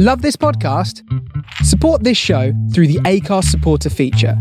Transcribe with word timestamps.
Love 0.00 0.22
this 0.22 0.36
podcast? 0.36 1.02
Support 1.64 2.04
this 2.04 2.16
show 2.16 2.52
through 2.72 2.86
the 2.86 3.00
Acast 3.00 3.46
supporter 3.46 3.90
feature. 3.90 4.40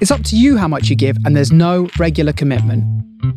It's 0.00 0.10
up 0.10 0.24
to 0.24 0.38
you 0.38 0.56
how 0.56 0.68
much 0.68 0.88
you 0.88 0.96
give, 0.96 1.18
and 1.26 1.36
there's 1.36 1.52
no 1.52 1.90
regular 1.98 2.32
commitment. 2.32 2.82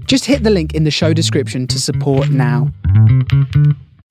Just 0.07 0.23
hit 0.23 0.43
the 0.43 0.49
link 0.49 0.73
in 0.73 0.85
the 0.85 0.89
show 0.89 1.11
description 1.11 1.67
to 1.67 1.81
support 1.81 2.29
now. 2.29 2.71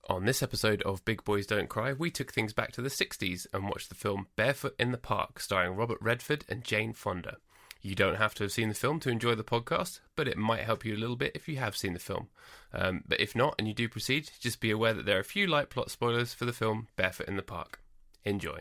On 0.07 0.25
this 0.25 0.43
episode 0.43 0.83
of 0.83 1.03
Big 1.05 1.23
Boys 1.23 1.47
Don't 1.47 1.69
Cry, 1.69 1.93
we 1.93 2.11
took 2.11 2.31
things 2.31 2.53
back 2.53 2.71
to 2.73 2.83
the 2.83 2.89
60s 2.89 3.47
and 3.51 3.63
watched 3.63 3.89
the 3.89 3.95
film 3.95 4.27
Barefoot 4.35 4.75
in 4.77 4.91
the 4.91 4.99
Park, 4.99 5.39
starring 5.39 5.75
Robert 5.75 5.97
Redford 6.01 6.45
and 6.47 6.63
Jane 6.63 6.93
Fonda. 6.93 7.37
You 7.85 7.95
don't 7.95 8.15
have 8.15 8.33
to 8.35 8.45
have 8.45 8.51
seen 8.53 8.69
the 8.69 8.75
film 8.75 9.01
to 9.01 9.09
enjoy 9.09 9.35
the 9.35 9.43
podcast, 9.43 9.99
but 10.15 10.27
it 10.27 10.37
might 10.37 10.61
help 10.61 10.85
you 10.85 10.95
a 10.95 10.97
little 10.97 11.17
bit 11.17 11.33
if 11.35 11.49
you 11.49 11.57
have 11.57 11.75
seen 11.75 11.91
the 11.91 11.99
film. 11.99 12.29
Um, 12.73 13.03
but 13.05 13.19
if 13.19 13.35
not, 13.35 13.55
and 13.59 13.67
you 13.67 13.73
do 13.73 13.89
proceed, 13.89 14.31
just 14.39 14.61
be 14.61 14.71
aware 14.71 14.93
that 14.93 15.05
there 15.05 15.17
are 15.17 15.21
a 15.21 15.25
few 15.25 15.47
light 15.47 15.69
plot 15.69 15.91
spoilers 15.91 16.33
for 16.33 16.45
the 16.45 16.53
film 16.53 16.87
Barefoot 16.95 17.27
in 17.27 17.35
the 17.35 17.43
Park. 17.43 17.81
Enjoy. 18.23 18.59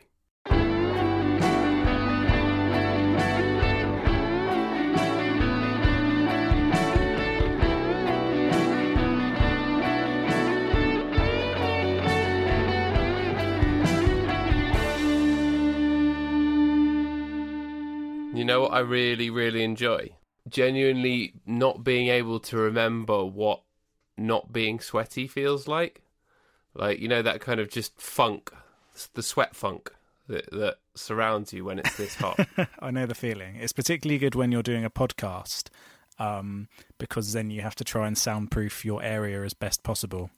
You 18.43 18.47
know 18.47 18.63
what 18.63 18.73
I 18.73 18.81
really, 18.81 19.31
really 19.31 19.63
enjoy? 19.63 20.17
Genuinely 20.49 21.35
not 21.47 21.85
being 21.85 22.09
able 22.09 22.41
to 22.41 22.57
remember 22.57 23.25
what 23.25 23.63
not 24.17 24.53
being 24.53 24.81
sweaty 24.81 25.29
feels 25.29 25.69
like. 25.69 26.03
Like, 26.75 26.99
you 26.99 27.07
know, 27.07 27.23
that 27.23 27.41
kind 27.41 27.61
of 27.61 27.71
just 27.71 28.01
funk, 28.01 28.53
the 29.15 29.23
sweat 29.23 29.55
funk 29.55 29.93
that, 30.27 30.51
that 30.51 30.79
surrounds 30.97 31.53
you 31.53 31.65
when 31.65 31.79
it's 31.79 31.97
this 31.97 32.17
hot. 32.17 32.49
I 32.81 32.91
know 32.91 33.07
the 33.07 33.15
feeling. 33.15 33.55
It's 33.55 33.73
particularly 33.73 34.19
good 34.19 34.35
when 34.35 34.51
you're 34.51 34.65
doing 34.65 34.85
a 34.85 34.91
podcast 34.91 35.69
um, 36.19 36.67
because 36.99 37.35
then 37.35 37.49
you 37.49 37.63
have 37.63 37.77
to 37.77 37.85
try 37.85 38.09
and 38.09 38.19
soundproof 38.19 38.85
your 38.85 39.05
area 39.05 39.45
as 39.45 39.55
best 39.55 39.85
possible, 39.85 40.31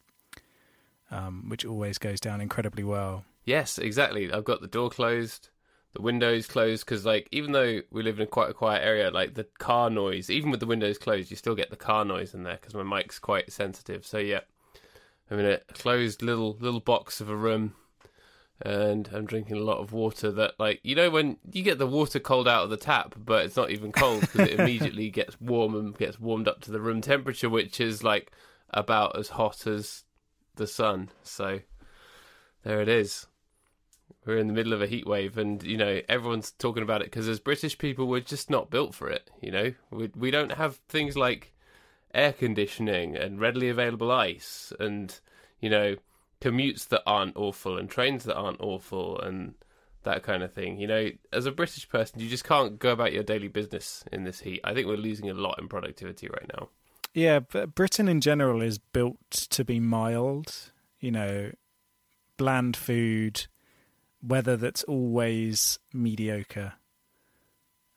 um, 1.11 1.49
which 1.49 1.65
always 1.65 1.97
goes 1.97 2.21
down 2.21 2.43
incredibly 2.43 2.85
well. 2.85 3.25
yes, 3.47 3.79
exactly. 3.79 4.31
I've 4.31 4.45
got 4.45 4.61
the 4.61 4.67
door 4.67 4.91
closed, 4.91 5.49
the 5.95 6.03
windows 6.03 6.47
closed, 6.47 6.85
because, 6.85 7.07
like, 7.07 7.29
even 7.33 7.53
though 7.53 7.81
we 7.91 8.03
live 8.03 8.21
in 8.21 8.27
quite 8.27 8.51
a 8.51 8.55
quiet 8.55 8.85
area, 8.85 9.11
like, 9.11 9.35
the 9.35 9.47
car 9.59 9.89
noise, 9.91 10.29
even 10.29 10.51
with 10.51 10.61
the 10.61 10.67
windows 10.67 10.99
closed, 10.99 11.31
you 11.31 11.37
still 11.37 11.55
get 11.55 11.71
the 11.71 11.77
car 11.77 12.05
noise 12.05 12.35
in 12.35 12.43
there 12.43 12.59
because 12.61 12.75
my 12.75 12.83
mic's 12.83 13.19
quite 13.19 13.51
sensitive. 13.53 14.05
So, 14.07 14.19
yeah, 14.19 14.41
I'm 15.31 15.39
in 15.39 15.47
a 15.47 15.59
closed 15.73 16.23
little 16.23 16.57
little 16.61 16.81
box 16.81 17.21
of 17.21 17.31
a 17.31 17.37
room 17.37 17.75
and 18.61 19.09
I'm 19.13 19.27
drinking 19.27 19.57
a 19.57 19.65
lot 19.65 19.79
of 19.79 19.93
water 19.93 20.31
that, 20.33 20.55
like, 20.59 20.81
you 20.83 20.95
know, 20.95 21.11
when 21.11 21.39
you 21.51 21.63
get 21.63 21.79
the 21.79 21.87
water 21.87 22.21
cold 22.21 22.47
out 22.47 22.65
of 22.65 22.71
the 22.71 22.77
tap, 22.77 23.15
but 23.17 23.45
it's 23.45 23.57
not 23.57 23.71
even 23.71 23.93
cold 23.93 24.21
because 24.21 24.49
it 24.49 24.61
immediately 24.61 25.11
gets 25.11 25.41
warm 25.41 25.75
and 25.75 25.97
gets 25.97 26.21
warmed 26.21 26.49
up 26.49 26.61
to 26.63 26.71
the 26.71 26.81
room 26.81 27.01
temperature, 27.01 27.51
which 27.51 27.81
is 27.81 28.05
like 28.05 28.31
about 28.71 29.19
as 29.19 29.31
hot 29.31 29.67
as 29.67 30.05
the 30.57 30.67
sun. 30.67 31.11
So 31.23 31.61
there 32.63 32.81
it 32.81 32.89
is. 32.89 33.27
We're 34.27 34.39
in 34.39 34.47
the 34.47 34.53
middle 34.55 34.73
of 34.73 34.81
a 34.81 34.87
heat 34.87 35.07
wave, 35.07 35.37
and 35.37 35.63
you 35.63 35.77
know 35.77 36.01
everyone's 36.09 36.51
talking 36.53 36.83
about 36.83 37.03
it 37.03 37.07
because 37.07 37.29
as 37.29 37.41
British 37.41 37.77
people, 37.79 38.07
we're 38.07 38.21
just 38.21 38.51
not 38.51 38.71
built 38.71 38.95
for 38.95 39.09
it. 39.09 39.31
You 39.41 39.51
know, 39.51 39.75
we 39.91 40.11
we 40.17 40.31
don't 40.31 40.53
have 40.53 40.77
things 40.89 41.17
like 41.17 41.53
air 42.15 42.33
conditioning 42.33 43.17
and 43.17 43.41
readily 43.41 43.69
available 43.69 44.11
ice, 44.11 44.73
and 44.81 45.19
you 45.61 45.69
know 45.69 45.97
commutes 46.41 46.89
that 46.89 47.03
aren't 47.07 47.37
awful 47.37 47.79
and 47.79 47.89
trains 47.89 48.25
that 48.25 48.37
aren't 48.37 48.61
awful 48.61 49.19
and 49.21 49.55
that 50.03 50.23
kind 50.23 50.43
of 50.43 50.53
thing. 50.53 50.79
You 50.79 50.87
know, 50.87 51.11
as 51.33 51.47
a 51.47 51.53
British 51.53 51.89
person, 51.89 52.21
you 52.21 52.29
just 52.29 52.45
can't 52.45 52.79
go 52.79 52.93
about 52.93 53.13
your 53.13 53.23
daily 53.23 53.49
business 53.49 54.05
in 54.13 54.25
this 54.25 54.41
heat. 54.41 54.61
I 54.63 54.75
think 54.75 54.87
we're 54.87 54.97
losing 54.97 55.31
a 55.31 55.35
lot 55.35 55.59
in 55.59 55.69
productivity 55.69 56.29
right 56.29 56.51
now. 56.57 56.69
Yeah, 57.15 57.41
but 57.41 57.75
Britain 57.75 58.09
in 58.09 58.21
general 58.21 58.61
is 58.61 58.79
built 58.79 59.31
to 59.31 59.65
be 59.65 59.81
mild, 59.81 60.73
you 61.01 61.11
know, 61.11 61.53
bland 62.37 62.77
food, 62.77 63.47
weather 64.27 64.57
that's 64.57 64.83
always 64.85 65.79
mediocre. 65.93 66.75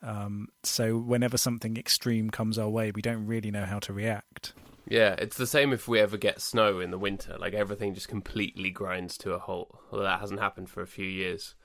Um, 0.02 0.50
so 0.64 0.98
whenever 0.98 1.38
something 1.38 1.78
extreme 1.78 2.30
comes 2.30 2.58
our 2.58 2.70
way, 2.70 2.92
we 2.92 3.02
don't 3.02 3.26
really 3.26 3.52
know 3.52 3.66
how 3.66 3.80
to 3.80 3.94
react. 3.94 4.54
Yeah, 4.90 5.16
it's 5.18 5.38
the 5.38 5.48
same 5.48 5.74
if 5.74 5.88
we 5.88 6.00
ever 6.00 6.18
get 6.18 6.42
snow 6.42 6.80
in 6.80 6.92
the 6.92 6.98
winter. 6.98 7.38
Like 7.38 7.54
everything 7.54 7.94
just 7.94 8.08
completely 8.08 8.70
grinds 8.70 9.18
to 9.20 9.34
a 9.34 9.40
halt. 9.40 9.78
Although 9.92 10.04
that 10.04 10.22
hasn't 10.22 10.40
happened 10.40 10.70
for 10.70 10.82
a 10.82 10.88
few 10.88 11.06
years. 11.06 11.56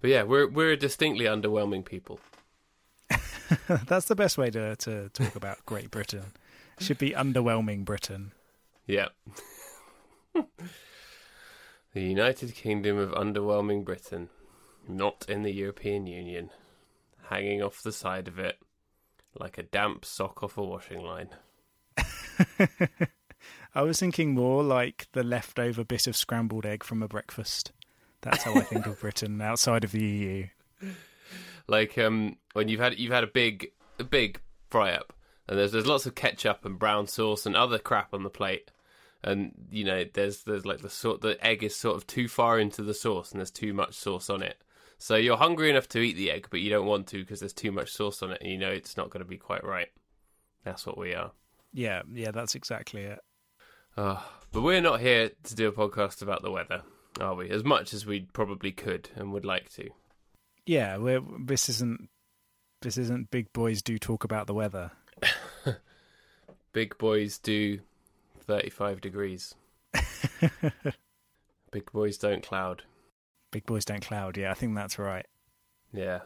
But 0.00 0.10
yeah, 0.10 0.22
we're 0.24 0.48
we're 0.48 0.72
a 0.72 0.76
distinctly 0.76 1.24
underwhelming 1.24 1.84
people. 1.84 2.20
That's 3.86 4.06
the 4.06 4.14
best 4.14 4.36
way 4.36 4.50
to, 4.50 4.76
to 4.76 5.08
talk 5.10 5.34
about 5.34 5.64
Great 5.64 5.90
Britain. 5.90 6.24
Should 6.78 6.98
be 6.98 7.10
underwhelming 7.10 7.84
Britain. 7.84 8.32
Yeah. 8.86 9.08
the 11.94 12.02
United 12.02 12.54
Kingdom 12.54 12.98
of 12.98 13.10
underwhelming 13.12 13.84
Britain, 13.84 14.28
not 14.86 15.24
in 15.28 15.42
the 15.42 15.52
European 15.52 16.06
Union, 16.06 16.50
hanging 17.28 17.62
off 17.62 17.82
the 17.82 17.92
side 17.92 18.28
of 18.28 18.38
it 18.38 18.58
like 19.38 19.58
a 19.58 19.62
damp 19.62 20.04
sock 20.04 20.42
off 20.42 20.58
a 20.58 20.62
washing 20.62 21.02
line. 21.02 21.28
I 23.74 23.82
was 23.82 24.00
thinking 24.00 24.34
more 24.34 24.62
like 24.62 25.06
the 25.12 25.22
leftover 25.22 25.84
bit 25.84 26.06
of 26.06 26.16
scrambled 26.16 26.66
egg 26.66 26.82
from 26.82 27.02
a 27.02 27.08
breakfast. 27.08 27.72
That's 28.22 28.42
how 28.42 28.54
I 28.54 28.62
think 28.62 28.86
of 28.86 29.00
Britain 29.00 29.40
outside 29.42 29.84
of 29.84 29.92
the 29.92 30.04
EU. 30.04 30.46
like 31.66 31.98
um 31.98 32.36
when 32.54 32.68
you've 32.68 32.80
had 32.80 32.98
you've 32.98 33.12
had 33.12 33.24
a 33.24 33.28
big 33.28 33.70
a 33.98 34.04
big 34.04 34.40
fry 34.70 34.92
up 34.92 35.12
and 35.46 35.58
there's 35.58 35.72
there's 35.72 35.86
lots 35.86 36.06
of 36.06 36.14
ketchup 36.14 36.64
and 36.64 36.78
brown 36.78 37.06
sauce 37.06 37.46
and 37.46 37.54
other 37.54 37.78
crap 37.78 38.12
on 38.14 38.22
the 38.22 38.30
plate 38.30 38.70
and 39.24 39.52
you 39.70 39.84
know 39.84 40.04
there's 40.14 40.44
there's 40.44 40.64
like 40.64 40.80
the 40.80 40.90
sort 40.90 41.20
the 41.20 41.44
egg 41.44 41.62
is 41.62 41.74
sort 41.74 41.96
of 41.96 42.06
too 42.06 42.28
far 42.28 42.58
into 42.58 42.82
the 42.82 42.94
sauce 42.94 43.32
and 43.32 43.40
there's 43.40 43.50
too 43.50 43.72
much 43.72 43.94
sauce 43.94 44.30
on 44.30 44.42
it. 44.42 44.62
So 45.00 45.14
you're 45.14 45.36
hungry 45.36 45.70
enough 45.70 45.88
to 45.90 46.00
eat 46.00 46.16
the 46.16 46.30
egg 46.30 46.48
but 46.50 46.60
you 46.60 46.70
don't 46.70 46.86
want 46.86 47.06
to 47.08 47.18
because 47.18 47.40
there's 47.40 47.52
too 47.52 47.72
much 47.72 47.92
sauce 47.92 48.22
on 48.22 48.32
it 48.32 48.40
and 48.40 48.50
you 48.50 48.58
know 48.58 48.70
it's 48.70 48.96
not 48.96 49.10
going 49.10 49.22
to 49.22 49.28
be 49.28 49.38
quite 49.38 49.64
right. 49.64 49.88
That's 50.64 50.86
what 50.86 50.98
we 50.98 51.14
are. 51.14 51.32
Yeah, 51.72 52.02
yeah, 52.12 52.30
that's 52.30 52.54
exactly 52.54 53.02
it. 53.02 53.20
uh, 53.96 54.20
but 54.52 54.62
we're 54.62 54.80
not 54.80 55.00
here 55.00 55.30
to 55.44 55.54
do 55.54 55.68
a 55.68 55.72
podcast 55.72 56.22
about 56.22 56.42
the 56.42 56.50
weather 56.50 56.82
are 57.20 57.34
we? 57.34 57.50
As 57.50 57.64
much 57.64 57.92
as 57.92 58.06
we 58.06 58.20
probably 58.20 58.72
could 58.72 59.10
and 59.14 59.32
would 59.32 59.44
like 59.44 59.70
to. 59.74 59.90
Yeah, 60.66 60.96
we're, 60.98 61.22
this 61.44 61.68
isn't 61.68 62.08
this 62.82 62.96
isn't 62.96 63.30
big 63.30 63.52
boys 63.52 63.82
do 63.82 63.98
talk 63.98 64.24
about 64.24 64.46
the 64.46 64.54
weather. 64.54 64.92
big 66.72 66.96
boys 66.98 67.38
do 67.38 67.80
35 68.48 69.00
degrees 69.02 69.54
big 71.70 71.92
boys 71.92 72.16
don't 72.16 72.42
cloud 72.42 72.82
Big 73.50 73.64
boys 73.64 73.86
don't 73.86 74.02
cloud. 74.02 74.36
Yeah, 74.36 74.50
I 74.50 74.54
think 74.54 74.74
that's 74.74 74.98
right. 74.98 75.26
yeah 75.92 76.20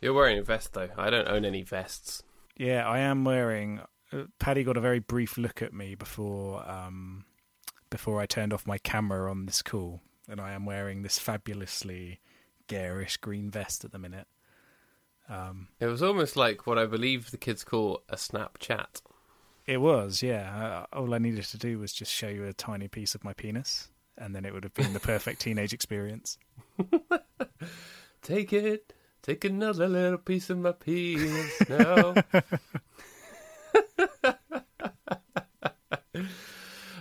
you're 0.00 0.12
wearing 0.14 0.38
a 0.38 0.42
vest 0.42 0.72
though 0.72 0.88
i 0.96 1.10
don't 1.10 1.28
own 1.28 1.44
any 1.44 1.62
vests 1.62 2.22
Yeah, 2.56 2.88
I 2.88 3.00
am 3.00 3.24
wearing. 3.24 3.80
Uh, 4.12 4.24
Paddy 4.38 4.62
got 4.62 4.76
a 4.76 4.80
very 4.80 5.00
brief 5.00 5.36
look 5.36 5.60
at 5.62 5.72
me 5.72 5.96
before 5.96 6.62
um, 6.70 7.24
before 7.90 8.20
I 8.20 8.26
turned 8.26 8.52
off 8.52 8.64
my 8.66 8.78
camera 8.78 9.28
on 9.30 9.46
this 9.46 9.60
call, 9.62 10.00
and 10.28 10.40
I 10.40 10.52
am 10.52 10.64
wearing 10.64 11.02
this 11.02 11.18
fabulously 11.18 12.20
garish 12.68 13.16
green 13.16 13.50
vest 13.50 13.84
at 13.84 13.90
the 13.90 13.98
minute. 13.98 14.28
Um, 15.28 15.68
it 15.80 15.86
was 15.86 16.02
almost 16.02 16.36
like 16.36 16.66
what 16.66 16.78
i 16.78 16.84
believe 16.86 17.30
the 17.32 17.38
kids 17.38 17.64
call 17.64 18.02
a 18.08 18.16
snapchat 18.16 19.00
it 19.66 19.78
was, 19.78 20.22
yeah. 20.22 20.86
Uh, 20.92 20.98
all 20.98 21.14
I 21.14 21.18
needed 21.18 21.44
to 21.44 21.58
do 21.58 21.78
was 21.78 21.92
just 21.92 22.12
show 22.12 22.28
you 22.28 22.44
a 22.44 22.52
tiny 22.52 22.88
piece 22.88 23.14
of 23.14 23.24
my 23.24 23.32
penis, 23.32 23.88
and 24.18 24.34
then 24.34 24.44
it 24.44 24.52
would 24.52 24.64
have 24.64 24.74
been 24.74 24.92
the 24.92 25.00
perfect 25.00 25.40
teenage 25.42 25.72
experience. 25.72 26.38
take 28.22 28.52
it 28.52 28.92
take 29.22 29.44
another 29.44 29.88
little 29.88 30.18
piece 30.18 30.50
of 30.50 30.58
my 30.58 30.72
penis 30.72 31.68
now 31.68 32.14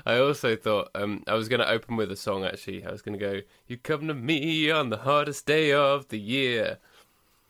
I 0.05 0.17
also 0.17 0.55
thought 0.55 0.89
um, 0.95 1.23
I 1.27 1.33
was 1.33 1.47
going 1.47 1.61
to 1.61 1.69
open 1.69 1.95
with 1.95 2.11
a 2.11 2.15
song. 2.15 2.43
Actually, 2.43 2.85
I 2.85 2.91
was 2.91 3.01
going 3.01 3.17
to 3.17 3.25
go. 3.25 3.41
You 3.67 3.77
come 3.77 4.07
to 4.09 4.13
me 4.13 4.69
on 4.69 4.89
the 4.89 4.97
hardest 4.97 5.45
day 5.45 5.71
of 5.71 6.09
the 6.09 6.19
year. 6.19 6.79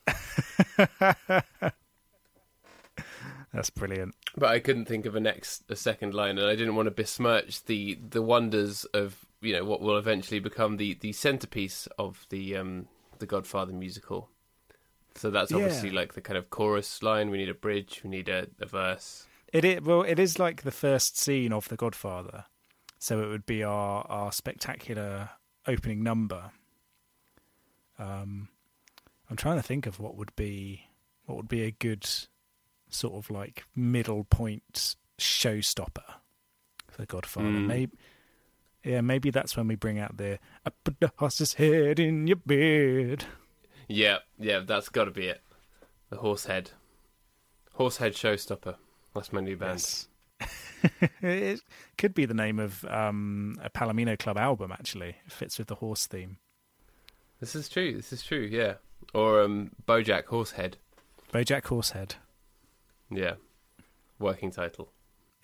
That's 3.54 3.70
brilliant. 3.70 4.16
but 4.36 4.50
I 4.50 4.60
couldn't 4.60 4.86
think 4.86 5.06
of 5.06 5.16
a 5.16 5.20
next 5.20 5.64
a 5.70 5.76
second 5.76 6.14
line, 6.14 6.38
and 6.40 6.48
I 6.48 6.56
didn't 6.56 6.76
want 6.76 6.88
to 6.88 6.92
besmirch 6.92 7.64
the 7.66 8.00
the 8.10 8.22
wonders 8.24 8.84
of 8.86 9.26
you 9.42 9.54
know 9.54 9.64
what 9.64 9.80
will 9.82 9.98
eventually 9.98 10.40
become 10.40 10.78
the 10.78 10.96
the 10.96 11.12
centerpiece 11.14 11.88
of 12.00 12.26
the 12.30 12.56
um 12.58 12.88
the 13.20 13.26
Godfather 13.28 13.74
musical. 13.74 14.30
So 15.16 15.30
that's 15.30 15.52
obviously 15.54 15.90
Yeah. 15.90 15.96
like 15.98 16.14
the 16.16 16.22
kind 16.22 16.38
of 16.38 16.50
chorus 16.50 17.04
line. 17.04 17.30
We 17.30 17.38
need 17.38 17.50
a 17.50 17.54
bridge. 17.54 18.02
We 18.04 18.10
need 18.10 18.28
a, 18.30 18.48
a 18.60 18.66
verse. 18.66 19.28
It 19.54 19.64
is, 19.64 19.82
well, 19.82 20.02
it 20.02 20.18
is 20.18 20.40
like 20.40 20.64
the 20.64 20.72
first 20.72 21.20
scene 21.20 21.54
of 21.54 21.70
The 21.70 21.76
Godfather, 21.76 22.46
so 22.98 23.22
it 23.22 23.28
would 23.28 23.46
be 23.46 23.64
our 23.64 24.04
our 24.10 24.32
spectacular 24.32 25.30
opening 25.68 26.02
number. 26.02 26.52
Um, 28.00 28.50
I'm 29.30 29.38
trying 29.38 29.58
to 29.58 29.62
think 29.64 29.86
of 29.86 30.00
what 30.00 30.16
would 30.18 30.36
be 30.36 30.88
what 31.26 31.36
would 31.38 31.48
be 31.48 31.62
a 31.64 31.72
good 31.72 32.08
sort 32.94 33.16
of 33.16 33.30
like 33.30 33.66
middle 33.76 34.24
point 34.24 34.96
showstopper 35.18 36.04
for 36.88 37.06
Godfather. 37.06 37.48
Mm. 37.48 37.68
Maybe, 37.68 37.98
yeah, 38.84 39.02
maybe 39.02 39.30
that's 39.32 39.56
when 39.56 39.68
we 39.68 39.76
bring 39.76 40.00
out 40.00 40.18
the 40.18 40.40
"I 40.66 40.72
put 40.84 41.00
the 41.00 41.12
horse's 41.18 41.54
head 41.54 42.00
in 42.00 42.28
your 42.28 42.38
bed." 42.38 43.26
Yeah, 43.88 44.20
yeah, 44.40 44.60
that's 44.60 44.90
got 44.90 45.06
to 45.06 45.12
be 45.12 45.28
it. 45.28 45.42
The 46.10 46.18
horse 46.18 46.46
head, 46.46 46.72
horse 47.74 47.98
head 47.98 48.14
Showstopper. 48.14 48.76
That's 49.14 49.34
my 49.34 49.42
new 49.42 49.58
band. 49.58 49.80
Yes. 49.80 50.08
it 51.22 51.62
could 51.98 52.14
be 52.14 52.26
the 52.26 52.34
name 52.34 52.60
of 52.60 52.84
um, 52.86 53.60
a 53.64 53.70
Palomino 53.70 54.18
Club 54.18 54.38
album. 54.38 54.72
Actually, 54.72 55.16
it 55.26 55.32
fits 55.32 55.58
with 55.58 55.68
the 55.68 55.76
horse 55.76 56.08
theme. 56.08 56.38
This 57.40 57.56
is 57.56 57.70
true. 57.70 57.96
This 57.96 58.14
is 58.14 58.24
true. 58.24 58.48
Yeah. 58.52 58.76
Or 59.14 59.42
um, 59.42 59.72
BoJack 59.88 60.26
Horsehead. 60.26 60.78
BoJack 61.34 61.66
Horsehead. 61.66 62.16
Yeah. 63.12 63.36
Working 64.20 64.52
title. 64.52 64.92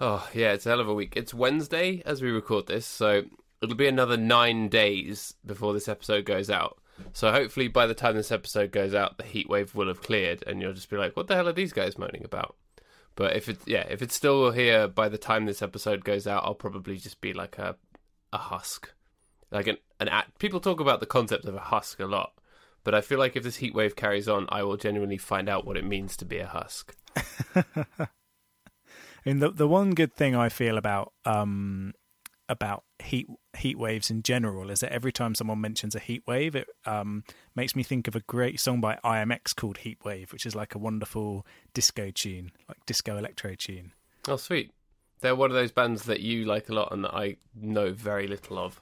oh 0.00 0.28
yeah, 0.34 0.52
it's 0.52 0.66
a 0.66 0.70
hell 0.70 0.80
of 0.80 0.88
a 0.88 0.94
week. 0.94 1.14
It's 1.16 1.32
Wednesday 1.32 2.02
as 2.04 2.22
we 2.22 2.30
record 2.30 2.66
this, 2.66 2.86
so 2.86 3.22
it'll 3.62 3.76
be 3.76 3.86
another 3.86 4.16
nine 4.16 4.68
days 4.68 5.34
before 5.44 5.72
this 5.72 5.88
episode 5.88 6.24
goes 6.24 6.50
out. 6.50 6.78
So 7.12 7.32
hopefully 7.32 7.68
by 7.68 7.86
the 7.86 7.94
time 7.94 8.16
this 8.16 8.32
episode 8.32 8.72
goes 8.72 8.94
out, 8.94 9.16
the 9.16 9.24
heat 9.24 9.48
wave 9.48 9.74
will 9.74 9.88
have 9.88 10.02
cleared, 10.02 10.44
and 10.46 10.60
you'll 10.60 10.72
just 10.72 10.90
be 10.90 10.96
like, 10.96 11.16
"What 11.16 11.28
the 11.28 11.36
hell 11.36 11.48
are 11.48 11.52
these 11.52 11.72
guys 11.72 11.98
moaning 11.98 12.24
about?" 12.24 12.56
But 13.16 13.36
if 13.36 13.48
it's 13.48 13.66
yeah, 13.66 13.86
if 13.88 14.02
it's 14.02 14.14
still 14.14 14.50
here 14.50 14.88
by 14.88 15.08
the 15.08 15.18
time 15.18 15.44
this 15.44 15.62
episode 15.62 16.04
goes 16.04 16.26
out, 16.26 16.44
I'll 16.44 16.54
probably 16.54 16.96
just 16.96 17.20
be 17.20 17.32
like 17.32 17.58
a 17.58 17.76
a 18.32 18.38
husk, 18.38 18.92
like 19.50 19.66
an 19.66 19.76
an 19.98 20.08
at. 20.08 20.38
People 20.38 20.60
talk 20.60 20.80
about 20.80 21.00
the 21.00 21.06
concept 21.06 21.44
of 21.44 21.54
a 21.54 21.60
husk 21.60 22.00
a 22.00 22.06
lot, 22.06 22.32
but 22.84 22.94
I 22.94 23.00
feel 23.00 23.18
like 23.18 23.36
if 23.36 23.42
this 23.42 23.56
heat 23.56 23.74
wave 23.74 23.96
carries 23.96 24.28
on, 24.28 24.46
I 24.48 24.62
will 24.62 24.76
genuinely 24.76 25.18
find 25.18 25.48
out 25.48 25.66
what 25.66 25.76
it 25.76 25.84
means 25.84 26.16
to 26.18 26.24
be 26.24 26.38
a 26.38 26.46
husk. 26.46 26.96
And 29.24 29.42
the 29.42 29.50
the 29.50 29.68
one 29.68 29.90
good 29.90 30.14
thing 30.14 30.34
I 30.34 30.48
feel 30.48 30.78
about 30.78 31.12
um 31.24 31.92
about 32.48 32.84
heat 32.98 33.28
heat 33.56 33.78
waves 33.78 34.10
in 34.10 34.22
general 34.22 34.70
is 34.70 34.80
that 34.80 34.92
every 34.92 35.12
time 35.12 35.34
someone 35.34 35.60
mentions 35.60 35.94
a 35.94 36.00
heat 36.00 36.22
wave, 36.26 36.54
it 36.56 36.68
um 36.86 37.24
makes 37.54 37.76
me 37.76 37.82
think 37.82 38.08
of 38.08 38.16
a 38.16 38.20
great 38.20 38.60
song 38.60 38.80
by 38.80 38.98
IAMX 39.04 39.54
called 39.54 39.78
Heat 39.78 39.98
Wave, 40.04 40.32
which 40.32 40.46
is 40.46 40.54
like 40.54 40.74
a 40.74 40.78
wonderful 40.78 41.46
disco 41.74 42.10
tune, 42.10 42.52
like 42.68 42.84
disco 42.86 43.16
electro 43.16 43.54
tune. 43.54 43.92
Oh, 44.28 44.36
sweet. 44.36 44.72
They're 45.20 45.36
one 45.36 45.50
of 45.50 45.54
those 45.54 45.72
bands 45.72 46.04
that 46.04 46.20
you 46.20 46.46
like 46.46 46.70
a 46.70 46.74
lot 46.74 46.92
and 46.92 47.04
that 47.04 47.14
I 47.14 47.36
know 47.54 47.92
very 47.92 48.26
little 48.26 48.58
of. 48.58 48.80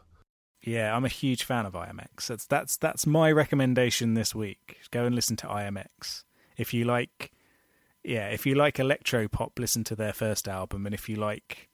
Yeah, 0.69 0.94
I'm 0.94 1.06
a 1.06 1.09
huge 1.09 1.44
fan 1.44 1.65
of 1.65 1.73
IAMX. 1.73 2.26
That's 2.26 2.44
that's 2.44 2.76
that's 2.76 3.06
my 3.06 3.32
recommendation 3.32 4.12
this 4.12 4.35
week. 4.35 4.76
Go 4.91 5.06
and 5.06 5.15
listen 5.15 5.35
to 5.37 5.47
IAMX. 5.47 6.25
If 6.59 6.75
you 6.75 6.85
like 6.85 7.32
yeah, 8.05 8.29
if 8.29 8.44
you 8.44 8.55
like 8.55 8.79
electro 8.79 9.29
pop, 9.29 9.59
listen 9.59 9.82
to 9.85 9.97
their 9.97 10.12
first 10.12 10.47
album 10.47 10.85
and 10.85 10.94
if 10.94 11.09
you 11.09 11.17
like 11.17 11.70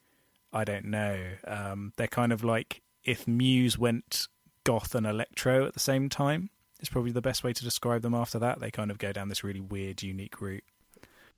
I 0.53 0.63
don't 0.63 0.85
know, 0.85 1.19
um 1.45 1.93
they're 1.97 2.07
kind 2.07 2.33
of 2.33 2.45
like 2.45 2.83
if 3.03 3.27
Muse 3.27 3.77
went 3.77 4.29
goth 4.63 4.95
and 4.95 5.07
electro 5.07 5.67
at 5.67 5.75
the 5.75 5.81
same 5.81 6.09
time. 6.09 6.51
It's 6.79 6.89
probably 6.89 7.13
the 7.13 7.21
best 7.21 7.43
way 7.43 7.53
to 7.53 7.65
describe 7.65 8.03
them 8.03 8.15
after 8.15 8.39
that. 8.39 8.61
They 8.61 8.71
kind 8.71 8.93
of 8.93 8.99
go 8.99 9.13
down 9.13 9.29
this 9.29 9.43
really 9.43 9.61
weird 9.61 10.05
unique 10.05 10.41
route. 10.41 10.65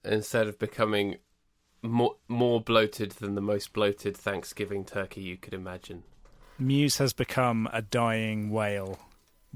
Instead 0.05 0.47
of 0.47 0.59
becoming 0.59 1.17
more 1.81 2.17
more 2.29 2.61
bloated 2.61 3.13
than 3.13 3.35
the 3.35 3.41
most 3.41 3.73
bloated 3.73 4.15
Thanksgiving 4.15 4.85
turkey 4.85 5.23
you 5.23 5.39
could 5.39 5.55
imagine. 5.55 6.03
Muse 6.59 6.99
has 6.99 7.13
become 7.13 7.69
a 7.73 7.83
dying 7.83 8.51
whale 8.51 8.99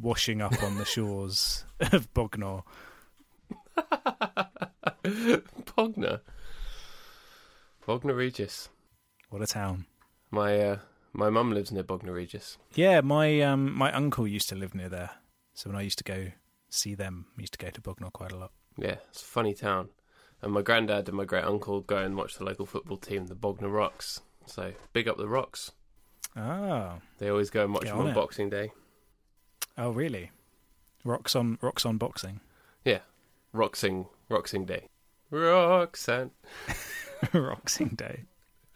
washing 0.01 0.43
up 0.43 0.63
on 0.63 0.77
the 0.77 0.85
shores 0.85 1.65
of 1.81 2.13
Bognor. 2.15 2.63
Bognor. 5.77 6.21
Bognor 7.87 8.15
Regis. 8.15 8.69
What 9.31 9.43
a 9.43 9.47
town. 9.47 9.87
My 10.31 10.61
uh, 10.61 10.79
my 11.13 11.31
mum 11.31 11.53
lives 11.53 11.73
near 11.73 11.83
Bognor 11.83 12.13
Regis. 12.13 12.59
Yeah, 12.75 13.01
my 13.01 13.41
um 13.41 13.73
my 13.73 13.93
uncle 13.93 14.27
used 14.27 14.49
to 14.51 14.55
live 14.55 14.75
near 14.75 14.89
there. 14.89 15.11
So 15.55 15.71
when 15.71 15.79
I 15.79 15.83
used 15.83 15.99
to 15.99 16.05
go 16.05 16.33
see 16.69 16.95
them, 16.95 17.27
I 17.37 17.41
used 17.41 17.55
to 17.55 17.59
go 17.59 17.71
to 17.71 17.81
Bognor 17.81 18.11
quite 18.11 18.33
a 18.33 18.37
lot. 18.37 18.53
Yeah, 18.77 18.97
it's 19.09 19.23
a 19.23 19.27
funny 19.27 19.55
town. 19.55 19.89
And 20.43 20.53
my 20.53 20.63
granddad 20.63 21.09
and 21.09 21.17
my 21.17 21.25
great 21.25 21.45
uncle 21.45 21.81
go 21.81 21.99
and 21.99 22.17
watch 22.17 22.37
the 22.37 22.45
local 22.45 22.67
football 22.67 22.97
team, 22.97 23.27
the 23.27 23.35
Bognor 23.35 23.69
Rocks. 23.69 24.21
So 24.47 24.73
big 24.93 25.09
up 25.09 25.17
the 25.17 25.29
Rocks. 25.29 25.73
Oh. 26.37 26.95
They 27.19 27.29
always 27.29 27.51
go 27.51 27.65
and 27.65 27.75
watch 27.75 27.85
them 27.85 27.99
on 27.99 28.09
on. 28.09 28.15
Boxing 28.15 28.51
Day. 28.51 28.73
Oh 29.77 29.91
really? 29.91 30.31
Rocks 31.05 31.35
on 31.35 31.59
rocks 31.61 31.85
on 31.87 31.97
boxing. 31.97 32.41
Yeah, 32.85 33.01
Roxing 33.53 34.07
Roxing 34.29 34.65
Day. 34.67 34.89
Roxanne. 35.31 36.31
Roxing 37.33 37.91
Day. 37.91 38.25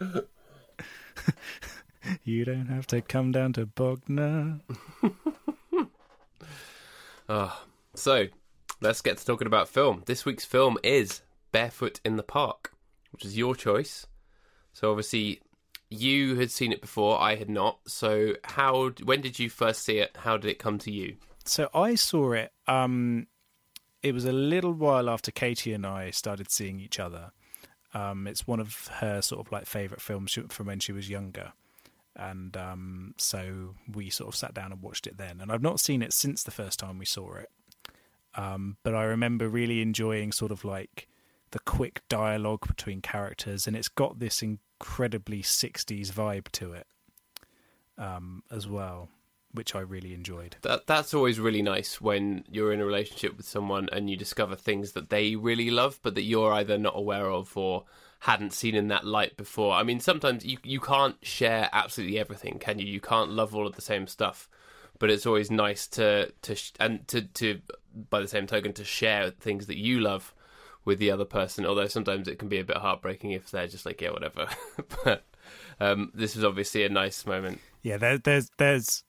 you 2.24 2.44
don't 2.44 2.66
have 2.66 2.86
to 2.88 3.00
come 3.00 3.32
down 3.32 3.52
to 3.54 3.66
Bognor. 3.66 4.60
Oh, 7.28 7.64
so 7.94 8.26
let's 8.80 9.00
get 9.00 9.18
to 9.18 9.26
talking 9.26 9.46
about 9.46 9.68
film. 9.68 10.02
This 10.06 10.24
week's 10.24 10.44
film 10.44 10.78
is 10.82 11.22
Barefoot 11.52 12.00
in 12.04 12.16
the 12.16 12.22
Park, 12.22 12.72
which 13.12 13.24
is 13.24 13.36
your 13.36 13.54
choice. 13.54 14.06
So 14.72 14.90
obviously, 14.90 15.40
you 15.90 16.36
had 16.36 16.50
seen 16.50 16.72
it 16.72 16.80
before, 16.80 17.20
I 17.20 17.36
had 17.36 17.50
not. 17.50 17.78
So 17.86 18.34
how? 18.44 18.90
When 19.02 19.20
did 19.20 19.38
you 19.38 19.48
first 19.50 19.82
see 19.82 19.98
it? 19.98 20.16
How 20.20 20.36
did 20.36 20.50
it 20.50 20.58
come 20.58 20.78
to 20.78 20.90
you? 20.90 21.16
So 21.44 21.68
I 21.74 21.94
saw 21.94 22.32
it. 22.32 22.52
Um, 22.66 23.26
it 24.02 24.12
was 24.12 24.24
a 24.26 24.32
little 24.32 24.72
while 24.72 25.08
after 25.08 25.30
Katie 25.30 25.72
and 25.72 25.86
I 25.86 26.10
started 26.10 26.50
seeing 26.50 26.78
each 26.78 27.00
other. 27.00 27.32
Um, 27.94 28.26
it's 28.26 28.46
one 28.46 28.60
of 28.60 28.88
her 28.88 29.22
sort 29.22 29.46
of 29.46 29.52
like 29.52 29.66
favorite 29.66 30.00
films 30.00 30.36
from 30.48 30.66
when 30.66 30.80
she 30.80 30.92
was 30.92 31.08
younger, 31.08 31.52
and 32.16 32.56
um, 32.56 33.14
so 33.18 33.76
we 33.92 34.10
sort 34.10 34.28
of 34.28 34.36
sat 34.36 34.52
down 34.52 34.72
and 34.72 34.82
watched 34.82 35.06
it 35.06 35.16
then. 35.16 35.40
And 35.40 35.52
I've 35.52 35.62
not 35.62 35.78
seen 35.78 36.02
it 36.02 36.12
since 36.12 36.42
the 36.42 36.50
first 36.50 36.80
time 36.80 36.98
we 36.98 37.04
saw 37.04 37.36
it, 37.36 37.50
um, 38.34 38.78
but 38.82 38.96
I 38.96 39.04
remember 39.04 39.48
really 39.48 39.80
enjoying 39.80 40.32
sort 40.32 40.50
of 40.50 40.64
like 40.64 41.06
the 41.52 41.60
quick 41.60 42.02
dialogue 42.08 42.66
between 42.66 43.00
characters, 43.00 43.68
and 43.68 43.76
it's 43.76 43.88
got 43.88 44.18
this 44.18 44.42
incredibly 44.80 45.42
'60s 45.42 46.12
vibe 46.12 46.50
to 46.52 46.72
it 46.72 46.86
um, 47.98 48.42
as 48.50 48.68
well, 48.68 49.08
which 49.52 49.74
I 49.74 49.80
really 49.80 50.14
enjoyed. 50.14 50.56
That 50.62 50.86
that's 50.86 51.14
always 51.14 51.40
really 51.40 51.62
nice 51.62 52.00
when 52.00 52.44
you're 52.50 52.72
in 52.72 52.80
a 52.80 52.86
relationship 52.86 53.36
with 53.36 53.46
someone 53.46 53.88
and 53.92 54.10
you 54.10 54.16
discover 54.16 54.56
things 54.56 54.92
that 54.92 55.10
they 55.10 55.36
really 55.36 55.70
love, 55.70 56.00
but 56.02 56.14
that 56.14 56.22
you're 56.22 56.52
either 56.52 56.78
not 56.78 56.96
aware 56.96 57.30
of 57.30 57.56
or 57.56 57.84
hadn't 58.20 58.54
seen 58.54 58.74
in 58.74 58.88
that 58.88 59.04
light 59.04 59.36
before. 59.36 59.74
I 59.74 59.82
mean, 59.82 60.00
sometimes 60.00 60.44
you 60.44 60.58
you 60.62 60.80
can't 60.80 61.16
share 61.22 61.68
absolutely 61.72 62.18
everything, 62.18 62.58
can 62.58 62.78
you? 62.78 62.86
You 62.86 63.00
can't 63.00 63.30
love 63.30 63.54
all 63.54 63.66
of 63.66 63.76
the 63.76 63.82
same 63.82 64.06
stuff, 64.06 64.48
but 64.98 65.10
it's 65.10 65.26
always 65.26 65.50
nice 65.50 65.86
to 65.88 66.32
to 66.42 66.56
and 66.80 67.06
to 67.08 67.22
to 67.22 67.60
by 68.10 68.20
the 68.20 68.28
same 68.28 68.46
token 68.46 68.72
to 68.74 68.84
share 68.84 69.30
things 69.30 69.66
that 69.66 69.76
you 69.76 70.00
love 70.00 70.33
with 70.84 70.98
the 70.98 71.10
other 71.10 71.24
person. 71.24 71.66
Although 71.66 71.88
sometimes 71.88 72.28
it 72.28 72.38
can 72.38 72.48
be 72.48 72.58
a 72.58 72.64
bit 72.64 72.76
heartbreaking 72.76 73.32
if 73.32 73.50
they're 73.50 73.66
just 73.66 73.86
like, 73.86 74.00
yeah, 74.00 74.10
whatever. 74.10 74.46
but 75.04 75.24
um, 75.80 76.10
this 76.14 76.34
was 76.34 76.44
obviously 76.44 76.84
a 76.84 76.88
nice 76.88 77.26
moment. 77.26 77.60
Yeah, 77.82 77.96
there, 77.96 78.18
there's 78.18 78.50
there's 78.58 79.04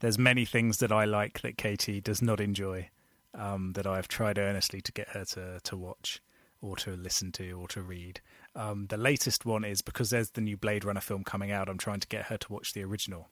there's 0.00 0.18
many 0.18 0.44
things 0.44 0.78
that 0.78 0.92
I 0.92 1.04
like 1.04 1.40
that 1.42 1.56
Katie 1.56 2.00
does 2.00 2.20
not 2.20 2.40
enjoy 2.40 2.90
um, 3.34 3.72
that 3.74 3.86
I've 3.86 4.08
tried 4.08 4.38
earnestly 4.38 4.80
to 4.80 4.92
get 4.92 5.08
her 5.10 5.24
to 5.26 5.60
to 5.62 5.76
watch 5.76 6.20
or 6.60 6.76
to 6.76 6.96
listen 6.96 7.32
to 7.32 7.52
or 7.52 7.68
to 7.68 7.82
read. 7.82 8.20
Um, 8.54 8.86
the 8.88 8.96
latest 8.96 9.44
one 9.44 9.64
is 9.64 9.82
because 9.82 10.10
there's 10.10 10.30
the 10.30 10.40
new 10.40 10.56
Blade 10.56 10.84
Runner 10.84 11.00
film 11.00 11.22
coming 11.22 11.50
out. 11.50 11.68
I'm 11.68 11.78
trying 11.78 12.00
to 12.00 12.08
get 12.08 12.26
her 12.26 12.38
to 12.38 12.52
watch 12.52 12.72
the 12.72 12.82
original, 12.82 13.28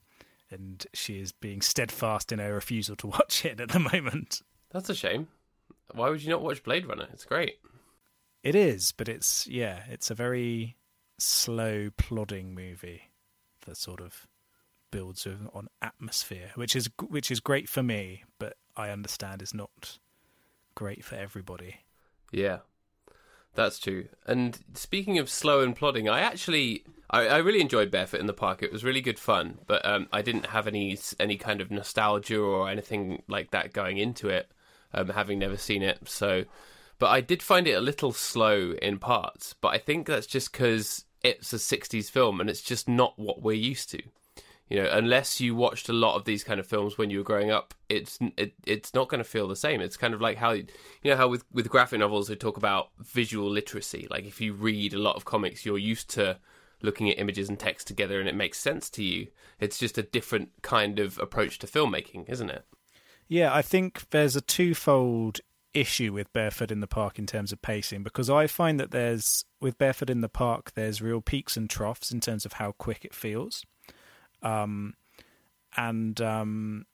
and 0.51 0.87
she 0.93 1.21
is 1.21 1.33
being 1.33 1.63
steadfast 1.63 2.33
in 2.33 2.39
her 2.39 2.55
refusal 2.55 2.97
to 2.97 3.07
watch 3.19 3.45
it 3.45 3.61
at 3.61 3.71
the 3.71 3.79
moment. 3.79 4.43
That's 4.71 4.91
a 4.91 4.95
shame. 4.95 5.29
Why 5.93 6.09
would 6.11 6.23
you 6.23 6.31
not 6.31 6.43
watch 6.43 6.63
Blade 6.63 6.87
Runner? 6.87 7.09
It's 7.13 7.25
great. 7.25 7.57
It 8.43 8.55
is, 8.55 8.93
but 8.93 9.09
it's 9.09 9.47
yeah, 9.47 9.83
it's 9.89 10.11
a 10.11 10.15
very 10.15 10.77
slow, 11.19 11.91
plodding 11.97 12.55
movie 12.55 13.11
that 13.67 13.77
sort 13.77 14.01
of 14.01 14.27
builds 14.91 15.27
on 15.27 15.69
atmosphere, 15.83 16.53
which 16.55 16.77
is 16.77 16.89
which 17.09 17.31
is 17.31 17.41
great 17.41 17.69
for 17.69 17.83
me, 17.83 18.25
but 18.39 18.57
I 18.77 18.91
understand 18.91 19.43
is 19.43 19.55
not 19.55 19.99
great 20.75 21.05
for 21.05 21.17
everybody. 21.17 21.81
Yeah, 22.31 22.59
that's 23.55 23.79
true. 23.79 24.09
And 24.27 24.59
speaking 24.75 25.19
of 25.19 25.31
slow 25.31 25.61
and 25.61 25.75
plodding, 25.75 26.09
I 26.09 26.21
actually 26.21 26.85
I, 27.11 27.27
I 27.27 27.37
really 27.39 27.61
enjoyed 27.61 27.91
Barefoot 27.91 28.21
in 28.21 28.27
the 28.27 28.33
Park. 28.33 28.63
It 28.63 28.73
was 28.73 28.85
really 28.85 29.01
good 29.01 29.19
fun, 29.19 29.59
but 29.67 29.85
um, 29.85 30.09
I 30.13 30.23
didn't 30.23 30.47
have 30.47 30.67
any 30.67 30.99
any 31.19 31.37
kind 31.37 31.61
of 31.61 31.71
nostalgia 31.71 32.41
or 32.41 32.69
anything 32.69 33.23
like 33.29 33.51
that 33.53 33.73
going 33.73 33.99
into 33.99 34.29
it, 34.29 34.51
um, 34.95 35.09
having 35.09 35.39
never 35.39 35.57
seen 35.57 35.83
it. 35.83 36.09
So, 36.09 36.45
but 36.99 37.09
I 37.09 37.21
did 37.21 37.43
find 37.43 37.67
it 37.67 37.73
a 37.73 37.81
little 37.81 38.13
slow 38.13 38.73
in 38.81 38.99
parts. 38.99 39.55
But 39.61 39.69
I 39.69 39.79
think 39.79 40.07
that's 40.07 40.27
just 40.27 40.53
because 40.53 41.05
it's 41.23 41.53
a 41.53 41.57
'60s 41.57 42.11
film 42.11 42.41
and 42.41 42.49
it's 42.49 42.63
just 42.63 42.89
not 42.89 43.19
what 43.19 43.43
we're 43.43 43.53
used 43.53 43.91
to. 43.91 44.03
You 44.69 44.83
know, 44.83 44.89
unless 44.91 45.41
you 45.41 45.55
watched 45.55 45.91
a 45.91 45.93
lot 45.93 46.17
of 46.17 46.25
these 46.25 46.43
kind 46.43 46.59
of 46.59 46.67
films 46.67 46.97
when 46.97 47.11
you 47.11 47.19
were 47.19 47.25
growing 47.25 47.51
up, 47.51 47.75
it's 47.91 48.19
it, 48.39 48.55
it's 48.67 48.95
not 48.95 49.09
going 49.09 49.23
to 49.23 49.29
feel 49.29 49.47
the 49.47 49.57
same. 49.57 49.81
It's 49.81 49.99
kind 49.99 50.15
of 50.15 50.23
like 50.23 50.39
how 50.39 50.53
you 50.53 50.67
know 51.05 51.17
how 51.17 51.29
with 51.29 51.45
with 51.53 51.69
graphic 51.69 52.01
novels 52.01 52.29
they 52.29 52.35
talk 52.35 52.57
about 52.57 52.89
visual 52.99 53.51
literacy. 53.51 54.07
Like 54.11 54.25
if 54.25 54.41
you 54.41 54.55
read 54.55 54.95
a 54.95 54.99
lot 54.99 55.17
of 55.17 55.27
comics, 55.27 55.67
you're 55.67 55.79
used 55.79 56.09
to 56.11 56.39
looking 56.81 57.11
at 57.11 57.19
images 57.19 57.49
and 57.49 57.59
text 57.59 57.87
together 57.87 58.21
and 58.21 58.29
it 58.29 58.35
makes 58.35 58.59
sense 58.59 58.89
to 58.91 59.03
you. 59.03 59.29
It's 59.61 59.79
just 59.79 59.99
a 59.99 60.03
different 60.03 60.51
kind 60.63 60.99
of 60.99 61.19
approach 61.19 61.59
to 61.61 61.67
filmmaking, 61.67 62.29
isn't 62.29 62.51
it? 62.51 62.65
Yeah, 63.29 63.55
I 63.55 63.63
think 63.63 64.11
there's 64.11 64.37
a 64.37 64.41
twofold 64.41 65.41
issue 65.73 66.13
with 66.13 66.33
Barefoot 66.33 66.71
in 66.71 66.81
the 66.81 66.87
Park 66.87 67.19
in 67.19 67.27
terms 67.27 67.53
of 67.53 67.61
pacing 67.61 68.03
because 68.03 68.31
I 68.31 68.47
find 68.47 68.79
that 68.79 68.93
there's 68.93 69.45
with 69.61 69.77
Barefoot 69.77 70.09
in 70.09 70.21
the 70.21 70.29
Park 70.29 70.73
there's 70.75 71.03
real 71.03 71.21
peaks 71.21 71.57
and 71.57 71.69
troughs 71.69 72.13
in 72.13 72.21
terms 72.21 72.45
of 72.47 72.55
how 72.55 72.73
quick 72.73 73.05
it 73.05 73.15
feels. 73.15 73.65
Um 74.41 74.95
and 75.77 76.21
um 76.21 76.87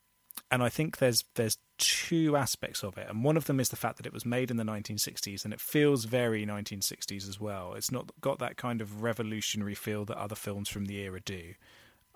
and 0.51 0.63
I 0.63 0.69
think 0.69 0.99
there's 0.99 1.25
there's 1.35 1.59
two 1.79 2.37
aspects 2.37 2.83
of 2.83 2.99
it, 2.99 3.07
and 3.09 3.23
one 3.25 3.37
of 3.37 3.45
them 3.45 3.61
is 3.61 3.69
the 3.69 3.77
fact 3.77 3.97
that 3.99 4.07
it 4.07 4.13
was 4.13 4.27
made 4.27 4.51
in 4.51 4.57
the 4.57 4.65
1960s, 4.65 5.45
and 5.45 5.55
it 5.55 5.61
feels 5.61 6.05
very 6.05 6.45
1960s 6.45 7.29
as 7.29 7.39
well. 7.41 7.75
It's 7.75 7.93
not 7.93 8.11
got 8.21 8.39
that 8.41 8.57
kind 8.57 8.81
of 8.81 9.03
revolutionary 9.03 9.75
feel 9.75 10.05
that 10.07 10.19
other 10.19 10.35
films 10.35 10.69
from 10.69 10.87
the 10.87 10.97
era 10.99 11.21
do, 11.21 11.55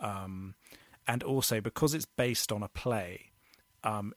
um, 0.00 0.54
and 1.06 1.22
also 1.22 1.60
because 1.60 1.94
it's 1.94 2.06
based 2.06 2.50
on 2.50 2.62
a 2.62 2.68
play, 2.68 3.30
um, 3.84 4.12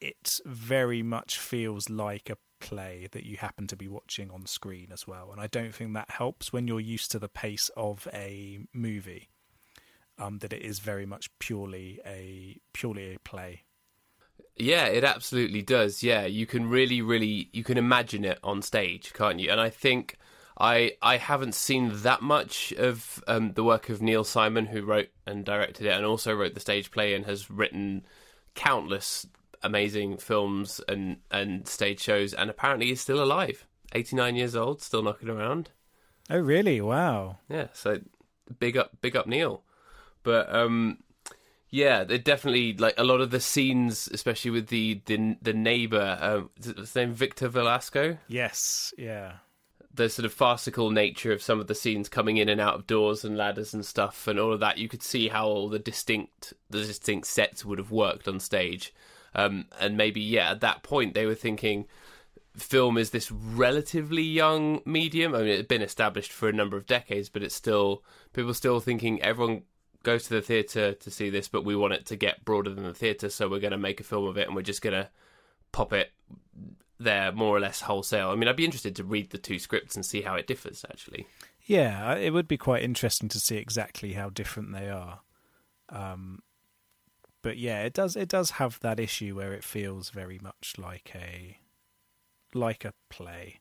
it 0.00 0.40
very 0.44 1.02
much 1.02 1.38
feels 1.38 1.88
like 1.88 2.28
a 2.28 2.36
play 2.60 3.08
that 3.12 3.24
you 3.24 3.36
happen 3.36 3.66
to 3.66 3.76
be 3.76 3.88
watching 3.88 4.30
on 4.30 4.46
screen 4.46 4.88
as 4.92 5.06
well. 5.06 5.30
And 5.32 5.40
I 5.40 5.46
don't 5.46 5.74
think 5.74 5.94
that 5.94 6.10
helps 6.10 6.52
when 6.52 6.68
you're 6.68 6.80
used 6.80 7.10
to 7.12 7.18
the 7.18 7.28
pace 7.28 7.70
of 7.76 8.06
a 8.12 8.58
movie 8.72 9.30
um, 10.18 10.38
that 10.38 10.52
it 10.52 10.62
is 10.62 10.78
very 10.78 11.06
much 11.06 11.30
purely 11.38 12.00
a 12.06 12.58
purely 12.72 13.14
a 13.14 13.18
play. 13.20 13.62
Yeah, 14.56 14.86
it 14.86 15.04
absolutely 15.04 15.62
does. 15.62 16.02
Yeah, 16.02 16.26
you 16.26 16.46
can 16.46 16.68
really, 16.68 17.02
really, 17.02 17.48
you 17.52 17.64
can 17.64 17.76
imagine 17.76 18.24
it 18.24 18.38
on 18.44 18.62
stage, 18.62 19.12
can't 19.12 19.40
you? 19.40 19.50
And 19.50 19.60
I 19.60 19.70
think 19.70 20.16
I 20.58 20.92
I 21.02 21.16
haven't 21.16 21.54
seen 21.54 21.90
that 22.02 22.22
much 22.22 22.72
of 22.72 23.22
um, 23.26 23.52
the 23.54 23.64
work 23.64 23.88
of 23.88 24.00
Neil 24.00 24.24
Simon, 24.24 24.66
who 24.66 24.82
wrote 24.82 25.08
and 25.26 25.44
directed 25.44 25.86
it, 25.86 25.92
and 25.92 26.04
also 26.04 26.34
wrote 26.34 26.54
the 26.54 26.60
stage 26.60 26.90
play 26.90 27.14
and 27.14 27.26
has 27.26 27.50
written 27.50 28.06
countless 28.54 29.26
amazing 29.62 30.18
films 30.18 30.80
and 30.88 31.18
and 31.30 31.66
stage 31.66 32.00
shows, 32.00 32.34
and 32.34 32.50
apparently 32.50 32.86
he's 32.86 33.00
still 33.00 33.22
alive, 33.22 33.66
eighty 33.94 34.14
nine 34.14 34.36
years 34.36 34.54
old, 34.54 34.82
still 34.82 35.02
knocking 35.02 35.28
around. 35.28 35.70
Oh, 36.30 36.38
really? 36.38 36.80
Wow. 36.80 37.38
Yeah. 37.48 37.68
So 37.72 38.00
big 38.58 38.76
up, 38.76 38.92
big 39.00 39.16
up, 39.16 39.26
Neil. 39.26 39.62
But 40.22 40.54
um, 40.54 40.98
yeah, 41.70 42.04
they 42.04 42.18
definitely 42.18 42.74
like 42.74 42.94
a 42.96 43.04
lot 43.04 43.20
of 43.20 43.30
the 43.30 43.40
scenes, 43.40 44.08
especially 44.12 44.50
with 44.50 44.68
the 44.68 45.02
the, 45.06 45.36
the 45.42 45.52
neighbor. 45.52 46.18
Um, 46.20 46.50
is 46.58 46.66
his 46.66 46.94
name 46.94 47.12
Victor 47.12 47.48
Velasco? 47.48 48.18
Yes. 48.28 48.94
Yeah. 48.96 49.34
The 49.94 50.08
sort 50.08 50.26
of 50.26 50.32
farcical 50.32 50.90
nature 50.90 51.32
of 51.32 51.40
some 51.40 51.60
of 51.60 51.68
the 51.68 51.74
scenes 51.74 52.08
coming 52.08 52.36
in 52.36 52.48
and 52.48 52.60
out 52.60 52.74
of 52.74 52.86
doors 52.86 53.24
and 53.24 53.36
ladders 53.36 53.72
and 53.72 53.86
stuff, 53.86 54.26
and 54.26 54.40
all 54.40 54.52
of 54.52 54.60
that. 54.60 54.78
You 54.78 54.88
could 54.88 55.02
see 55.02 55.28
how 55.28 55.46
all 55.46 55.68
the 55.68 55.78
distinct 55.78 56.52
the 56.68 56.78
distinct 56.80 57.28
sets 57.28 57.64
would 57.64 57.78
have 57.78 57.90
worked 57.90 58.26
on 58.26 58.40
stage. 58.40 58.92
Um, 59.34 59.66
and 59.80 59.96
maybe 59.96 60.20
yeah, 60.20 60.50
at 60.50 60.60
that 60.60 60.82
point 60.82 61.14
they 61.14 61.26
were 61.26 61.34
thinking 61.34 61.86
film 62.56 62.96
is 62.96 63.10
this 63.10 63.30
relatively 63.32 64.22
young 64.22 64.80
medium. 64.84 65.34
I 65.34 65.38
mean, 65.38 65.48
it's 65.48 65.68
been 65.68 65.82
established 65.82 66.32
for 66.32 66.48
a 66.48 66.52
number 66.52 66.76
of 66.76 66.86
decades, 66.86 67.28
but 67.28 67.42
it's 67.42 67.54
still 67.54 68.04
people 68.32 68.54
still 68.54 68.80
thinking 68.80 69.20
everyone 69.22 69.62
goes 70.02 70.24
to 70.24 70.34
the 70.34 70.42
theatre 70.42 70.92
to 70.92 71.10
see 71.10 71.30
this, 71.30 71.48
but 71.48 71.64
we 71.64 71.74
want 71.74 71.94
it 71.94 72.06
to 72.06 72.16
get 72.16 72.44
broader 72.44 72.72
than 72.72 72.84
the 72.84 72.94
theatre, 72.94 73.28
so 73.28 73.48
we're 73.48 73.60
going 73.60 73.72
to 73.72 73.78
make 73.78 74.00
a 74.00 74.04
film 74.04 74.26
of 74.26 74.36
it 74.36 74.46
and 74.46 74.54
we're 74.54 74.62
just 74.62 74.82
going 74.82 74.94
to 74.94 75.08
pop 75.72 75.92
it 75.92 76.12
there 76.98 77.32
more 77.32 77.56
or 77.56 77.60
less 77.60 77.82
wholesale. 77.82 78.30
I 78.30 78.36
mean, 78.36 78.48
I'd 78.48 78.56
be 78.56 78.64
interested 78.64 78.96
to 78.96 79.04
read 79.04 79.30
the 79.30 79.38
two 79.38 79.58
scripts 79.58 79.96
and 79.96 80.04
see 80.04 80.22
how 80.22 80.34
it 80.34 80.46
differs, 80.46 80.84
actually. 80.88 81.26
Yeah, 81.66 82.14
it 82.14 82.32
would 82.32 82.48
be 82.48 82.58
quite 82.58 82.82
interesting 82.82 83.28
to 83.30 83.40
see 83.40 83.56
exactly 83.56 84.12
how 84.12 84.30
different 84.30 84.72
they 84.72 84.88
are. 84.88 85.20
Um, 85.88 86.40
but 87.42 87.58
yeah, 87.58 87.82
it 87.82 87.92
does 87.92 88.16
it 88.16 88.28
does 88.28 88.52
have 88.52 88.80
that 88.80 88.98
issue 88.98 89.36
where 89.36 89.52
it 89.52 89.64
feels 89.64 90.10
very 90.10 90.38
much 90.38 90.74
like 90.78 91.12
a 91.14 91.58
like 92.54 92.84
a 92.84 92.94
play. 93.10 93.60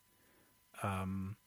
Um, 0.82 1.38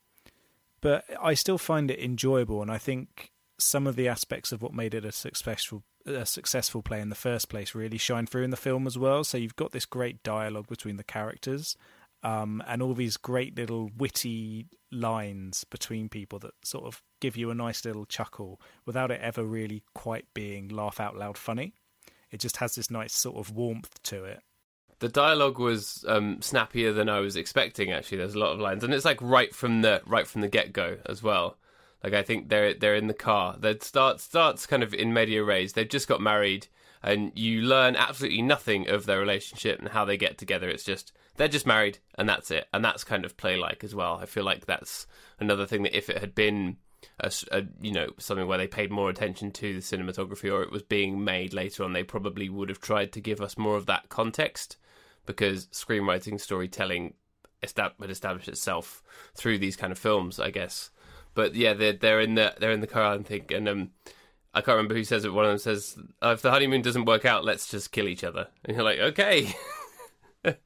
but 0.80 1.04
I 1.20 1.34
still 1.34 1.58
find 1.58 1.90
it 1.90 1.98
enjoyable, 1.98 2.62
and 2.62 2.70
I 2.70 2.78
think 2.78 3.32
some 3.58 3.86
of 3.86 3.96
the 3.96 4.08
aspects 4.08 4.52
of 4.52 4.62
what 4.62 4.74
made 4.74 4.94
it 4.94 5.04
a 5.04 5.12
successful 5.12 5.82
a 6.06 6.26
successful 6.26 6.82
play 6.82 7.00
in 7.00 7.08
the 7.08 7.14
first 7.14 7.48
place 7.48 7.74
really 7.74 7.98
shine 7.98 8.26
through 8.26 8.44
in 8.44 8.50
the 8.50 8.56
film 8.56 8.86
as 8.86 8.96
well. 8.96 9.24
So 9.24 9.38
you've 9.38 9.56
got 9.56 9.72
this 9.72 9.86
great 9.86 10.22
dialogue 10.22 10.68
between 10.68 10.96
the 10.96 11.04
characters, 11.04 11.76
um, 12.22 12.62
and 12.66 12.82
all 12.82 12.94
these 12.94 13.16
great 13.16 13.56
little 13.56 13.90
witty 13.96 14.66
lines 14.90 15.64
between 15.64 16.08
people 16.08 16.38
that 16.40 16.54
sort 16.64 16.84
of 16.84 17.02
give 17.20 17.36
you 17.36 17.50
a 17.50 17.54
nice 17.54 17.84
little 17.84 18.06
chuckle 18.06 18.60
without 18.84 19.10
it 19.10 19.20
ever 19.20 19.44
really 19.44 19.82
quite 19.94 20.26
being 20.34 20.68
laugh 20.68 21.00
out 21.00 21.16
loud 21.16 21.36
funny. 21.36 21.74
It 22.30 22.40
just 22.40 22.56
has 22.58 22.74
this 22.74 22.90
nice 22.90 23.14
sort 23.14 23.36
of 23.36 23.54
warmth 23.54 24.02
to 24.04 24.24
it. 24.24 24.40
The 24.98 25.08
dialogue 25.08 25.58
was 25.58 26.04
um, 26.08 26.40
snappier 26.40 26.92
than 26.92 27.08
I 27.08 27.20
was 27.20 27.36
expecting. 27.36 27.92
Actually, 27.92 28.18
there's 28.18 28.34
a 28.34 28.38
lot 28.38 28.52
of 28.52 28.60
lines, 28.60 28.82
and 28.82 28.94
it's 28.94 29.04
like 29.04 29.20
right 29.20 29.54
from 29.54 29.82
the 29.82 30.00
right 30.06 30.26
from 30.26 30.40
the 30.40 30.48
get 30.48 30.72
go 30.72 30.96
as 31.06 31.22
well. 31.22 31.58
Like 32.02 32.14
I 32.14 32.22
think 32.22 32.48
they're 32.48 32.74
they're 32.74 32.94
in 32.94 33.06
the 33.06 33.14
car. 33.14 33.56
That 33.58 33.82
starts 33.82 34.24
starts 34.24 34.66
kind 34.66 34.82
of 34.82 34.94
in 34.94 35.12
media 35.12 35.42
res. 35.42 35.72
They've 35.72 35.88
just 35.88 36.08
got 36.08 36.20
married, 36.20 36.68
and 37.02 37.32
you 37.34 37.62
learn 37.62 37.96
absolutely 37.96 38.42
nothing 38.42 38.88
of 38.88 39.06
their 39.06 39.18
relationship 39.18 39.78
and 39.78 39.88
how 39.88 40.04
they 40.04 40.16
get 40.16 40.38
together. 40.38 40.68
It's 40.68 40.84
just 40.84 41.12
they're 41.36 41.48
just 41.48 41.66
married, 41.66 41.98
and 42.16 42.28
that's 42.28 42.50
it. 42.50 42.68
And 42.72 42.84
that's 42.84 43.04
kind 43.04 43.24
of 43.24 43.36
play 43.36 43.56
like 43.56 43.84
as 43.84 43.94
well. 43.94 44.18
I 44.20 44.26
feel 44.26 44.44
like 44.44 44.66
that's 44.66 45.06
another 45.40 45.66
thing 45.66 45.82
that 45.82 45.96
if 45.96 46.08
it 46.08 46.18
had 46.18 46.34
been 46.34 46.76
a, 47.20 47.32
a, 47.50 47.62
you 47.80 47.92
know 47.92 48.10
something 48.18 48.46
where 48.46 48.58
they 48.58 48.66
paid 48.66 48.90
more 48.90 49.10
attention 49.10 49.50
to 49.52 49.74
the 49.74 49.80
cinematography 49.80 50.52
or 50.52 50.62
it 50.62 50.72
was 50.72 50.82
being 50.82 51.24
made 51.24 51.52
later 51.52 51.84
on, 51.84 51.92
they 51.92 52.04
probably 52.04 52.48
would 52.48 52.68
have 52.68 52.80
tried 52.80 53.12
to 53.12 53.20
give 53.20 53.40
us 53.40 53.58
more 53.58 53.76
of 53.76 53.86
that 53.86 54.08
context 54.08 54.76
because 55.24 55.66
screenwriting, 55.66 56.40
storytelling, 56.40 57.14
would 57.98 58.10
establish 58.10 58.48
itself 58.48 59.02
through 59.34 59.58
these 59.58 59.76
kind 59.76 59.92
of 59.92 59.98
films, 59.98 60.38
I 60.38 60.50
guess. 60.50 60.90
But 61.36 61.54
yeah, 61.54 61.74
they're 61.74 61.92
they're 61.92 62.20
in 62.20 62.34
the 62.34 62.54
they're 62.58 62.72
in 62.72 62.80
the 62.80 62.88
car, 62.88 63.14
I 63.14 63.22
think, 63.22 63.52
and 63.52 63.68
um, 63.68 63.90
I 64.54 64.62
can't 64.62 64.76
remember 64.76 64.94
who 64.94 65.04
says 65.04 65.24
it. 65.24 65.32
One 65.32 65.44
of 65.44 65.50
them 65.50 65.58
says, 65.58 65.96
oh, 66.22 66.32
"If 66.32 66.42
the 66.42 66.50
honeymoon 66.50 66.82
doesn't 66.82 67.04
work 67.04 67.24
out, 67.26 67.44
let's 67.44 67.68
just 67.68 67.92
kill 67.92 68.08
each 68.08 68.24
other." 68.24 68.48
And 68.64 68.74
you're 68.74 68.84
like, 68.84 68.98
"Okay." 68.98 69.54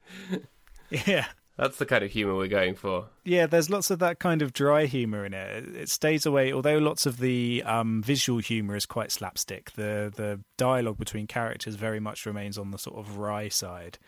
yeah. 0.89 1.27
That's 1.57 1.77
the 1.77 1.85
kind 1.85 2.03
of 2.03 2.09
humor 2.09 2.35
we're 2.35 2.47
going 2.47 2.73
for. 2.73 3.09
Yeah, 3.23 3.45
there's 3.45 3.69
lots 3.69 3.91
of 3.91 3.99
that 3.99 4.17
kind 4.17 4.41
of 4.41 4.53
dry 4.53 4.85
humor 4.85 5.25
in 5.25 5.33
it. 5.33 5.75
It 5.75 5.89
stays 5.89 6.25
away, 6.25 6.51
although 6.51 6.79
lots 6.79 7.05
of 7.05 7.19
the 7.19 7.61
um, 7.67 8.01
visual 8.01 8.39
humor 8.39 8.75
is 8.75 8.87
quite 8.87 9.11
slapstick. 9.11 9.71
The 9.73 10.11
the 10.15 10.39
dialogue 10.57 10.97
between 10.97 11.27
characters 11.27 11.75
very 11.75 11.99
much 11.99 12.25
remains 12.25 12.57
on 12.57 12.71
the 12.71 12.79
sort 12.79 12.97
of 12.97 13.17
wry 13.17 13.49
side. 13.49 13.99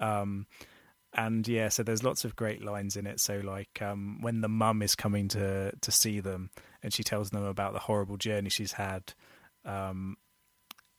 Um, 0.00 0.46
and 1.16 1.48
yeah, 1.48 1.70
so 1.70 1.82
there's 1.82 2.04
lots 2.04 2.24
of 2.24 2.36
great 2.36 2.62
lines 2.62 2.94
in 2.96 3.06
it. 3.06 3.20
So 3.20 3.40
like 3.42 3.80
um, 3.80 4.18
when 4.20 4.42
the 4.42 4.48
mum 4.48 4.82
is 4.82 4.94
coming 4.94 5.28
to 5.28 5.72
to 5.80 5.90
see 5.90 6.20
them, 6.20 6.50
and 6.82 6.92
she 6.92 7.02
tells 7.02 7.30
them 7.30 7.42
about 7.42 7.72
the 7.72 7.78
horrible 7.80 8.18
journey 8.18 8.50
she's 8.50 8.72
had, 8.72 9.14
um, 9.64 10.18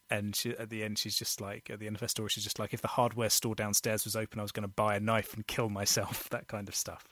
and 0.09 0.35
she, 0.35 0.57
at 0.57 0.71
the 0.71 0.83
end 0.83 0.97
she's 0.97 1.15
just 1.15 1.39
like 1.39 1.69
at 1.69 1.79
the 1.79 1.85
end 1.85 1.95
of 1.95 2.01
her 2.01 2.07
story 2.07 2.29
she's 2.29 2.43
just 2.43 2.57
like 2.57 2.73
if 2.73 2.81
the 2.81 2.87
hardware 2.87 3.29
store 3.29 3.53
downstairs 3.53 4.03
was 4.05 4.15
open, 4.15 4.39
I 4.39 4.43
was 4.43 4.51
going 4.51 4.67
to 4.67 4.73
buy 4.73 4.95
a 4.95 4.99
knife 4.99 5.35
and 5.35 5.45
kill 5.45 5.69
myself. 5.69 6.27
That 6.37 6.47
kind 6.47 6.67
of 6.67 6.75
stuff. 6.75 7.05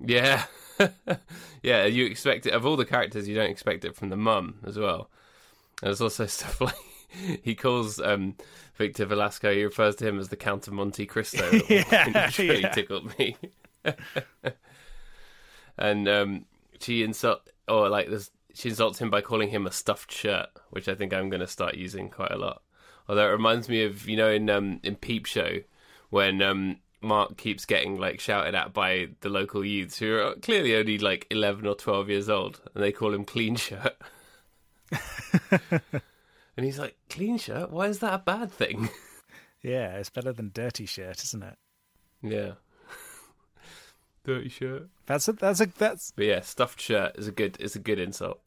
Yeah, 0.00 0.44
yeah. 1.62 1.86
You 1.86 2.04
expect 2.04 2.46
it 2.46 2.52
of 2.52 2.66
all 2.66 2.76
the 2.76 2.84
characters, 2.84 3.26
you 3.26 3.34
don't 3.34 3.50
expect 3.50 3.84
it 3.86 3.96
from 3.96 4.10
the 4.10 4.16
mum 4.16 4.56
as 4.66 4.78
well. 4.78 5.08
There's 5.80 6.02
also 6.02 6.26
stuff 6.26 6.60
like 6.60 6.74
he 7.42 7.54
calls 7.54 8.00
um, 8.00 8.36
Victor 8.76 9.04
Velasco. 9.04 9.52
He 9.52 9.64
refers 9.64 9.96
to 9.96 10.08
him 10.08 10.18
as 10.18 10.28
the 10.28 10.36
Count 10.36 10.66
of 10.66 10.74
Monte 10.74 11.06
Cristo, 11.06 11.50
yeah, 11.68 12.26
which 12.26 12.38
really 12.38 12.60
yeah. 12.60 12.70
tickled 12.70 13.18
me. 13.18 13.36
and 15.78 16.08
um, 16.08 16.44
she 16.80 17.02
insult 17.02 17.48
or 17.68 17.88
like 17.88 18.08
this, 18.08 18.30
she 18.54 18.68
insults 18.68 18.98
him 18.98 19.10
by 19.10 19.20
calling 19.20 19.50
him 19.50 19.66
a 19.66 19.72
stuffed 19.72 20.12
shirt, 20.12 20.48
which 20.70 20.88
I 20.88 20.94
think 20.94 21.12
I'm 21.12 21.30
going 21.30 21.40
to 21.40 21.46
start 21.46 21.74
using 21.74 22.08
quite 22.08 22.32
a 22.32 22.38
lot. 22.38 22.62
Although 23.08 23.28
it 23.28 23.32
reminds 23.32 23.68
me 23.68 23.84
of 23.84 24.08
you 24.08 24.16
know 24.16 24.30
in 24.30 24.48
um, 24.50 24.80
in 24.82 24.96
Peep 24.96 25.26
Show 25.26 25.58
when 26.10 26.40
um, 26.42 26.78
Mark 27.00 27.36
keeps 27.36 27.64
getting 27.64 27.98
like 27.98 28.20
shouted 28.20 28.54
at 28.54 28.72
by 28.72 29.08
the 29.20 29.28
local 29.28 29.64
youths 29.64 29.98
who 29.98 30.16
are 30.16 30.34
clearly 30.36 30.74
only 30.74 30.98
like 30.98 31.26
11 31.30 31.66
or 31.66 31.74
12 31.74 32.08
years 32.08 32.28
old, 32.28 32.60
and 32.74 32.82
they 32.82 32.92
call 32.92 33.12
him 33.12 33.24
clean 33.24 33.56
shirt. 33.56 33.96
And 36.56 36.64
he's 36.64 36.78
like, 36.78 36.96
clean 37.10 37.38
shirt? 37.38 37.70
Why 37.70 37.86
is 37.86 37.98
that 38.00 38.14
a 38.14 38.18
bad 38.18 38.50
thing? 38.52 38.90
Yeah, 39.62 39.96
it's 39.96 40.10
better 40.10 40.30
than 40.34 40.50
dirty 40.52 40.84
shirt, 40.84 41.24
isn't 41.24 41.42
it? 41.42 41.56
yeah. 42.20 42.52
Dirty 44.24 44.50
shirt. 44.50 44.90
That's 45.06 45.26
a 45.26 45.32
that's 45.32 45.60
a 45.60 45.66
that's 45.66 46.12
But 46.14 46.26
yeah, 46.26 46.40
stuffed 46.42 46.82
shirt 46.82 47.16
is 47.18 47.28
a 47.28 47.32
good 47.32 47.56
is 47.58 47.74
a 47.74 47.78
good 47.78 47.98
insult. 47.98 48.40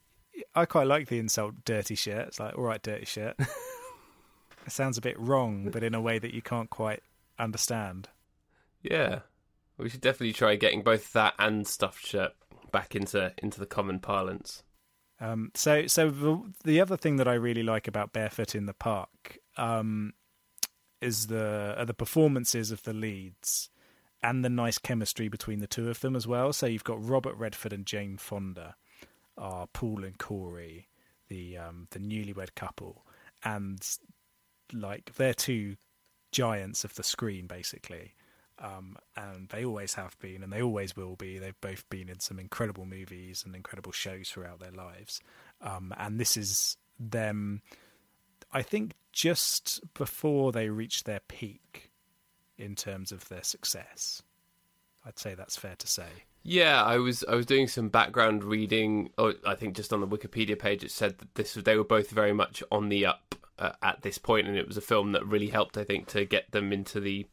I 0.54 0.66
quite 0.66 0.86
like 0.86 1.08
the 1.08 1.18
insult 1.18 1.66
"dirty 1.66 1.96
shirt. 1.96 2.28
It's 2.28 2.40
like, 2.40 2.56
all 2.56 2.66
right, 2.66 2.84
dirty 2.84 3.06
shirt. 3.06 3.36
it 3.40 4.72
sounds 4.72 5.00
a 5.00 5.02
bit 5.02 5.20
wrong, 5.20 5.70
but 5.72 5.84
in 5.84 5.96
a 5.96 6.02
way 6.02 6.20
that 6.20 6.36
you 6.36 6.44
can't 6.44 6.70
quite 6.70 7.02
understand. 7.40 8.10
Yeah, 8.84 9.22
we 9.80 9.90
should 9.90 10.02
definitely 10.02 10.34
try 10.34 10.56
getting 10.56 10.84
both 10.84 11.14
that 11.14 11.34
and 11.40 11.66
stuffed 11.68 12.06
shirt 12.06 12.34
back 12.72 12.96
into 12.96 13.34
into 13.40 13.60
the 13.60 13.66
common 13.66 14.00
parlance. 14.00 14.62
Um, 15.20 15.52
so, 15.56 15.88
so 15.88 16.10
the, 16.12 16.42
the 16.64 16.80
other 16.80 16.98
thing 16.98 17.16
that 17.18 17.28
I 17.28 17.34
really 17.34 17.64
like 17.64 17.88
about 17.88 18.14
Barefoot 18.14 18.54
in 18.54 18.68
the 18.68 18.74
Park 18.74 19.40
um, 19.58 20.14
is 21.02 21.28
the 21.28 21.84
the 21.86 21.94
performances 21.94 22.72
of 22.72 22.84
the 22.84 22.94
leads 22.94 23.70
and 24.22 24.44
the 24.44 24.50
nice 24.50 24.78
chemistry 24.78 25.28
between 25.28 25.60
the 25.60 25.68
two 25.68 25.90
of 25.90 26.00
them 26.02 26.16
as 26.16 26.28
well. 26.28 26.54
So 26.54 26.66
you've 26.66 26.84
got 26.84 27.04
Robert 27.04 27.36
Redford 27.36 27.74
and 27.74 27.86
Jane 27.86 28.18
Fonda, 28.18 28.76
are 29.38 29.68
Paul 29.68 30.04
and 30.04 30.18
Corey, 30.18 30.88
the 31.30 31.58
um, 31.58 31.88
the 31.92 32.00
newlywed 32.00 32.56
couple, 32.56 33.06
and 33.44 33.80
like 34.74 35.14
they're 35.16 35.34
two 35.34 35.78
giants 36.32 36.84
of 36.84 36.96
the 36.96 37.04
screen 37.04 37.48
basically. 37.48 38.14
Um, 38.60 38.98
and 39.16 39.50
they 39.50 39.64
always 39.64 39.94
have 39.94 40.18
been, 40.20 40.42
and 40.42 40.52
they 40.52 40.62
always 40.62 40.96
will 40.96 41.16
be. 41.16 41.38
They've 41.38 41.60
both 41.62 41.88
been 41.90 42.10
in 42.10 42.20
some 42.20 42.40
incredible 42.40 42.86
movies 42.86 43.44
and 43.46 43.56
incredible 43.56 43.92
shows 43.92 44.30
throughout 44.30 44.60
their 44.60 44.72
lives. 44.72 45.22
Um, 45.62 45.94
and 45.98 46.20
this 46.20 46.36
is 46.38 46.78
them, 47.00 47.62
I 48.52 48.64
think, 48.64 48.94
just 49.12 49.82
before 49.94 50.52
they 50.52 50.70
reach 50.70 51.04
their 51.04 51.20
peak 51.28 51.92
in 52.58 52.76
terms 52.76 53.12
of 53.12 53.30
their 53.30 53.44
success. 53.44 54.24
I'd 55.06 55.20
say 55.20 55.36
that's 55.36 55.56
fair 55.56 55.76
to 55.78 55.88
say. 55.88 56.08
Yeah, 56.44 56.84
I 56.84 56.98
was 56.98 57.24
I 57.28 57.36
was 57.36 57.46
doing 57.46 57.68
some 57.68 57.90
background 57.90 58.44
reading. 58.44 59.10
Oh, 59.18 59.34
I 59.46 59.56
think 59.56 59.76
just 59.76 59.94
on 59.94 60.02
the 60.02 60.08
Wikipedia 60.08 60.58
page 60.58 60.84
it 60.84 60.92
said 60.92 61.18
that 61.20 61.36
this 61.36 61.54
they 61.54 61.78
were 61.78 61.84
both 61.84 62.10
very 62.10 62.34
much 62.34 62.64
on 62.72 62.90
the 62.90 63.06
up 63.06 63.36
uh, 63.60 63.72
at 63.82 64.02
this 64.02 64.18
point, 64.18 64.48
and 64.48 64.58
it 64.58 64.68
was 64.68 64.78
a 64.78 64.82
film 64.82 65.12
that 65.12 65.26
really 65.26 65.48
helped, 65.48 65.78
I 65.78 65.84
think, 65.84 66.08
to 66.08 66.26
get 66.26 66.52
them 66.52 66.72
into 66.72 67.00
the 67.00 67.26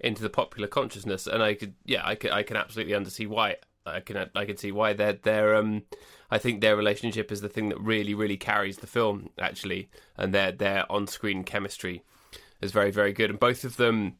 into 0.00 0.22
the 0.22 0.30
popular 0.30 0.68
consciousness. 0.68 1.26
And 1.26 1.42
I 1.42 1.54
could, 1.54 1.74
yeah, 1.84 2.02
I 2.04 2.14
could, 2.14 2.30
I 2.30 2.42
can 2.42 2.56
absolutely 2.56 2.94
understand 2.94 3.30
why. 3.30 3.56
I 3.86 4.00
can, 4.00 4.28
I 4.34 4.44
can 4.44 4.58
see 4.58 4.72
why 4.72 4.92
their 4.92 5.14
their 5.14 5.56
um, 5.56 5.84
I 6.30 6.38
think 6.38 6.60
their 6.60 6.76
relationship 6.76 7.32
is 7.32 7.40
the 7.40 7.48
thing 7.48 7.70
that 7.70 7.80
really, 7.80 8.14
really 8.14 8.36
carries 8.36 8.78
the 8.78 8.86
film 8.86 9.30
actually, 9.38 9.90
and 10.16 10.34
their 10.34 10.52
their 10.52 10.90
on 10.92 11.06
screen 11.06 11.44
chemistry 11.44 12.02
is 12.60 12.72
very, 12.72 12.90
very 12.90 13.12
good. 13.12 13.30
And 13.30 13.40
both 13.40 13.64
of 13.64 13.76
them, 13.76 14.16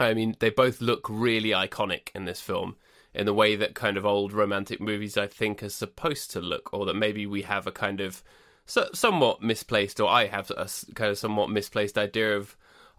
I 0.00 0.14
mean, 0.14 0.34
they 0.38 0.50
both 0.50 0.80
look 0.80 1.06
really 1.08 1.50
iconic 1.50 2.08
in 2.14 2.24
this 2.24 2.40
film 2.40 2.76
in 3.14 3.26
the 3.26 3.34
way 3.34 3.56
that 3.56 3.74
kind 3.74 3.96
of 3.96 4.04
old 4.04 4.32
romantic 4.32 4.80
movies 4.80 5.16
I 5.16 5.26
think 5.26 5.62
are 5.62 5.70
supposed 5.70 6.30
to 6.32 6.40
look, 6.40 6.72
or 6.72 6.84
that 6.86 6.96
maybe 6.96 7.26
we 7.26 7.42
have 7.42 7.66
a 7.66 7.72
kind 7.72 8.00
of 8.00 8.22
so, 8.66 8.88
somewhat 8.92 9.42
misplaced, 9.42 10.00
or 10.00 10.08
I 10.08 10.26
have 10.26 10.50
a 10.50 10.68
kind 10.94 11.10
of 11.10 11.18
somewhat 11.18 11.50
misplaced 11.50 11.96
idea 11.96 12.36
of 12.36 12.56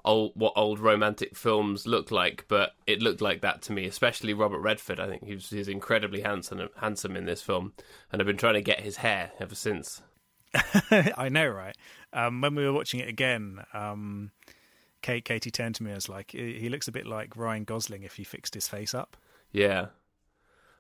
old 0.08 0.32
what 0.36 0.54
old 0.56 0.80
romantic 0.80 1.36
films 1.36 1.86
look 1.86 2.10
like, 2.10 2.46
but 2.48 2.74
it 2.88 3.02
looked 3.02 3.22
like 3.22 3.42
that 3.42 3.62
to 3.64 3.74
me. 3.74 3.86
Especially 3.86 4.34
Robert 4.34 4.60
Redford. 4.60 5.00
I 5.00 5.08
think 5.08 5.26
he 5.26 5.36
was, 5.36 5.50
he's 5.50 5.68
incredibly 5.68 6.22
handsome 6.22 6.70
handsome 6.78 7.16
in 7.16 7.26
this 7.26 7.42
film, 7.42 7.74
and 8.12 8.22
I've 8.22 8.26
been 8.26 8.38
trying 8.38 8.56
to 8.56 8.62
get 8.62 8.80
his 8.80 8.98
hair 8.98 9.32
ever 9.40 9.54
since. 9.54 10.02
I 10.92 11.30
know, 11.30 11.48
right? 11.48 11.76
Um, 12.14 12.42
when 12.42 12.56
we 12.56 12.66
were 12.66 12.74
watching 12.74 13.02
it 13.02 13.10
again, 13.10 13.64
um, 13.74 14.32
Kate 15.02 15.26
Katie 15.26 15.52
turned 15.52 15.76
to 15.76 15.84
me 15.84 15.92
and 15.92 15.98
was 15.98 16.10
like, 16.10 16.32
"He 16.32 16.70
looks 16.70 16.88
a 16.88 16.92
bit 16.92 17.06
like 17.06 17.36
Ryan 17.36 17.66
Gosling 17.66 18.04
if 18.04 18.16
he 18.16 18.24
fixed 18.24 18.54
his 18.54 18.68
face 18.68 18.96
up." 18.96 19.18
Yeah, 19.52 19.88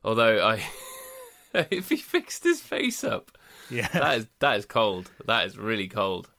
although 0.03 0.45
I, 0.47 0.63
if 1.69 1.89
he 1.89 1.97
fixed 1.97 2.45
his 2.45 2.61
face 2.61 3.03
up, 3.03 3.37
yeah, 3.69 3.89
that 3.89 4.17
is 4.17 4.27
that 4.39 4.57
is 4.57 4.65
cold. 4.65 5.11
That 5.25 5.45
is 5.45 5.57
really 5.57 5.89
cold. 5.89 6.29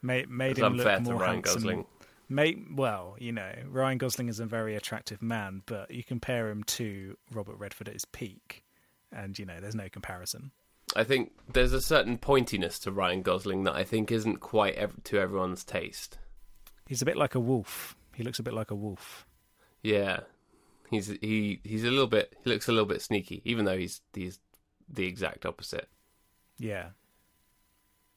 Made 0.00 0.30
made 0.30 0.58
him 0.58 0.74
look 0.74 1.02
more 1.02 1.16
Ryan 1.16 1.34
handsome. 1.34 1.62
Gosling. 1.62 1.86
Mate, 2.32 2.64
well, 2.72 3.16
you 3.18 3.32
know, 3.32 3.52
Ryan 3.68 3.98
Gosling 3.98 4.28
is 4.28 4.38
a 4.38 4.46
very 4.46 4.76
attractive 4.76 5.20
man, 5.20 5.62
but 5.66 5.90
you 5.90 6.04
compare 6.04 6.48
him 6.48 6.62
to 6.62 7.16
Robert 7.32 7.56
Redford 7.56 7.88
at 7.88 7.94
his 7.94 8.04
peak, 8.04 8.62
and 9.10 9.36
you 9.36 9.44
know, 9.44 9.58
there's 9.60 9.74
no 9.74 9.88
comparison. 9.88 10.52
I 10.94 11.02
think 11.02 11.32
there's 11.52 11.72
a 11.72 11.80
certain 11.80 12.18
pointiness 12.18 12.80
to 12.82 12.92
Ryan 12.92 13.22
Gosling 13.22 13.64
that 13.64 13.74
I 13.74 13.82
think 13.82 14.12
isn't 14.12 14.36
quite 14.36 14.76
ev- 14.76 15.02
to 15.04 15.18
everyone's 15.18 15.64
taste. 15.64 16.18
He's 16.86 17.02
a 17.02 17.04
bit 17.04 17.16
like 17.16 17.34
a 17.34 17.40
wolf. 17.40 17.96
He 18.14 18.22
looks 18.22 18.38
a 18.38 18.44
bit 18.44 18.54
like 18.54 18.70
a 18.70 18.76
wolf. 18.76 19.26
Yeah, 19.82 20.20
he's 20.88 21.08
he 21.20 21.60
he's 21.64 21.82
a 21.82 21.90
little 21.90 22.06
bit. 22.06 22.36
He 22.44 22.50
looks 22.50 22.68
a 22.68 22.72
little 22.72 22.86
bit 22.86 23.02
sneaky, 23.02 23.42
even 23.44 23.64
though 23.64 23.76
he's 23.76 24.02
he's 24.14 24.38
the 24.88 25.06
exact 25.06 25.44
opposite. 25.44 25.88
Yeah, 26.58 26.90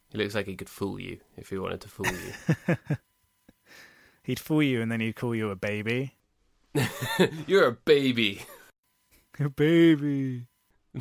he 0.09 0.19
looks 0.19 0.35
like 0.35 0.45
he 0.45 0.55
could 0.55 0.69
fool 0.69 0.99
you 0.99 1.19
if 1.35 1.49
he 1.49 1.57
wanted 1.57 1.81
to 1.81 1.89
fool 1.89 2.05
you. 2.05 2.77
He'd 4.23 4.39
fool 4.39 4.63
you 4.63 4.81
and 4.81 4.91
then 4.91 5.01
he'd 5.01 5.15
call 5.15 5.35
you 5.35 5.49
a 5.49 5.55
baby. 5.55 6.15
You're 7.47 7.67
a 7.67 7.73
baby. 7.73 8.41
A 9.39 9.49
baby. 9.49 10.47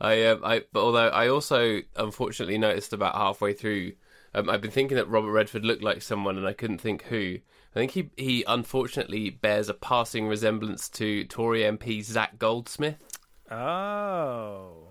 I 0.00 0.24
um, 0.26 0.40
I 0.44 0.62
although 0.74 1.08
I 1.08 1.28
also 1.28 1.80
unfortunately 1.96 2.58
noticed 2.58 2.92
about 2.92 3.14
halfway 3.14 3.52
through 3.52 3.92
um, 4.34 4.48
I've 4.48 4.60
been 4.60 4.70
thinking 4.70 4.96
that 4.96 5.08
Robert 5.08 5.30
Redford 5.30 5.64
looked 5.64 5.82
like 5.82 6.02
someone 6.02 6.36
and 6.36 6.46
I 6.46 6.52
couldn't 6.52 6.78
think 6.78 7.04
who. 7.04 7.38
I 7.74 7.78
think 7.78 7.92
he 7.92 8.10
he 8.16 8.44
unfortunately 8.46 9.30
bears 9.30 9.68
a 9.68 9.74
passing 9.74 10.28
resemblance 10.28 10.88
to 10.90 11.24
Tory 11.24 11.62
MP 11.62 12.02
Zac 12.02 12.38
Goldsmith. 12.38 13.02
Oh. 13.50 14.88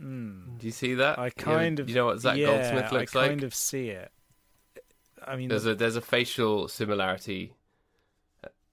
Mm. 0.00 0.58
Do 0.58 0.66
you 0.66 0.72
see 0.72 0.94
that? 0.94 1.18
I 1.18 1.30
kind 1.30 1.78
you 1.78 1.82
of 1.82 1.88
you 1.88 1.94
know 1.94 2.06
what 2.06 2.20
Zac 2.20 2.36
yeah, 2.36 2.46
Goldsmith 2.46 2.92
looks 2.92 3.14
like? 3.14 3.24
I 3.24 3.28
kind 3.28 3.44
of 3.44 3.54
see 3.54 3.90
it. 3.90 4.10
I 5.26 5.36
mean, 5.36 5.48
there's 5.48 5.66
a 5.66 5.74
there's 5.74 5.96
a 5.96 6.00
facial 6.00 6.68
similarity 6.68 7.54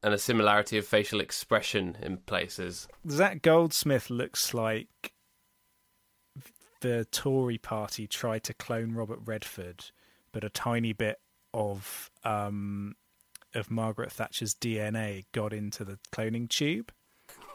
and 0.04 0.14
a 0.14 0.18
similarity 0.18 0.78
of 0.78 0.86
facial 0.86 1.20
expression 1.20 1.98
in 2.02 2.18
places. 2.18 2.88
Zac 3.10 3.42
Goldsmith 3.42 4.10
looks 4.10 4.54
like 4.54 5.12
the 6.82 7.06
Tory 7.12 7.58
party 7.58 8.08
tried 8.08 8.44
to 8.46 8.54
clone 8.54 8.94
Robert 8.94 9.20
Redford, 9.26 9.86
but 10.32 10.44
a 10.44 10.50
tiny 10.50 10.94
bit 10.94 11.20
of 11.54 12.12
um, 12.24 12.96
of 13.54 13.72
Margaret 13.72 14.12
Thatcher's 14.12 14.54
DNA 14.54 15.26
got 15.32 15.54
into 15.54 15.84
the 15.84 16.00
cloning 16.14 16.48
tube. 16.48 16.92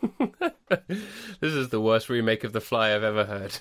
this 0.19 1.01
is 1.41 1.69
the 1.69 1.81
worst 1.81 2.09
remake 2.09 2.45
of 2.45 2.53
The 2.53 2.61
Fly 2.61 2.95
I've 2.95 3.05
ever 3.05 3.25
heard. 3.25 3.57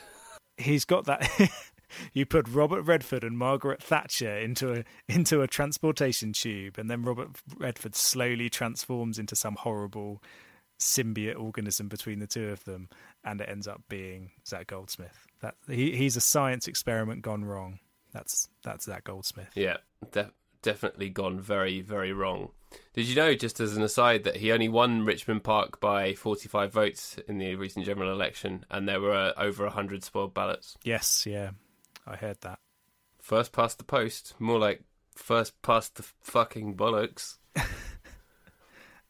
He's 0.57 0.85
got 0.85 1.05
that. 1.05 1.29
you 2.13 2.25
put 2.25 2.47
Robert 2.47 2.81
Redford 2.81 3.23
and 3.23 3.37
Margaret 3.37 3.81
Thatcher 3.81 4.37
into 4.37 4.73
a 4.73 4.83
into 5.07 5.41
a 5.41 5.47
transportation 5.47 6.33
tube, 6.33 6.77
and 6.77 6.89
then 6.89 7.03
Robert 7.03 7.29
Redford 7.57 7.95
slowly 7.95 8.49
transforms 8.49 9.19
into 9.19 9.35
some 9.35 9.55
horrible 9.55 10.21
symbiote 10.79 11.39
organism 11.39 11.87
between 11.87 12.19
the 12.19 12.27
two 12.27 12.49
of 12.49 12.63
them, 12.65 12.89
and 13.23 13.39
it 13.39 13.49
ends 13.49 13.67
up 13.67 13.83
being 13.87 14.31
Zac 14.47 14.67
Goldsmith. 14.67 15.27
That 15.41 15.55
he 15.67 15.95
he's 15.95 16.17
a 16.17 16.21
science 16.21 16.67
experiment 16.67 17.21
gone 17.21 17.45
wrong. 17.45 17.79
That's 18.13 18.49
that's 18.63 18.85
Zac 18.85 19.05
Goldsmith. 19.05 19.51
Yeah, 19.55 19.77
de- 20.11 20.31
definitely 20.61 21.09
gone 21.09 21.39
very 21.39 21.81
very 21.81 22.11
wrong. 22.11 22.49
Did 22.93 23.07
you 23.07 23.15
know, 23.15 23.33
just 23.33 23.59
as 23.59 23.75
an 23.75 23.83
aside, 23.83 24.23
that 24.23 24.37
he 24.37 24.51
only 24.51 24.69
won 24.69 25.05
Richmond 25.05 25.43
Park 25.43 25.79
by 25.79 26.13
45 26.13 26.71
votes 26.71 27.17
in 27.27 27.37
the 27.37 27.55
recent 27.55 27.85
general 27.85 28.11
election, 28.11 28.65
and 28.69 28.87
there 28.87 29.01
were 29.01 29.13
uh, 29.13 29.33
over 29.37 29.65
100 29.65 30.03
spoiled 30.03 30.33
ballots? 30.33 30.77
Yes, 30.83 31.25
yeah. 31.25 31.51
I 32.05 32.15
heard 32.15 32.41
that. 32.41 32.59
First 33.21 33.51
past 33.51 33.77
the 33.77 33.83
post, 33.83 34.33
more 34.39 34.59
like 34.59 34.83
first 35.15 35.61
past 35.61 35.95
the 35.95 36.03
fucking 36.21 36.75
bollocks. 36.75 37.37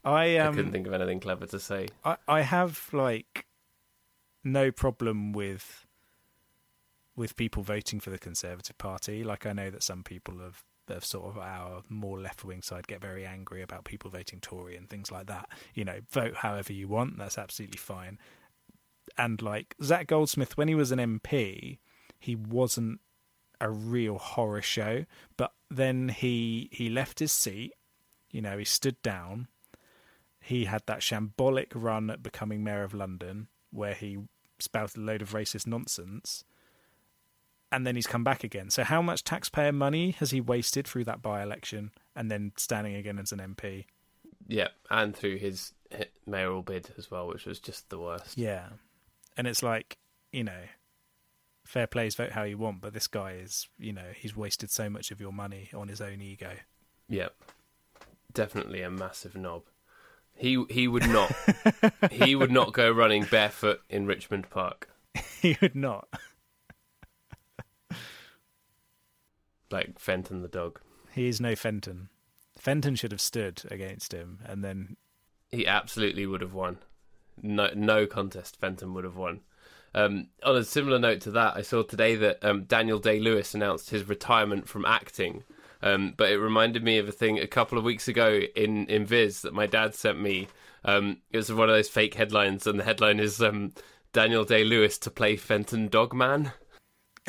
I 0.04 0.38
um, 0.38 0.54
I 0.54 0.56
couldn't 0.56 0.72
think 0.72 0.88
of 0.88 0.94
anything 0.94 1.20
clever 1.20 1.46
to 1.48 1.60
say. 1.60 1.88
I 2.04 2.18
I 2.28 2.42
have 2.42 2.90
like 2.92 3.46
no 4.44 4.72
problem 4.72 5.32
with 5.32 5.86
with 7.16 7.36
people 7.36 7.64
voting 7.64 8.00
for 8.00 8.10
the 8.10 8.18
Conservative 8.18 8.78
Party. 8.78 9.24
Like 9.24 9.46
I 9.46 9.54
know 9.54 9.70
that 9.70 9.84
some 9.84 10.04
people 10.04 10.42
of 10.42 10.64
of 10.88 11.06
sort 11.06 11.26
of 11.26 11.38
our 11.38 11.84
more 11.88 12.20
left 12.20 12.44
wing 12.44 12.62
side 12.62 12.88
get 12.88 13.00
very 13.00 13.26
angry 13.26 13.62
about 13.62 13.86
people 13.86 14.10
voting 14.12 14.40
Tory 14.42 14.76
and 14.76 14.90
things 14.90 15.12
like 15.12 15.28
that. 15.28 15.50
You 15.74 15.86
know, 15.86 16.00
vote 16.10 16.36
however 16.38 16.74
you 16.74 16.88
want. 16.88 17.18
That's 17.18 17.38
absolutely 17.38 17.78
fine. 17.78 18.18
And 19.18 19.42
like 19.42 19.76
Zac 19.82 20.08
Goldsmith, 20.08 20.58
when 20.58 20.68
he 20.68 20.76
was 20.76 20.92
an 20.92 21.00
MP, 21.00 21.80
he 22.22 22.36
wasn't 22.36 23.02
a 23.60 23.70
real 23.70 24.18
horror 24.20 24.62
show. 24.62 25.06
But 25.38 25.54
then 25.70 26.10
he 26.10 26.70
he 26.72 26.90
left 26.90 27.20
his 27.20 27.32
seat. 27.32 27.74
You 28.30 28.42
know, 28.42 28.58
he 28.58 28.64
stood 28.64 29.02
down. 29.02 29.48
He 30.40 30.66
had 30.66 30.84
that 30.86 31.00
shambolic 31.00 31.72
run 31.74 32.10
at 32.10 32.24
becoming 32.24 32.64
mayor 32.64 32.84
of 32.84 32.94
London, 32.94 33.48
where 33.72 33.94
he 33.94 34.20
spouted 34.60 34.98
a 34.98 35.02
load 35.02 35.22
of 35.22 35.34
racist 35.34 35.68
nonsense, 35.68 36.44
and 37.72 37.86
then 37.86 37.96
he's 37.96 38.08
come 38.08 38.24
back 38.24 38.44
again. 38.44 38.70
So, 38.70 38.84
how 38.84 39.02
much 39.02 39.24
taxpayer 39.24 39.72
money 39.72 40.12
has 40.12 40.32
he 40.32 40.42
wasted 40.42 40.88
through 40.88 41.06
that 41.06 41.22
by-election, 41.22 41.92
and 42.16 42.32
then 42.32 42.54
standing 42.56 42.96
again 42.96 43.20
as 43.20 43.32
an 43.32 43.40
MP? 43.40 43.86
Yeah, 44.48 44.70
and 44.90 45.16
through 45.16 45.38
his 45.38 45.74
mayoral 46.26 46.62
bid 46.62 46.92
as 46.98 47.12
well, 47.12 47.28
which 47.28 47.46
was 47.46 47.60
just 47.60 47.90
the 47.90 48.00
worst. 48.00 48.38
Yeah, 48.38 48.70
and 49.38 49.48
it's 49.48 49.62
like 49.64 49.98
you 50.32 50.44
know 50.44 50.64
fair 51.66 51.88
plays, 51.88 52.16
vote 52.16 52.32
how 52.32 52.44
you 52.44 52.58
want, 52.58 52.82
but 52.82 52.94
this 52.94 53.08
guy 53.08 53.34
is, 53.34 53.68
you 53.78 53.94
know, 53.94 54.08
he's 54.16 54.36
wasted 54.36 54.72
so 54.72 54.90
much 54.90 55.12
of 55.12 55.20
your 55.22 55.32
money 55.34 55.70
on 55.74 55.88
his 55.88 56.02
own 56.02 56.22
ego. 56.22 56.52
Yep. 57.10 57.36
Definitely 58.34 58.82
a 58.82 58.90
massive 58.90 59.36
knob. 59.36 59.64
He 60.36 60.64
he 60.70 60.88
would 60.88 61.08
not 61.10 61.32
he 62.12 62.36
would 62.36 62.52
not 62.52 62.74
go 62.74 62.90
running 62.90 63.26
barefoot 63.26 63.82
in 63.90 64.06
Richmond 64.06 64.50
Park. 64.50 64.90
he 65.42 65.58
would 65.62 65.76
not. 65.76 66.08
Like 69.70 70.00
Fenton 70.00 70.42
the 70.42 70.48
dog. 70.48 70.80
He 71.12 71.28
is 71.28 71.40
no 71.40 71.56
Fenton. 71.56 72.10
Fenton 72.58 72.96
should 72.96 73.12
have 73.12 73.22
stood 73.22 73.64
against 73.72 74.14
him, 74.14 74.40
and 74.46 74.64
then 74.64 74.98
He 75.50 75.66
absolutely 75.66 76.26
would 76.26 76.42
have 76.42 76.54
won. 76.54 76.80
No 77.42 77.70
no 77.76 78.06
contest 78.06 78.60
Fenton 78.60 78.94
would 78.94 79.04
have 79.04 79.16
won. 79.16 79.42
Um, 79.94 80.28
on 80.44 80.56
a 80.56 80.64
similar 80.64 81.00
note 81.00 81.22
to 81.22 81.32
that, 81.32 81.56
I 81.56 81.62
saw 81.62 81.84
today 81.84 82.16
that 82.16 82.44
um, 82.44 82.64
Daniel 82.64 83.00
Day 83.00 83.20
Lewis 83.20 83.54
announced 83.54 83.90
his 83.90 84.08
retirement 84.08 84.68
from 84.68 84.86
acting. 84.86 85.44
Um, 85.84 86.14
but 86.16 86.32
it 86.32 86.38
reminded 86.38 86.84
me 86.84 86.98
of 86.98 87.08
a 87.10 87.12
thing 87.12 87.40
a 87.40 87.48
couple 87.48 87.78
of 87.78 87.84
weeks 87.84 88.08
ago 88.08 88.42
in, 88.56 88.86
in 88.88 89.06
Viz 89.06 89.42
that 89.42 89.54
my 89.54 89.66
dad 89.66 89.96
sent 89.96 90.22
me. 90.22 90.48
Um, 90.86 91.18
it 91.32 91.38
was 91.38 91.52
one 91.52 91.70
of 91.70 91.76
those 91.76 91.90
fake 91.90 92.16
headlines, 92.16 92.68
and 92.68 92.80
the 92.80 92.84
headline 92.84 93.20
is 93.20 93.42
um, 93.42 93.74
Daniel 94.14 94.46
Day 94.46 94.64
Lewis 94.64 94.98
to 95.00 95.12
play 95.12 95.36
Fenton 95.36 95.88
Dogman. 95.88 96.52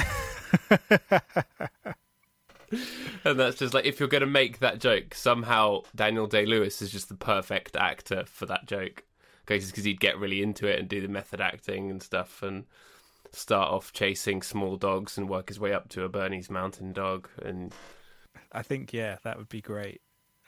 and 3.24 3.38
that's 3.38 3.58
just 3.58 3.74
like 3.74 3.84
if 3.84 4.00
you're 4.00 4.08
going 4.08 4.22
to 4.22 4.26
make 4.26 4.58
that 4.58 4.78
joke, 4.80 5.14
somehow 5.14 5.82
Daniel 5.94 6.26
Day 6.26 6.46
Lewis 6.46 6.82
is 6.82 6.90
just 6.92 7.08
the 7.08 7.14
perfect 7.14 7.76
actor 7.76 8.24
for 8.26 8.46
that 8.46 8.66
joke. 8.66 9.04
Because 9.58 9.84
he'd 9.84 10.00
get 10.00 10.18
really 10.18 10.42
into 10.42 10.66
it 10.66 10.78
and 10.78 10.88
do 10.88 11.00
the 11.00 11.08
method 11.08 11.40
acting 11.40 11.90
and 11.90 12.02
stuff, 12.02 12.42
and 12.42 12.64
start 13.32 13.70
off 13.70 13.92
chasing 13.92 14.42
small 14.42 14.76
dogs 14.76 15.16
and 15.16 15.28
work 15.28 15.48
his 15.48 15.58
way 15.58 15.72
up 15.72 15.88
to 15.90 16.04
a 16.04 16.08
Bernese 16.08 16.52
Mountain 16.52 16.92
Dog. 16.92 17.28
And 17.42 17.74
I 18.52 18.62
think 18.62 18.92
yeah, 18.92 19.16
that 19.24 19.38
would 19.38 19.48
be 19.48 19.60
great. 19.60 20.00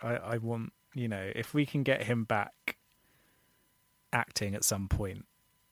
I, 0.02 0.16
I 0.16 0.38
want 0.38 0.72
you 0.94 1.08
know 1.08 1.30
if 1.34 1.54
we 1.54 1.66
can 1.66 1.82
get 1.82 2.02
him 2.04 2.24
back 2.24 2.76
acting 4.12 4.54
at 4.54 4.64
some 4.64 4.88
point, 4.88 5.26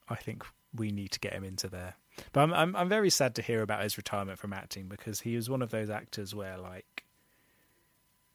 I 0.08 0.16
think 0.16 0.44
we 0.74 0.90
need 0.90 1.12
to 1.12 1.20
get 1.20 1.32
him 1.32 1.44
into 1.44 1.68
there. 1.68 1.94
But 2.32 2.42
I'm 2.42 2.54
I'm 2.54 2.76
I'm 2.76 2.88
very 2.88 3.10
sad 3.10 3.34
to 3.36 3.42
hear 3.42 3.62
about 3.62 3.82
his 3.82 3.96
retirement 3.96 4.38
from 4.38 4.52
acting 4.52 4.88
because 4.88 5.20
he 5.20 5.36
was 5.36 5.48
one 5.48 5.62
of 5.62 5.70
those 5.70 5.90
actors 5.90 6.34
where 6.34 6.58
like 6.58 7.04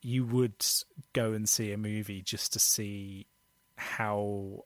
you 0.01 0.25
would 0.25 0.65
go 1.13 1.33
and 1.33 1.49
see 1.49 1.71
a 1.71 1.77
movie 1.77 2.21
just 2.21 2.53
to 2.53 2.59
see 2.59 3.27
how 3.75 4.63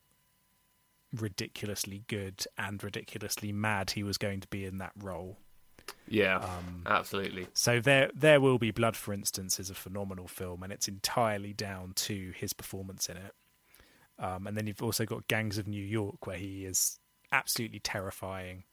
ridiculously 1.13 2.03
good 2.07 2.45
and 2.57 2.83
ridiculously 2.83 3.51
mad 3.51 3.91
he 3.91 4.03
was 4.03 4.17
going 4.17 4.39
to 4.39 4.47
be 4.47 4.65
in 4.65 4.77
that 4.77 4.93
role. 4.97 5.37
yeah, 6.07 6.37
Um, 6.37 6.83
absolutely. 6.85 7.47
so 7.53 7.79
there, 7.79 8.09
there 8.13 8.39
will 8.39 8.57
be 8.57 8.71
blood. 8.71 8.95
For 8.95 9.13
instance, 9.13 9.59
is 9.59 9.69
a 9.69 9.75
phenomenal 9.75 10.27
film, 10.27 10.63
and 10.63 10.71
it's 10.71 10.87
entirely 10.87 11.53
down 11.53 11.93
to 11.95 12.31
his 12.35 12.53
performance 12.53 13.09
in 13.09 13.17
it. 13.17 13.33
Um, 14.19 14.45
and 14.47 14.55
then 14.55 14.67
you've 14.67 14.83
also 14.83 15.05
got 15.05 15.27
Gangs 15.27 15.57
of 15.57 15.67
New 15.67 15.83
York, 15.83 16.27
where 16.27 16.37
he 16.37 16.65
is 16.65 16.99
absolutely 17.31 17.79
terrifying, 17.79 18.63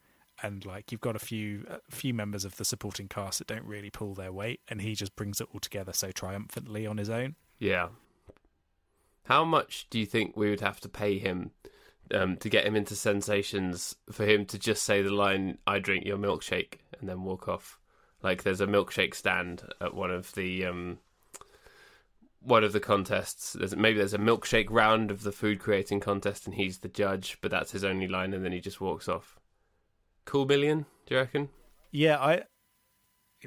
and 0.42 0.64
like 0.66 0.92
you've 0.92 1.00
got 1.00 1.16
a 1.16 1.20
few, 1.20 1.64
a 1.68 1.80
few 1.90 2.12
members 2.12 2.44
of 2.44 2.56
the 2.56 2.64
supporting 2.64 3.08
cast 3.08 3.38
that 3.38 3.48
don't 3.48 3.64
really 3.64 3.90
pull 3.90 4.14
their 4.14 4.32
weight, 4.32 4.60
and 4.68 4.80
he 4.82 4.94
just 4.94 5.16
brings 5.16 5.40
it 5.40 5.48
all 5.52 5.60
together 5.60 5.92
so 5.92 6.10
triumphantly 6.12 6.86
on 6.86 6.98
his 6.98 7.08
own. 7.10 7.34
Yeah. 7.58 7.88
How 9.24 9.44
much 9.44 9.86
do 9.90 9.98
you 9.98 10.06
think 10.06 10.36
we 10.36 10.48
would 10.50 10.60
have 10.60 10.80
to 10.80 10.88
pay 10.88 11.18
him 11.18 11.50
um, 12.12 12.36
to 12.38 12.48
get 12.48 12.66
him 12.66 12.76
into 12.76 12.94
sensations 12.94 13.96
for 14.10 14.24
him 14.24 14.44
to 14.46 14.58
just 14.58 14.82
say 14.82 15.02
the 15.02 15.12
line 15.12 15.58
"I 15.66 15.78
drink 15.78 16.04
your 16.04 16.18
milkshake" 16.18 16.78
and 16.98 17.08
then 17.08 17.24
walk 17.24 17.48
off? 17.48 17.78
Like 18.22 18.42
there's 18.42 18.60
a 18.60 18.66
milkshake 18.66 19.14
stand 19.14 19.62
at 19.80 19.94
one 19.94 20.10
of 20.10 20.34
the 20.34 20.66
um, 20.66 20.98
one 22.40 22.64
of 22.64 22.72
the 22.72 22.80
contests. 22.80 23.52
There's, 23.52 23.76
maybe 23.76 23.98
there's 23.98 24.14
a 24.14 24.18
milkshake 24.18 24.68
round 24.70 25.10
of 25.10 25.22
the 25.22 25.32
food 25.32 25.60
creating 25.60 26.00
contest, 26.00 26.46
and 26.46 26.54
he's 26.54 26.78
the 26.78 26.88
judge, 26.88 27.38
but 27.40 27.50
that's 27.50 27.72
his 27.72 27.84
only 27.84 28.08
line, 28.08 28.32
and 28.32 28.44
then 28.44 28.52
he 28.52 28.60
just 28.60 28.80
walks 28.80 29.08
off. 29.08 29.38
Cool 30.24 30.46
million, 30.46 30.86
do 31.06 31.14
you 31.14 31.20
reckon? 31.20 31.48
Yeah, 31.90 32.18
I 32.18 32.42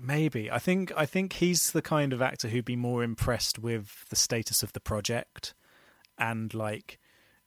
maybe 0.01 0.49
I 0.49 0.59
think 0.59 0.91
I 0.95 1.05
think 1.05 1.33
he's 1.33 1.71
the 1.71 1.81
kind 1.81 2.13
of 2.13 2.21
actor 2.21 2.47
who'd 2.47 2.65
be 2.65 2.75
more 2.75 3.03
impressed 3.03 3.59
with 3.59 4.05
the 4.09 4.15
status 4.15 4.63
of 4.63 4.73
the 4.73 4.79
project, 4.79 5.53
and 6.17 6.53
like 6.53 6.99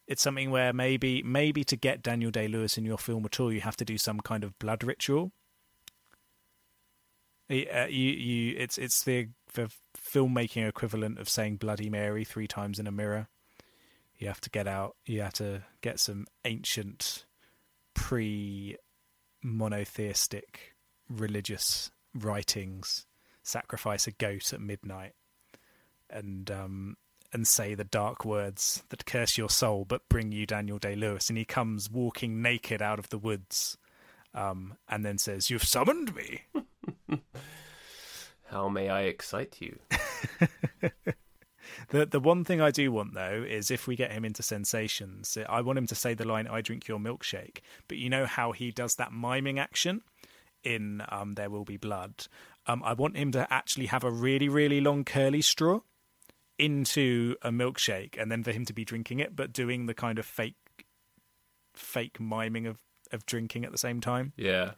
it's 0.07 0.23
something 0.23 0.51
where 0.51 0.73
maybe 0.73 1.23
maybe 1.23 1.65
to 1.65 1.77
get 1.77 2.03
Daniel 2.03 2.31
Day 2.31 2.49
Lewis 2.49 2.77
in 2.77 2.85
your 2.85 2.99
film 2.99 3.25
at 3.25 3.41
all, 3.41 3.53
you 3.53 3.61
have 3.61 3.77
to 3.79 3.85
do 3.85 3.99
some 3.99 4.21
kind 4.21 4.45
of 4.45 4.59
blood 4.59 4.85
ritual. 4.85 5.33
Uh, 7.51 7.87
you 7.89 8.11
you 8.11 8.57
it's 8.59 8.79
it's 8.79 9.05
the 9.05 9.29
the 9.55 9.71
filmmaking 9.97 10.67
equivalent 10.69 11.19
of 11.19 11.29
saying 11.29 11.57
Bloody 11.57 11.91
Mary 11.91 12.25
three 12.25 12.47
times 12.47 12.79
in 12.79 12.87
a 12.87 12.93
mirror. 12.93 13.29
You 14.19 14.29
have 14.29 14.41
to 14.43 14.51
get 14.51 14.67
out. 14.67 14.97
You 15.07 15.23
have 15.23 15.35
to 15.35 15.63
get 15.81 16.01
some 16.01 16.27
ancient 16.45 17.27
pre 17.95 18.77
monotheistic 19.43 20.75
religious 21.09 21.91
writings, 22.15 23.07
sacrifice 23.43 24.07
a 24.07 24.13
goat 24.13 24.53
at 24.53 24.61
midnight, 24.61 25.13
and 26.09 26.51
um, 26.51 26.97
and 27.35 27.47
say 27.47 27.75
the 27.75 27.85
dark 27.85 28.25
words 28.25 28.85
that 28.91 29.05
curse 29.05 29.37
your 29.37 29.51
soul 29.51 29.85
but 29.85 30.09
bring 30.09 30.31
you 30.33 30.47
Daniel 30.47 30.79
Day 30.79 30.95
Lewis, 30.95 31.29
and 31.29 31.37
he 31.37 31.45
comes 31.45 31.91
walking 31.91 32.41
naked 32.41 32.81
out 32.81 33.01
of 33.01 33.11
the 33.11 33.19
woods, 33.19 33.77
um, 34.33 34.77
and 34.89 35.05
then 35.05 35.19
says, 35.19 35.51
"You've 35.51 35.65
summoned 35.65 36.15
me." 36.15 36.43
How 38.45 38.69
may 38.69 38.89
I 38.89 39.03
excite 39.03 39.61
you? 39.61 39.79
The 41.89 42.07
the 42.07 42.21
one 42.21 42.45
thing 42.45 42.61
I 42.61 42.71
do 42.71 42.93
want 42.93 43.15
though 43.15 43.45
is 43.47 43.71
if 43.71 43.87
we 43.87 43.97
get 43.97 44.13
him 44.13 44.25
into 44.25 44.43
sensations, 44.43 45.37
I 45.49 45.61
want 45.61 45.79
him 45.79 45.87
to 45.89 45.95
say 45.95 46.15
the 46.15 46.27
line 46.27 46.47
"I 46.47 46.61
drink 46.61 46.87
your 46.89 46.99
milkshake." 46.99 47.59
But 47.89 47.99
you 47.99 48.09
know 48.09 48.27
how 48.27 48.53
he 48.53 48.71
does 48.71 48.95
that 48.97 49.13
miming 49.13 49.59
action 49.59 50.03
in 50.63 51.03
um, 51.09 51.35
"There 51.35 51.51
Will 51.51 51.65
Be 51.65 51.77
Blood." 51.77 52.27
Um, 52.67 52.83
I 52.85 52.93
want 52.93 53.17
him 53.17 53.33
to 53.33 53.53
actually 53.53 53.87
have 53.87 54.05
a 54.05 54.11
really 54.11 54.49
really 54.49 54.81
long 54.81 55.05
curly 55.05 55.43
straw 55.43 55.81
into 56.59 57.37
a 57.43 57.51
milkshake, 57.51 58.21
and 58.21 58.31
then 58.31 58.43
for 58.43 58.53
him 58.53 58.65
to 58.67 58.73
be 58.73 58.85
drinking 58.85 59.21
it, 59.21 59.35
but 59.35 59.53
doing 59.53 59.87
the 59.87 59.95
kind 59.95 60.19
of 60.19 60.27
fake 60.27 60.55
fake 61.75 62.21
miming 62.21 62.67
of 62.67 62.81
of 63.13 63.27
drinking 63.27 63.65
at 63.65 63.73
the 63.73 63.79
same 63.79 64.01
time. 64.01 64.33
Yeah. 64.37 64.73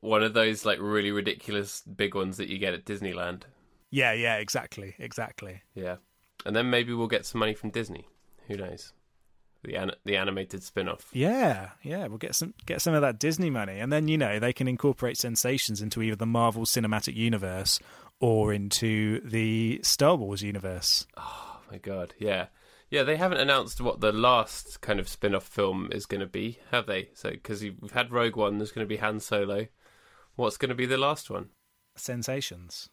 One 0.00 0.22
of 0.22 0.34
those 0.34 0.64
like 0.64 0.78
really 0.80 1.10
ridiculous 1.10 1.82
big 1.82 2.14
ones 2.14 2.36
that 2.36 2.48
you 2.48 2.58
get 2.58 2.74
at 2.74 2.84
Disneyland. 2.84 3.42
Yeah, 3.90 4.12
yeah, 4.12 4.36
exactly, 4.36 4.94
exactly. 4.98 5.62
Yeah. 5.74 5.96
And 6.44 6.54
then 6.54 6.70
maybe 6.70 6.92
we'll 6.92 7.06
get 7.06 7.24
some 7.26 7.38
money 7.38 7.54
from 7.54 7.70
Disney. 7.70 8.06
Who 8.48 8.56
knows? 8.56 8.92
The 9.64 9.74
an- 9.74 9.92
the 10.04 10.16
animated 10.16 10.62
spin-off. 10.62 11.08
Yeah, 11.12 11.70
yeah, 11.82 12.06
we'll 12.06 12.18
get 12.18 12.34
some 12.34 12.54
get 12.66 12.82
some 12.82 12.94
of 12.94 13.00
that 13.00 13.18
Disney 13.18 13.50
money, 13.50 13.80
and 13.80 13.92
then 13.92 14.06
you 14.06 14.18
know 14.18 14.38
they 14.38 14.52
can 14.52 14.68
incorporate 14.68 15.16
sensations 15.16 15.80
into 15.82 16.02
either 16.02 16.14
the 16.14 16.26
Marvel 16.26 16.64
Cinematic 16.64 17.16
Universe 17.16 17.80
or 18.20 18.52
into 18.52 19.20
the 19.20 19.80
Star 19.82 20.16
Wars 20.16 20.42
universe. 20.42 21.06
Oh 21.16 21.60
my 21.70 21.78
god. 21.78 22.14
Yeah. 22.18 22.46
Yeah, 22.88 23.02
they 23.02 23.16
haven't 23.16 23.40
announced 23.40 23.80
what 23.80 24.00
the 24.00 24.12
last 24.12 24.80
kind 24.80 25.00
of 25.00 25.08
spin-off 25.08 25.42
film 25.44 25.88
is 25.90 26.06
going 26.06 26.20
to 26.20 26.26
be, 26.26 26.60
have 26.70 26.86
they? 26.86 27.10
So 27.14 27.32
cuz 27.42 27.62
we've 27.62 27.90
had 27.92 28.12
Rogue 28.12 28.36
One, 28.36 28.58
there's 28.58 28.70
going 28.72 28.84
to 28.86 28.88
be 28.88 28.98
Han 28.98 29.18
Solo. 29.20 29.66
What's 30.36 30.56
going 30.56 30.68
to 30.68 30.74
be 30.74 30.86
the 30.86 30.96
last 30.98 31.28
one? 31.30 31.48
Sensations, 31.96 32.88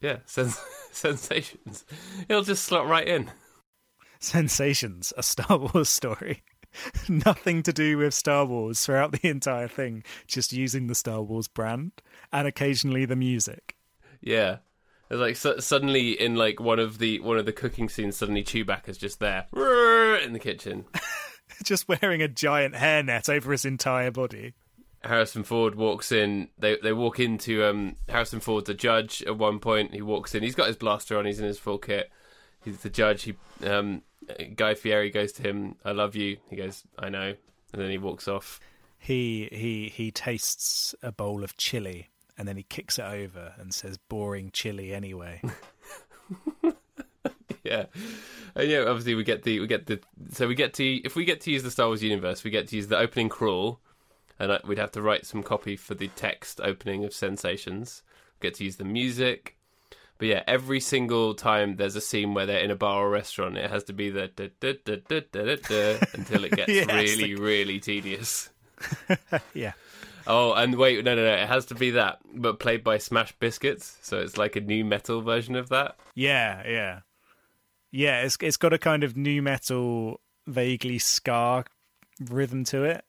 Yeah, 0.00 0.18
sens- 0.26 0.60
sensations. 0.92 1.84
It'll 2.28 2.42
just 2.42 2.64
slot 2.64 2.86
right 2.86 3.06
in. 3.06 3.30
sensations, 4.20 5.12
a 5.16 5.22
Star 5.22 5.58
Wars 5.58 5.88
story. 5.88 6.42
Nothing 7.08 7.62
to 7.64 7.72
do 7.72 7.98
with 7.98 8.14
Star 8.14 8.44
Wars 8.46 8.84
throughout 8.84 9.12
the 9.12 9.28
entire 9.28 9.68
thing, 9.68 10.02
just 10.26 10.52
using 10.52 10.86
the 10.86 10.94
Star 10.94 11.22
Wars 11.22 11.48
brand 11.48 11.92
and 12.32 12.48
occasionally 12.48 13.04
the 13.04 13.16
music. 13.16 13.73
Yeah. 14.24 14.58
It's 15.10 15.20
like 15.20 15.36
su- 15.36 15.60
suddenly 15.60 16.12
in 16.18 16.34
like 16.34 16.58
one 16.58 16.78
of 16.78 16.98
the 16.98 17.20
one 17.20 17.36
of 17.36 17.44
the 17.44 17.52
cooking 17.52 17.88
scenes, 17.88 18.16
suddenly 18.16 18.42
Chewbacca's 18.42 18.98
just 18.98 19.20
there 19.20 19.46
in 20.16 20.32
the 20.32 20.38
kitchen. 20.38 20.86
just 21.62 21.86
wearing 21.86 22.22
a 22.22 22.28
giant 22.28 22.74
hairnet 22.74 23.28
over 23.28 23.52
his 23.52 23.64
entire 23.64 24.10
body. 24.10 24.54
Harrison 25.02 25.44
Ford 25.44 25.74
walks 25.74 26.10
in. 26.10 26.48
They 26.58 26.78
they 26.82 26.94
walk 26.94 27.20
into 27.20 27.62
um 27.64 27.96
Harrison 28.08 28.40
Ford's 28.40 28.70
a 28.70 28.74
judge 28.74 29.22
at 29.26 29.36
one 29.36 29.58
point. 29.60 29.92
He 29.92 30.00
walks 30.00 30.34
in. 30.34 30.42
He's 30.42 30.54
got 30.54 30.68
his 30.68 30.76
blaster 30.76 31.18
on. 31.18 31.26
He's 31.26 31.38
in 31.38 31.46
his 31.46 31.58
full 31.58 31.78
kit. 31.78 32.10
He's 32.64 32.78
the 32.80 32.90
judge. 32.90 33.24
He 33.24 33.36
um 33.62 34.02
Guy 34.56 34.74
Fieri 34.74 35.10
goes 35.10 35.32
to 35.32 35.42
him. 35.42 35.76
I 35.84 35.92
love 35.92 36.16
you. 36.16 36.38
He 36.48 36.56
goes. 36.56 36.82
I 36.98 37.10
know. 37.10 37.34
And 37.74 37.82
then 37.82 37.90
he 37.90 37.98
walks 37.98 38.26
off. 38.26 38.58
he 38.98 39.50
he 39.52 39.90
he 39.94 40.10
tastes 40.10 40.94
a 41.02 41.12
bowl 41.12 41.44
of 41.44 41.58
chili 41.58 42.08
and 42.36 42.46
then 42.48 42.56
he 42.56 42.62
kicks 42.62 42.98
it 42.98 43.04
over 43.04 43.54
and 43.58 43.72
says 43.74 43.96
boring 44.08 44.50
chili 44.52 44.92
anyway 44.94 45.40
Yeah. 47.62 47.86
And 48.54 48.68
yeah, 48.70 48.80
obviously 48.80 49.14
we 49.14 49.24
get 49.24 49.42
the 49.42 49.58
we 49.60 49.66
get 49.66 49.86
the 49.86 49.98
so 50.30 50.46
we 50.46 50.54
get 50.54 50.74
to 50.74 50.84
if 50.84 51.16
we 51.16 51.24
get 51.24 51.40
to 51.42 51.50
use 51.50 51.62
the 51.62 51.70
Star 51.70 51.86
Wars 51.86 52.02
universe, 52.02 52.44
we 52.44 52.50
get 52.50 52.68
to 52.68 52.76
use 52.76 52.88
the 52.88 52.98
opening 52.98 53.30
crawl, 53.30 53.80
and 54.38 54.52
I, 54.52 54.60
we'd 54.66 54.78
have 54.78 54.92
to 54.92 55.02
write 55.02 55.24
some 55.24 55.42
copy 55.42 55.74
for 55.76 55.94
the 55.94 56.08
text 56.08 56.60
opening 56.62 57.04
of 57.04 57.14
Sensations. 57.14 58.02
Get 58.40 58.54
to 58.56 58.64
use 58.64 58.76
the 58.76 58.84
music. 58.84 59.56
But 60.18 60.28
yeah, 60.28 60.42
every 60.46 60.78
single 60.78 61.34
time 61.34 61.76
there's 61.76 61.96
a 61.96 62.00
scene 62.02 62.34
where 62.34 62.44
they're 62.46 62.60
in 62.60 62.70
a 62.70 62.76
bar 62.76 63.06
or 63.06 63.10
restaurant, 63.10 63.56
it 63.56 63.68
has 63.70 63.84
to 63.84 63.92
be 63.94 64.10
the 64.10 64.28
da, 64.36 64.50
da, 64.60 65.56
da, 65.56 65.98
until 66.12 66.44
it 66.44 66.52
gets 66.52 66.70
Yes. 66.72 66.86
really, 66.86 67.34
really 67.34 67.80
tedious. 67.80 68.50
yeah. 69.54 69.72
Oh, 70.26 70.52
and 70.54 70.76
wait, 70.76 71.04
no, 71.04 71.14
no, 71.14 71.24
no, 71.24 71.34
it 71.34 71.48
has 71.48 71.66
to 71.66 71.74
be 71.74 71.90
that, 71.92 72.18
but 72.34 72.58
played 72.58 72.82
by 72.82 72.98
Smash 72.98 73.32
Biscuits, 73.38 73.98
so 74.02 74.20
it's 74.20 74.38
like 74.38 74.56
a 74.56 74.60
new 74.60 74.84
metal 74.84 75.20
version 75.20 75.54
of 75.54 75.68
that. 75.68 75.96
Yeah, 76.14 76.62
yeah. 76.66 77.00
Yeah, 77.90 78.22
it's 78.22 78.36
it's 78.40 78.56
got 78.56 78.72
a 78.72 78.78
kind 78.78 79.04
of 79.04 79.16
new 79.16 79.42
metal, 79.42 80.20
vaguely 80.46 80.98
ska 80.98 81.64
rhythm 82.20 82.64
to 82.64 82.84
it. 82.84 83.04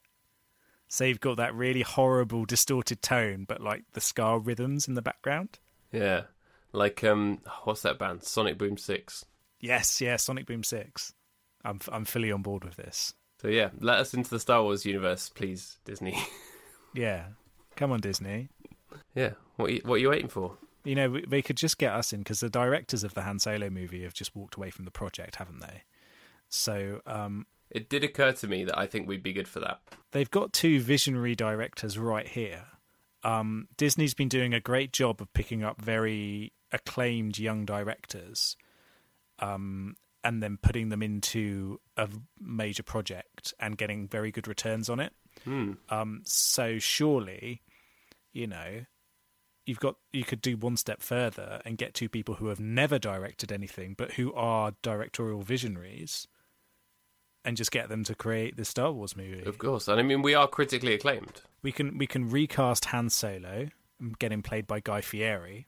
So 0.88 1.06
you've 1.06 1.20
got 1.20 1.38
that 1.38 1.56
really 1.56 1.82
horrible 1.82 2.46
distorted 2.46 3.02
tone, 3.02 3.46
but 3.48 3.62
like 3.62 3.84
the 3.94 4.02
ska 4.02 4.38
rhythms 4.38 4.88
in 4.88 4.94
the 4.94 5.02
background. 5.02 5.60
Yeah, 5.92 6.24
like 6.72 7.04
um, 7.04 7.42
what's 7.64 7.82
that 7.82 7.98
band? 7.98 8.24
Sonic 8.24 8.58
Boom 8.58 8.78
Six. 8.78 9.26
Yes, 9.60 10.00
yeah, 10.02 10.18
Sonic 10.18 10.46
Boom 10.46 10.64
Six. 10.64 11.14
I'm 11.64 11.80
I'm 11.92 12.06
fully 12.06 12.32
on 12.32 12.44
board 12.44 12.64
with 12.64 12.76
this. 12.76 13.14
So 13.42 13.48
yeah, 13.48 13.70
let 13.80 14.00
us 14.00 14.14
into 14.14 14.30
the 14.30 14.40
Star 14.40 14.62
Wars 14.62 14.86
universe, 14.86 15.30
please, 15.30 15.80
Disney. 15.86 16.18
Yeah, 16.96 17.26
come 17.76 17.92
on, 17.92 18.00
Disney. 18.02 18.50
yeah, 19.14 19.32
what 19.58 19.72
you, 19.72 19.82
what 19.86 19.96
are 19.96 20.00
you 20.00 20.10
waiting 20.10 20.30
for? 20.30 20.58
You 20.84 20.96
know 20.96 21.10
we- 21.10 21.26
they 21.26 21.42
could 21.42 21.58
just 21.58 21.78
get 21.78 21.94
us 21.94 22.14
in 22.14 22.20
because 22.20 22.40
the 22.40 22.50
directors 22.50 23.04
of 23.04 23.14
the 23.14 23.24
Han 23.24 23.40
Solo 23.40 23.70
movie 23.70 24.04
have 24.04 24.14
just 24.14 24.36
walked 24.36 24.56
away 24.56 24.70
from 24.70 24.86
the 24.86 24.92
project, 24.92 25.36
haven't 25.38 25.60
they? 25.60 25.84
So 26.50 27.02
um, 27.08 27.48
It 27.72 27.90
did 27.90 28.04
occur 28.04 28.32
to 28.34 28.48
me 28.48 28.64
that 28.66 28.78
I 28.78 28.86
think 28.86 29.08
we'd 29.08 29.24
be 29.24 29.34
good 29.34 29.48
for 29.48 29.60
that. 29.62 29.82
they've 30.12 30.30
got 30.30 30.54
two 30.54 30.80
visionary 30.80 31.36
directors 31.36 31.98
right 31.98 32.28
here. 32.28 32.66
Um, 33.24 33.68
Disney's 33.78 34.14
been 34.14 34.30
doing 34.30 34.54
a 34.54 34.60
great 34.60 34.94
job 34.94 35.20
of 35.22 35.34
picking 35.34 35.64
up 35.64 35.82
very 35.82 36.54
acclaimed 36.72 37.40
young 37.40 37.66
directors, 37.66 38.56
um, 39.40 39.96
and 40.24 40.42
then 40.44 40.58
putting 40.62 40.90
them 40.90 41.02
into 41.02 41.80
a 41.98 42.08
major 42.40 42.84
project 42.84 43.54
and 43.60 43.78
getting 43.78 44.08
very 44.08 44.32
good 44.32 44.48
returns 44.48 44.90
on 44.90 45.00
it. 45.00 45.14
Hmm. 45.46 45.74
Um, 45.90 46.22
so 46.26 46.80
surely, 46.80 47.62
you 48.34 48.48
know, 48.48 48.86
you've 49.66 49.80
got 49.80 49.96
you 50.12 50.24
could 50.24 50.42
do 50.42 50.58
one 50.58 50.78
step 50.78 51.02
further 51.02 51.62
and 51.66 51.78
get 51.78 51.94
two 51.94 52.10
people 52.10 52.36
who 52.36 52.48
have 52.48 52.60
never 52.60 53.00
directed 53.00 53.52
anything 53.52 53.96
but 53.98 54.14
who 54.14 54.34
are 54.34 54.74
directorial 54.82 55.42
visionaries, 55.42 56.28
and 57.44 57.58
just 57.58 57.72
get 57.72 57.90
them 57.90 58.04
to 58.04 58.16
create 58.16 58.58
the 58.58 58.66
Star 58.66 58.92
Wars 58.92 59.16
movie. 59.16 59.44
Of 59.44 59.58
course, 59.58 59.88
and 59.88 60.00
I 60.00 60.04
mean 60.04 60.22
we 60.22 60.34
are 60.34 60.48
critically 60.48 60.94
acclaimed. 60.94 61.42
We 61.62 61.72
can 61.72 61.98
we 61.98 62.08
can 62.08 62.30
recast 62.30 62.86
Han 62.86 63.10
Solo, 63.10 63.70
getting 64.20 64.42
played 64.42 64.68
by 64.68 64.80
Guy 64.80 65.02
Fieri, 65.02 65.68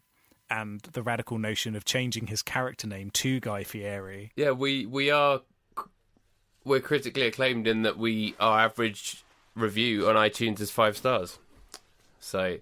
and 0.49 0.81
the 0.81 1.03
radical 1.03 1.37
notion 1.37 1.75
of 1.75 1.85
changing 1.85 2.27
his 2.27 2.41
character 2.41 2.87
name 2.87 3.09
to 3.11 3.39
Guy 3.39 3.63
Fieri. 3.63 4.31
Yeah, 4.35 4.51
we 4.51 4.85
we 4.85 5.09
are 5.11 5.41
we're 6.63 6.81
critically 6.81 7.27
acclaimed 7.27 7.67
in 7.67 7.83
that 7.83 7.97
we 7.97 8.35
our 8.39 8.59
average 8.59 9.23
review 9.57 10.07
on 10.07 10.15
iTunes 10.15 10.59
is 10.59 10.71
five 10.71 10.97
stars. 10.97 11.39
So 12.19 12.57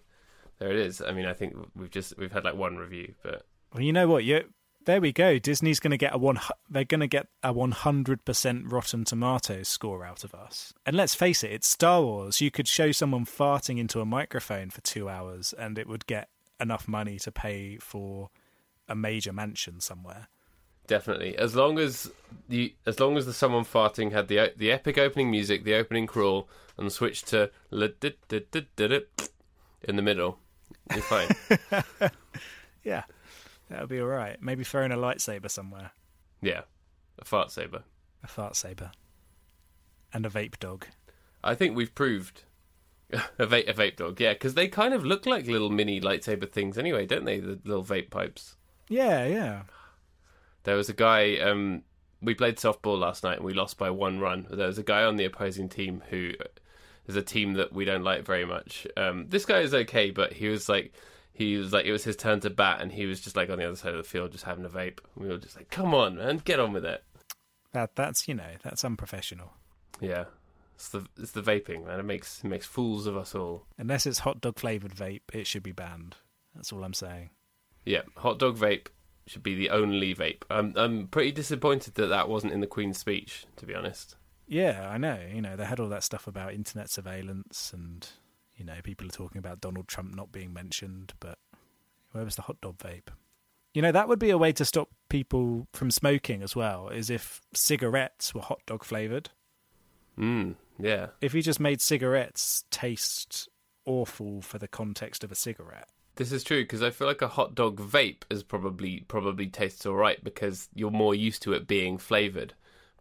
there 0.59 0.71
it 0.71 0.77
is. 0.77 1.01
I 1.01 1.11
mean, 1.11 1.25
I 1.25 1.33
think 1.33 1.55
we've 1.75 1.91
just 1.91 2.17
we've 2.17 2.31
had 2.31 2.43
like 2.43 2.55
one 2.55 2.77
review, 2.77 3.13
but 3.23 3.45
Well, 3.73 3.83
you 3.83 3.93
know 3.93 4.07
what? 4.07 4.23
You 4.23 4.45
there 4.85 5.01
we 5.01 5.11
go. 5.11 5.39
Disney's 5.39 5.79
going 5.79 5.91
to 5.91 5.97
get 5.97 6.13
a 6.13 6.17
one. 6.17 6.39
They're 6.69 6.83
going 6.83 6.99
to 6.99 7.07
get 7.07 7.27
a 7.43 7.51
one 7.51 7.71
hundred 7.71 8.23
percent 8.23 8.71
Rotten 8.71 9.03
Tomatoes 9.03 9.67
score 9.67 10.05
out 10.05 10.23
of 10.23 10.33
us. 10.35 10.73
And 10.85 10.95
let's 10.95 11.15
face 11.15 11.43
it, 11.43 11.51
it's 11.51 11.67
Star 11.67 12.01
Wars. 12.01 12.39
You 12.39 12.51
could 12.51 12.67
show 12.67 12.91
someone 12.91 13.25
farting 13.25 13.79
into 13.79 13.99
a 13.99 14.05
microphone 14.05 14.69
for 14.69 14.81
two 14.81 15.09
hours, 15.09 15.53
and 15.57 15.77
it 15.77 15.87
would 15.87 16.05
get 16.05 16.29
enough 16.59 16.87
money 16.87 17.17
to 17.19 17.31
pay 17.31 17.77
for 17.77 18.29
a 18.87 18.95
major 18.95 19.33
mansion 19.33 19.81
somewhere. 19.81 20.27
Definitely 20.87 21.37
as 21.37 21.55
long 21.55 21.79
as 21.79 22.11
the 22.49 22.75
as 22.85 22.99
long 22.99 23.17
as 23.17 23.25
the 23.25 23.33
someone 23.33 23.65
farting 23.65 24.11
had 24.11 24.27
the 24.27 24.53
the 24.55 24.71
epic 24.71 24.97
opening 24.97 25.31
music, 25.31 25.63
the 25.63 25.75
opening 25.75 26.07
crawl, 26.07 26.47
and 26.77 26.91
switched 26.91 27.27
to 27.27 27.49
in 27.71 29.95
the 29.95 30.01
middle, 30.01 30.39
you're 30.93 31.03
fine. 31.03 31.29
Yeah, 32.83 33.03
that 33.69 33.79
would 33.79 33.89
be 33.89 33.99
all 33.99 34.07
right. 34.07 34.37
Maybe 34.39 34.63
throwing 34.63 34.91
a 34.91 34.97
lightsaber 34.97 35.49
somewhere, 35.49 35.91
yeah, 36.41 36.61
a 37.17 37.25
fart 37.25 37.49
saber. 37.49 37.83
a 38.23 38.27
fart 38.27 38.55
saber, 38.55 38.91
and 40.13 40.23
a 40.25 40.29
vape 40.29 40.59
dog. 40.59 40.85
I 41.43 41.55
think 41.55 41.75
we've 41.75 41.95
proved 41.95 42.43
a 43.11 43.47
vape, 43.47 43.67
a 43.67 43.73
vape 43.73 43.95
dog. 43.95 44.21
Yeah, 44.21 44.33
because 44.33 44.53
they 44.53 44.67
kind 44.67 44.93
of 44.93 45.03
look 45.03 45.25
like 45.25 45.47
little 45.47 45.71
mini 45.71 45.99
lightsaber 45.99 46.51
things 46.51 46.77
anyway, 46.77 47.07
don't 47.07 47.25
they? 47.25 47.39
The 47.39 47.59
little 47.63 47.83
vape 47.83 48.11
pipes. 48.11 48.55
Yeah, 48.87 49.25
yeah. 49.25 49.61
There 50.65 50.75
was 50.75 50.89
a 50.89 50.93
guy. 50.93 51.37
Um, 51.37 51.83
we 52.21 52.33
played 52.33 52.57
softball 52.57 52.99
last 52.99 53.23
night 53.23 53.37
and 53.37 53.45
we 53.45 53.53
lost 53.53 53.77
by 53.77 53.89
one 53.91 54.19
run. 54.19 54.47
There 54.49 54.67
was 54.67 54.77
a 54.77 54.83
guy 54.83 55.03
on 55.03 55.15
the 55.15 55.25
opposing 55.25 55.69
team 55.69 56.03
who 56.09 56.31
is 57.07 57.15
a 57.15 57.21
team 57.21 57.53
that 57.53 57.71
we 57.71 57.85
don't 57.85 58.03
like 58.03 58.25
very 58.25 58.45
much. 58.45 58.87
Um, 58.97 59.27
this 59.29 59.45
guy 59.45 59.59
is 59.59 59.73
okay, 59.73 60.09
but 60.11 60.33
he 60.33 60.47
was 60.47 60.67
like, 60.67 60.93
he 61.31 61.57
was 61.57 61.71
like, 61.71 61.85
it 61.85 61.91
was 61.91 62.03
his 62.03 62.15
turn 62.15 62.39
to 62.41 62.49
bat, 62.49 62.81
and 62.81 62.91
he 62.91 63.05
was 63.05 63.21
just 63.21 63.35
like 63.35 63.49
on 63.49 63.59
the 63.59 63.65
other 63.65 63.75
side 63.75 63.93
of 63.93 63.97
the 63.97 64.09
field, 64.09 64.31
just 64.31 64.45
having 64.45 64.65
a 64.65 64.69
vape. 64.69 64.99
We 65.15 65.27
were 65.27 65.37
just 65.37 65.55
like, 65.55 65.69
come 65.69 65.93
on, 65.93 66.15
man, 66.15 66.41
get 66.43 66.59
on 66.59 66.73
with 66.73 66.85
it. 66.85 67.03
That 67.73 67.95
that's 67.95 68.27
you 68.27 68.33
know 68.33 68.51
that's 68.63 68.85
unprofessional. 68.85 69.53
Yeah, 69.99 70.25
it's 70.75 70.89
the 70.89 71.05
it's 71.19 71.33
the 71.33 71.41
vaping, 71.41 71.85
man. 71.85 71.99
It 71.99 72.05
makes 72.05 72.41
it 72.43 72.47
makes 72.47 72.65
fools 72.65 73.05
of 73.05 73.17
us 73.17 73.35
all. 73.35 73.65
Unless 73.77 74.05
it's 74.05 74.19
hot 74.19 74.39
dog 74.39 74.57
flavored 74.57 74.95
vape, 74.95 75.21
it 75.33 75.45
should 75.45 75.63
be 75.63 75.73
banned. 75.73 76.15
That's 76.55 76.71
all 76.71 76.85
I'm 76.85 76.93
saying. 76.93 77.31
Yeah, 77.83 78.03
hot 78.15 78.39
dog 78.39 78.57
vape 78.57 78.87
should 79.27 79.43
be 79.43 79.55
the 79.55 79.69
only 79.69 80.13
vape. 80.13 80.43
I'm 80.49 80.73
I'm 80.75 81.07
pretty 81.07 81.31
disappointed 81.31 81.95
that 81.95 82.07
that 82.07 82.29
wasn't 82.29 82.53
in 82.53 82.61
the 82.61 82.67
Queen's 82.67 82.97
speech, 82.97 83.45
to 83.57 83.65
be 83.65 83.75
honest. 83.75 84.15
Yeah, 84.47 84.87
I 84.89 84.97
know. 84.97 85.19
You 85.33 85.41
know, 85.41 85.55
they 85.55 85.65
had 85.65 85.79
all 85.79 85.89
that 85.89 86.03
stuff 86.03 86.27
about 86.27 86.53
internet 86.53 86.89
surveillance 86.89 87.71
and, 87.73 88.07
you 88.55 88.63
know, 88.63 88.75
people 88.83 89.07
are 89.07 89.11
talking 89.11 89.39
about 89.39 89.59
Donald 89.59 89.87
Trump 89.87 90.13
not 90.13 90.31
being 90.31 90.53
mentioned, 90.53 91.13
but 91.19 91.39
where 92.11 92.23
was 92.23 92.35
the 92.35 92.43
hot 92.43 92.61
dog 92.61 92.77
vape? 92.77 93.07
You 93.73 93.81
know, 93.81 93.91
that 93.91 94.07
would 94.07 94.19
be 94.19 94.29
a 94.29 94.37
way 94.37 94.51
to 94.53 94.63
stop 94.63 94.89
people 95.09 95.67
from 95.73 95.89
smoking 95.89 96.43
as 96.43 96.55
well, 96.55 96.89
is 96.89 97.09
if 97.09 97.41
cigarettes 97.53 98.35
were 98.35 98.41
hot 98.41 98.61
dog 98.67 98.83
flavored. 98.83 99.31
Mm, 100.17 100.55
yeah, 100.79 101.07
If 101.19 101.33
you 101.33 101.41
just 101.41 101.59
made 101.59 101.81
cigarettes 101.81 102.63
taste 102.71 103.49
awful 103.85 104.41
for 104.41 104.57
the 104.59 104.67
context 104.67 105.23
of 105.23 105.31
a 105.31 105.35
cigarette. 105.35 105.89
This 106.15 106.31
is 106.31 106.43
true 106.43 106.63
because 106.63 106.81
I 106.81 106.91
feel 106.91 107.07
like 107.07 107.21
a 107.21 107.27
hot 107.27 107.55
dog 107.55 107.79
vape 107.79 108.23
is 108.29 108.43
probably 108.43 109.03
probably 109.07 109.47
tastes 109.47 109.85
all 109.85 109.95
right 109.95 110.23
because 110.23 110.69
you're 110.73 110.91
more 110.91 111.15
used 111.15 111.41
to 111.43 111.53
it 111.53 111.67
being 111.67 111.97
flavored. 111.97 112.53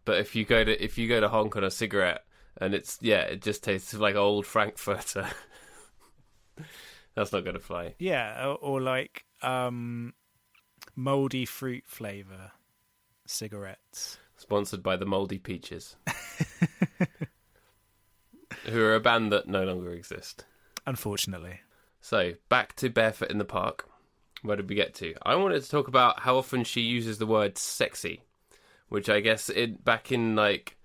But 0.05 0.19
if 0.19 0.35
you 0.35 0.45
go 0.45 0.65
to 0.65 0.85
if 0.85 0.99
you 0.99 1.09
go 1.09 1.21
to 1.21 1.29
honk 1.29 1.57
on 1.57 1.65
a 1.65 1.71
cigarette 1.71 2.25
and 2.61 2.75
it's 2.75 2.99
yeah, 3.01 3.23
it 3.23 3.43
just 3.43 3.65
tastes 3.65 3.95
like 3.95 4.17
old 4.17 4.47
Frankfurter. 4.47 5.29
That's 7.15 7.33
not 7.33 7.45
going 7.45 7.55
to 7.55 7.61
fly. 7.61 7.95
Yeah, 7.99 8.47
or, 8.47 8.57
or 8.57 8.81
like 8.81 9.25
um, 9.43 10.15
moldy 10.97 11.45
fruit 11.45 11.85
flavor 11.87 12.53
cigarettes. 13.27 14.19
Sponsored 14.37 14.83
by 14.83 14.97
the 14.97 15.07
Moldy 15.07 15.39
Peaches, 15.39 15.95
who 18.67 18.83
are 18.83 18.97
a 18.97 19.01
band 19.01 19.31
that 19.31 19.47
no 19.47 19.63
longer 19.63 19.93
exist. 19.93 20.45
Unfortunately. 20.87 21.61
So 22.05 22.35
back 22.51 22.77
to 22.77 22.91
Barefoot 22.91 23.31
in 23.31 23.39
the 23.39 23.47
Park. 23.47 23.89
Where 24.43 24.59
did 24.59 24.69
we 24.69 24.75
get 24.75 24.93
to? 24.97 25.15
I 25.23 25.37
wanted 25.37 25.63
to 25.63 25.71
talk 25.71 25.89
about 25.89 26.21
how 26.21 26.37
often 26.37 26.63
she 26.63 26.83
uses 26.83 27.17
the 27.17 27.25
word 27.25 27.57
sexy, 27.57 28.21
which 28.91 29.09
I 29.09 29.21
guess 29.21 29.49
it 29.49 29.87
back 29.87 30.13
in 30.13 30.37
like 30.37 30.77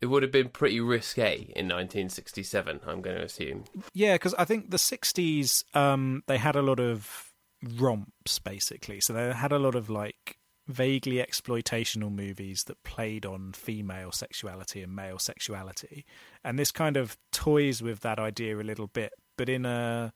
it 0.00 0.06
would 0.06 0.22
have 0.22 0.30
been 0.30 0.48
pretty 0.48 0.78
risque 0.78 1.38
in 1.56 1.66
1967. 1.66 2.82
I'm 2.86 3.02
going 3.02 3.16
to 3.16 3.24
assume. 3.24 3.64
Yeah, 3.94 4.14
because 4.14 4.32
I 4.34 4.44
think 4.44 4.70
the 4.70 4.76
'60s 4.76 5.64
um, 5.74 6.22
they 6.28 6.38
had 6.38 6.54
a 6.54 6.62
lot 6.62 6.78
of 6.78 7.32
romps, 7.60 8.38
basically. 8.38 9.00
So 9.00 9.12
they 9.12 9.32
had 9.32 9.50
a 9.50 9.58
lot 9.58 9.74
of 9.74 9.90
like 9.90 10.36
vaguely 10.68 11.16
exploitational 11.16 12.14
movies 12.14 12.62
that 12.68 12.80
played 12.84 13.26
on 13.26 13.54
female 13.54 14.12
sexuality 14.12 14.82
and 14.82 14.94
male 14.94 15.18
sexuality, 15.18 16.06
and 16.44 16.60
this 16.60 16.70
kind 16.70 16.96
of 16.96 17.16
toys 17.32 17.82
with 17.82 18.00
that 18.02 18.20
idea 18.20 18.56
a 18.56 18.62
little 18.62 18.86
bit, 18.86 19.12
but 19.36 19.48
in 19.48 19.66
a 19.66 20.12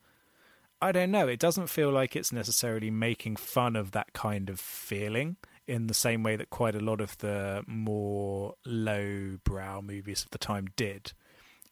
I 0.80 0.92
don't 0.92 1.10
know. 1.10 1.26
It 1.26 1.40
doesn't 1.40 1.68
feel 1.68 1.90
like 1.90 2.14
it's 2.14 2.32
necessarily 2.32 2.90
making 2.90 3.36
fun 3.36 3.76
of 3.76 3.92
that 3.92 4.12
kind 4.12 4.50
of 4.50 4.60
feeling 4.60 5.36
in 5.66 5.86
the 5.86 5.94
same 5.94 6.22
way 6.22 6.36
that 6.36 6.50
quite 6.50 6.74
a 6.74 6.80
lot 6.80 7.00
of 7.00 7.16
the 7.18 7.64
more 7.66 8.54
low-brow 8.64 9.80
movies 9.80 10.22
of 10.22 10.30
the 10.30 10.38
time 10.38 10.66
did. 10.76 11.12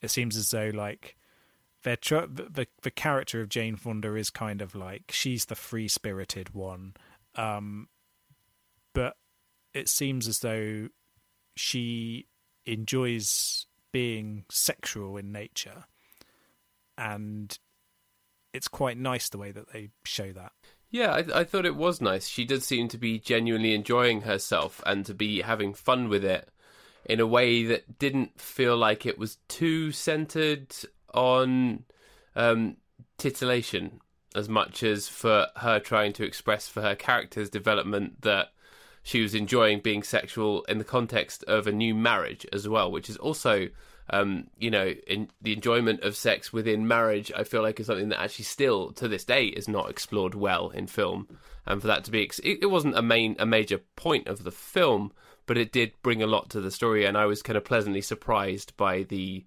It 0.01 0.11
seems 0.11 0.37
as 0.37 0.51
though 0.51 0.71
like 0.75 1.17
they're 1.83 1.97
tr- 1.97 2.27
the, 2.27 2.67
the 2.83 2.91
character 2.91 3.41
of 3.41 3.51
Jane 3.51 3.77
Fonda 3.77 4.17
is 4.17 4.31
kind 4.31 4.63
of 4.63 4.75
like 4.75 5.11
she's 5.11 5.45
the 5.45 5.55
free-spirited 5.55 6.55
one, 6.55 6.95
um, 7.37 7.89
but 8.95 9.17
it 9.75 9.89
seems 9.89 10.27
as 10.27 10.39
though 10.39 10.89
she 11.57 12.27
enjoys 12.65 13.67
being 13.93 14.45
sexual 14.51 15.17
in 15.19 15.31
nature 15.31 15.85
and 16.97 17.59
it's 18.53 18.69
quite 18.69 18.97
nice 18.97 19.29
the 19.29 19.39
way 19.39 19.53
that 19.53 19.73
they 19.73 19.91
show 20.05 20.33
that. 20.33 20.53
Yeah, 20.91 21.11
I, 21.11 21.41
I 21.41 21.45
thought 21.45 21.67
it 21.67 21.77
was 21.77 22.01
nice. 22.01 22.29
She 22.29 22.45
did 22.45 22.63
seem 22.63 22.89
to 22.89 22.99
be 22.99 23.19
genuinely 23.19 23.75
enjoying 23.75 24.23
herself 24.23 24.81
and 24.87 25.05
to 25.07 25.15
be 25.15 25.41
having 25.41 25.75
fun 25.75 26.09
with 26.09 26.25
it 26.25 26.49
in 27.05 27.21
a 27.21 27.27
way 27.27 27.65
that 27.65 27.99
didn't 27.99 28.41
feel 28.41 28.77
like 28.77 29.05
it 29.05 29.19
was 29.19 29.39
too 29.49 29.93
centered 29.93 30.73
on 31.13 31.85
um, 32.37 32.77
titillation 33.19 34.01
as 34.35 34.49
much 34.49 34.83
as 34.83 35.09
for 35.09 35.47
her 35.57 35.79
trying 35.79 36.13
to 36.13 36.25
express 36.25 36.69
for 36.69 36.83
her 36.83 36.95
character's 36.95 37.51
development 37.51 38.23
that 38.23 38.49
she 39.03 39.21
was 39.21 39.35
enjoying 39.35 39.81
being 39.81 40.03
sexual 40.03 40.65
in 40.65 40.79
the 40.79 40.85
context 40.85 41.45
of 41.45 41.67
a 41.67 41.73
new 41.73 41.95
marriage 41.95 42.47
as 42.53 42.69
well, 42.69 42.91
which 42.91 43.11
is 43.11 43.17
also, 43.19 43.69
um, 44.11 44.49
you 44.59 44.71
know, 44.71 44.93
in 45.07 45.31
the 45.40 45.53
enjoyment 45.53 46.03
of 46.03 46.17
sex 46.17 46.53
within 46.53 46.87
marriage. 46.87 47.33
I 47.35 47.45
feel 47.45 47.62
like 47.62 47.81
is 47.81 47.87
something 47.87 48.11
that 48.11 48.21
actually 48.21 48.45
still 48.45 48.93
to 48.93 49.09
this 49.09 49.25
day 49.25 49.47
is 49.47 49.69
not 49.69 49.90
explored 49.90 50.35
well 50.35 50.71
in 50.71 50.87
film, 50.87 51.38
and 51.67 51.81
for 51.81 51.87
that 51.87 52.05
to 52.05 52.11
be, 52.11 52.23
it, 52.23 52.59
it 52.62 52.71
wasn't 52.71 52.99
a 52.99 53.03
main 53.03 53.37
a 53.38 53.47
major 53.47 53.81
point 53.97 54.29
of 54.29 54.45
the 54.45 54.51
film, 54.51 55.12
but 55.47 55.59
it 55.59 55.73
did 55.73 55.93
bring 56.03 56.23
a 56.23 56.27
lot 56.27 56.51
to 56.51 56.61
the 56.61 56.71
story, 56.71 57.05
and 57.05 57.17
I 57.17 57.27
was 57.27 57.43
kind 57.43 57.57
of 57.57 57.64
pleasantly 57.64 58.03
surprised 58.03 58.77
by 58.77 59.05
the 59.05 59.45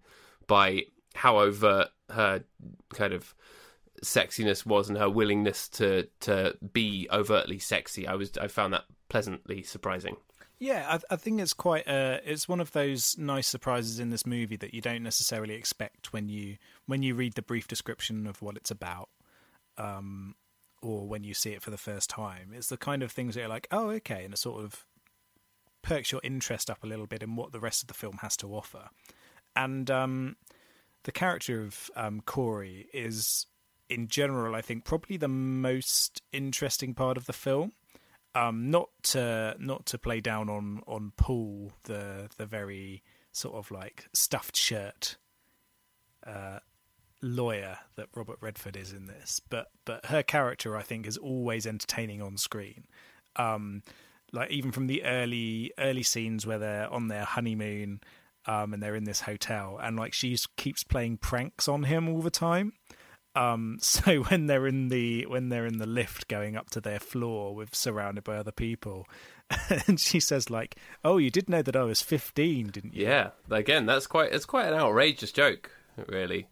by 0.47 0.83
how 1.13 1.39
overt 1.39 1.89
her 2.09 2.43
kind 2.93 3.13
of 3.13 3.33
sexiness 4.03 4.65
was 4.65 4.89
and 4.89 4.97
her 4.97 5.09
willingness 5.09 5.67
to 5.69 6.07
to 6.21 6.55
be 6.73 7.07
overtly 7.11 7.59
sexy. 7.59 8.07
I 8.07 8.15
was 8.15 8.37
I 8.39 8.47
found 8.47 8.73
that 8.73 8.85
pleasantly 9.09 9.63
surprising. 9.63 10.17
Yeah, 10.59 10.87
I, 10.89 11.13
I 11.13 11.15
think 11.17 11.39
it's 11.39 11.53
quite. 11.53 11.87
Uh, 11.87 12.17
it's 12.25 12.49
one 12.49 12.59
of 12.59 12.71
those 12.71 13.15
nice 13.17 13.47
surprises 13.47 13.99
in 13.99 14.09
this 14.09 14.25
movie 14.25 14.57
that 14.57 14.73
you 14.73 14.81
don't 14.81 15.03
necessarily 15.03 15.53
expect 15.53 16.11
when 16.11 16.29
you 16.29 16.57
when 16.87 17.03
you 17.03 17.13
read 17.13 17.33
the 17.33 17.43
brief 17.43 17.67
description 17.67 18.25
of 18.25 18.41
what 18.41 18.57
it's 18.57 18.71
about, 18.71 19.09
um, 19.77 20.35
or 20.81 21.07
when 21.07 21.23
you 21.23 21.35
see 21.35 21.51
it 21.51 21.61
for 21.61 21.69
the 21.69 21.77
first 21.77 22.09
time. 22.09 22.51
It's 22.53 22.69
the 22.69 22.77
kind 22.77 23.03
of 23.03 23.11
things 23.11 23.35
that 23.35 23.41
you're 23.41 23.49
like, 23.49 23.67
oh, 23.71 23.89
okay, 23.91 24.23
and 24.23 24.33
it 24.33 24.37
sort 24.37 24.63
of 24.63 24.85
perks 25.83 26.11
your 26.11 26.21
interest 26.23 26.69
up 26.69 26.83
a 26.83 26.87
little 26.87 27.07
bit 27.07 27.21
in 27.21 27.35
what 27.35 27.51
the 27.51 27.59
rest 27.59 27.83
of 27.83 27.87
the 27.87 27.93
film 27.93 28.17
has 28.21 28.35
to 28.37 28.53
offer. 28.53 28.89
And 29.55 29.89
um, 29.91 30.37
the 31.03 31.11
character 31.11 31.61
of 31.63 31.89
um, 31.95 32.21
Corey 32.21 32.87
is, 32.93 33.45
in 33.89 34.07
general, 34.07 34.55
I 34.55 34.61
think 34.61 34.85
probably 34.85 35.17
the 35.17 35.27
most 35.27 36.21
interesting 36.33 36.93
part 36.93 37.15
of 37.15 37.25
the 37.27 37.33
film 37.33 37.73
um, 38.37 38.69
not 38.69 38.89
to 39.03 39.55
not 39.59 39.85
to 39.87 39.97
play 39.97 40.21
down 40.21 40.49
on 40.49 40.81
on 40.87 41.11
Paul, 41.17 41.71
the 41.83 42.29
the 42.37 42.45
very 42.45 43.03
sort 43.31 43.55
of 43.55 43.71
like 43.71 44.07
stuffed 44.13 44.55
shirt 44.55 45.17
uh, 46.25 46.59
lawyer 47.21 47.79
that 47.95 48.09
Robert 48.15 48.37
Redford 48.39 48.75
is 48.75 48.93
in 48.93 49.07
this, 49.07 49.41
but 49.49 49.71
but 49.85 50.05
her 50.07 50.21
character 50.21 50.75
I 50.77 50.83
think 50.83 51.07
is 51.07 51.17
always 51.17 51.65
entertaining 51.65 52.21
on 52.21 52.37
screen. 52.37 52.85
Um, 53.37 53.81
like 54.31 54.51
even 54.51 54.71
from 54.71 54.87
the 54.87 55.03
early 55.03 55.71
early 55.79 56.03
scenes 56.03 56.45
where 56.45 56.59
they're 56.59 56.91
on 56.91 57.07
their 57.07 57.23
honeymoon 57.23 58.01
um, 58.45 58.73
and 58.73 58.83
they're 58.83 58.95
in 58.95 59.05
this 59.05 59.21
hotel, 59.21 59.79
and 59.81 59.97
like 59.97 60.13
she 60.13 60.37
keeps 60.57 60.83
playing 60.83 61.17
pranks 61.17 61.67
on 61.67 61.83
him 61.83 62.07
all 62.07 62.21
the 62.21 62.29
time. 62.29 62.73
Um, 63.37 63.77
so 63.81 64.23
when 64.23 64.47
they're 64.47 64.67
in 64.67 64.89
the 64.89 65.25
when 65.27 65.49
they're 65.49 65.65
in 65.65 65.77
the 65.77 65.85
lift 65.85 66.27
going 66.27 66.57
up 66.57 66.69
to 66.71 66.81
their 66.81 66.99
floor 66.99 67.53
with 67.53 67.75
surrounded 67.75 68.23
by 68.23 68.37
other 68.37 68.51
people, 68.51 69.07
and 69.87 69.99
she 69.99 70.19
says 70.19 70.49
like, 70.49 70.75
"Oh, 71.03 71.17
you 71.17 71.29
did 71.29 71.49
know 71.49 71.61
that 71.61 71.75
I 71.75 71.83
was 71.83 72.01
15, 72.01 72.67
didn't 72.67 72.93
you?" 72.93 73.05
Yeah, 73.05 73.29
again, 73.49 73.85
that's 73.85 74.07
quite 74.07 74.33
it's 74.33 74.45
quite 74.45 74.67
an 74.67 74.73
outrageous 74.73 75.31
joke, 75.31 75.71
really. 76.07 76.47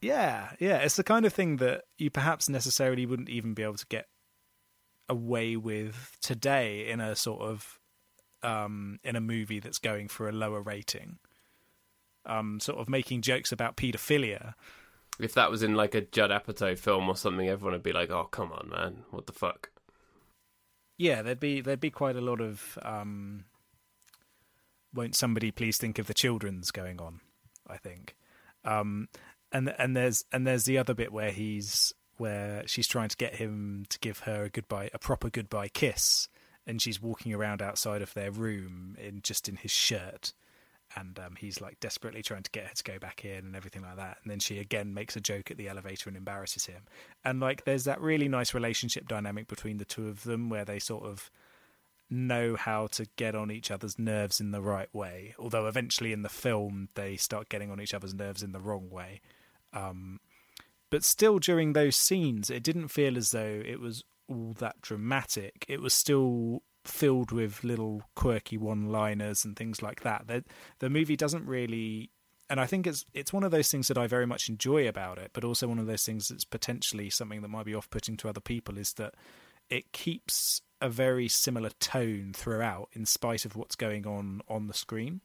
Yeah, 0.00 0.50
yeah, 0.58 0.78
it's 0.78 0.96
the 0.96 1.04
kind 1.04 1.24
of 1.24 1.32
thing 1.32 1.58
that 1.58 1.84
you 1.96 2.10
perhaps 2.10 2.48
necessarily 2.48 3.06
wouldn't 3.06 3.28
even 3.28 3.54
be 3.54 3.62
able 3.62 3.74
to 3.74 3.86
get 3.86 4.08
away 5.08 5.56
with 5.56 6.16
today 6.20 6.88
in 6.88 7.00
a 7.00 7.14
sort 7.14 7.42
of 7.42 7.78
um, 8.42 8.98
in 9.04 9.14
a 9.14 9.20
movie 9.20 9.60
that's 9.60 9.78
going 9.78 10.08
for 10.08 10.28
a 10.28 10.32
lower 10.32 10.60
rating. 10.60 11.18
Um, 12.24 12.60
sort 12.60 12.78
of 12.78 12.88
making 12.88 13.22
jokes 13.22 13.50
about 13.50 13.76
paedophilia 13.76 14.54
if 15.20 15.34
that 15.34 15.50
was 15.50 15.62
in 15.62 15.74
like 15.74 15.94
a 15.94 16.00
Judd 16.00 16.30
Apatow 16.30 16.78
film 16.78 17.08
or 17.08 17.16
something, 17.16 17.48
everyone 17.48 17.74
would 17.74 17.82
be 17.82 17.92
like, 17.92 18.10
"Oh, 18.10 18.24
come 18.24 18.52
on, 18.52 18.70
man, 18.70 19.04
what 19.10 19.26
the 19.26 19.32
fuck." 19.32 19.70
Yeah, 20.98 21.22
there'd 21.22 21.40
be 21.40 21.60
there'd 21.60 21.80
be 21.80 21.90
quite 21.90 22.16
a 22.16 22.20
lot 22.20 22.40
of 22.40 22.78
um, 22.82 23.44
won't 24.94 25.14
somebody 25.14 25.50
please 25.50 25.78
think 25.78 25.98
of 25.98 26.06
the 26.06 26.14
children's 26.14 26.70
going 26.70 27.00
on. 27.00 27.20
I 27.66 27.76
think, 27.76 28.16
um, 28.64 29.08
and 29.50 29.74
and 29.78 29.96
there's 29.96 30.24
and 30.32 30.46
there's 30.46 30.64
the 30.64 30.78
other 30.78 30.94
bit 30.94 31.12
where 31.12 31.30
he's 31.30 31.92
where 32.18 32.62
she's 32.66 32.86
trying 32.86 33.08
to 33.08 33.16
get 33.16 33.36
him 33.36 33.84
to 33.88 33.98
give 33.98 34.20
her 34.20 34.44
a 34.44 34.48
goodbye, 34.48 34.90
a 34.94 34.98
proper 34.98 35.30
goodbye 35.30 35.68
kiss, 35.68 36.28
and 36.66 36.80
she's 36.80 37.00
walking 37.00 37.32
around 37.32 37.62
outside 37.62 38.02
of 38.02 38.14
their 38.14 38.30
room 38.30 38.96
in 38.98 39.20
just 39.22 39.48
in 39.48 39.56
his 39.56 39.72
shirt, 39.72 40.32
and 40.96 41.18
um, 41.18 41.36
he's 41.38 41.60
like 41.60 41.78
desperately 41.80 42.22
trying 42.22 42.42
to 42.42 42.50
get 42.50 42.66
her 42.66 42.74
to 42.74 42.84
go 42.84 42.98
back 42.98 43.24
in 43.24 43.44
and 43.44 43.56
everything 43.56 43.82
like 43.82 43.96
that 43.96 44.18
and 44.22 44.30
then 44.30 44.38
she 44.38 44.58
again 44.58 44.94
makes 44.94 45.16
a 45.16 45.20
joke 45.20 45.50
at 45.50 45.56
the 45.56 45.68
elevator 45.68 46.08
and 46.08 46.16
embarrasses 46.16 46.66
him. 46.66 46.82
And 47.24 47.40
like 47.40 47.64
there's 47.64 47.84
that 47.84 48.00
really 48.00 48.28
nice 48.28 48.54
relationship 48.54 49.08
dynamic 49.08 49.48
between 49.48 49.78
the 49.78 49.84
two 49.84 50.08
of 50.08 50.24
them 50.24 50.50
where 50.50 50.64
they 50.64 50.78
sort 50.78 51.04
of 51.04 51.30
know 52.10 52.56
how 52.56 52.86
to 52.88 53.06
get 53.16 53.34
on 53.34 53.50
each 53.50 53.70
other's 53.70 53.98
nerves 53.98 54.38
in 54.38 54.50
the 54.50 54.60
right 54.60 54.92
way 54.94 55.34
although 55.38 55.66
eventually 55.66 56.12
in 56.12 56.20
the 56.20 56.28
film 56.28 56.88
they 56.94 57.16
start 57.16 57.48
getting 57.48 57.70
on 57.70 57.80
each 57.80 57.94
other's 57.94 58.14
nerves 58.14 58.42
in 58.42 58.52
the 58.52 58.60
wrong 58.60 58.90
way. 58.90 59.20
Um, 59.72 60.20
but 60.90 61.04
still 61.04 61.38
during 61.38 61.72
those 61.72 61.96
scenes 61.96 62.50
it 62.50 62.62
didn't 62.62 62.88
feel 62.88 63.16
as 63.16 63.30
though 63.30 63.62
it 63.64 63.80
was 63.80 64.04
all 64.28 64.54
that 64.58 64.80
dramatic. 64.80 65.64
It 65.68 65.80
was 65.80 65.94
still 65.94 66.62
filled 66.84 67.32
with 67.32 67.64
little 67.64 68.02
quirky 68.14 68.58
one-liners 68.58 69.44
and 69.44 69.56
things 69.56 69.82
like 69.82 70.02
that. 70.02 70.26
The, 70.26 70.44
the 70.78 70.90
movie 70.90 71.16
doesn't 71.16 71.46
really, 71.46 72.10
and 72.50 72.60
I 72.60 72.66
think 72.66 72.86
it's 72.86 73.04
it's 73.14 73.32
one 73.32 73.44
of 73.44 73.50
those 73.50 73.70
things 73.70 73.88
that 73.88 73.98
I 73.98 74.06
very 74.06 74.26
much 74.26 74.48
enjoy 74.48 74.88
about 74.88 75.18
it, 75.18 75.30
but 75.32 75.44
also 75.44 75.68
one 75.68 75.78
of 75.78 75.86
those 75.86 76.04
things 76.04 76.28
that's 76.28 76.44
potentially 76.44 77.10
something 77.10 77.42
that 77.42 77.48
might 77.48 77.66
be 77.66 77.74
off-putting 77.74 78.16
to 78.18 78.28
other 78.28 78.40
people 78.40 78.78
is 78.78 78.94
that 78.94 79.14
it 79.70 79.92
keeps 79.92 80.60
a 80.80 80.88
very 80.88 81.28
similar 81.28 81.70
tone 81.78 82.32
throughout, 82.34 82.88
in 82.92 83.06
spite 83.06 83.44
of 83.44 83.54
what's 83.56 83.76
going 83.76 84.06
on 84.06 84.42
on 84.48 84.66
the 84.66 84.74
screen. 84.74 85.20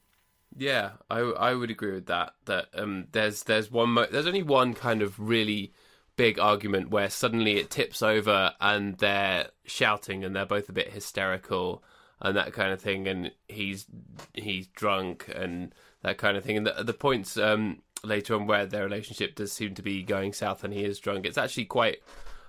Yeah, 0.55 0.91
I 1.09 1.19
I 1.19 1.53
would 1.53 1.71
agree 1.71 1.91
with 1.91 2.05
that. 2.05 2.33
That 2.45 2.67
um, 2.73 3.07
there's 3.11 3.43
there's 3.43 3.69
one 3.71 3.89
mo- 3.89 4.07
there's 4.09 4.27
only 4.27 4.43
one 4.43 4.73
kind 4.73 5.01
of 5.01 5.19
really 5.19 5.73
big 6.17 6.39
argument 6.39 6.89
where 6.89 7.09
suddenly 7.09 7.57
it 7.57 7.69
tips 7.69 8.01
over 8.01 8.51
and 8.59 8.97
they're 8.97 9.47
shouting 9.65 10.25
and 10.25 10.35
they're 10.35 10.45
both 10.45 10.67
a 10.67 10.73
bit 10.73 10.91
hysterical 10.91 11.83
and 12.19 12.35
that 12.35 12.51
kind 12.51 12.73
of 12.73 12.81
thing 12.81 13.07
and 13.07 13.31
he's 13.47 13.85
he's 14.33 14.67
drunk 14.67 15.29
and 15.33 15.73
that 16.01 16.17
kind 16.17 16.35
of 16.35 16.43
thing. 16.43 16.57
And 16.57 16.67
the, 16.67 16.83
the 16.83 16.93
points 16.93 17.37
um, 17.37 17.81
later 18.03 18.35
on 18.35 18.47
where 18.47 18.65
their 18.65 18.83
relationship 18.83 19.35
does 19.35 19.51
seem 19.53 19.75
to 19.75 19.83
be 19.83 20.03
going 20.03 20.33
south 20.33 20.63
and 20.63 20.73
he 20.73 20.83
is 20.83 20.99
drunk 20.99 21.25
it's 21.25 21.37
actually 21.37 21.65
quite 21.65 21.99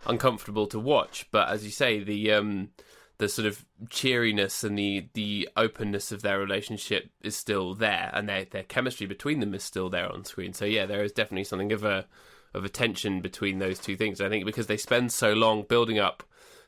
uncomfortable 0.06 0.66
to 0.68 0.80
watch. 0.80 1.28
But 1.30 1.50
as 1.50 1.64
you 1.64 1.70
say 1.70 2.02
the 2.02 2.32
um, 2.32 2.70
the 3.18 3.28
sort 3.28 3.46
of 3.46 3.66
cheeriness 3.90 4.64
and 4.64 4.78
the 4.78 5.08
the 5.12 5.48
openness 5.58 6.10
of 6.10 6.22
their 6.22 6.38
relationship 6.38 7.10
is 7.20 7.36
still 7.36 7.74
there 7.74 8.10
and 8.14 8.26
their 8.26 8.46
their 8.46 8.62
chemistry 8.62 9.06
between 9.06 9.40
them 9.40 9.52
is 9.52 9.62
still 9.62 9.90
there 9.90 10.10
on 10.10 10.24
screen. 10.24 10.54
So 10.54 10.64
yeah 10.64 10.86
there 10.86 11.04
is 11.04 11.12
definitely 11.12 11.44
something 11.44 11.72
of 11.72 11.84
a 11.84 12.06
of 12.54 12.64
a 12.64 12.68
tension 12.68 13.20
between 13.20 13.58
those 13.58 13.78
two 13.78 13.96
things. 13.96 14.20
I 14.20 14.28
think 14.28 14.44
because 14.44 14.66
they 14.66 14.76
spend 14.76 15.12
so 15.12 15.32
long 15.32 15.62
building 15.62 15.98
up 15.98 16.22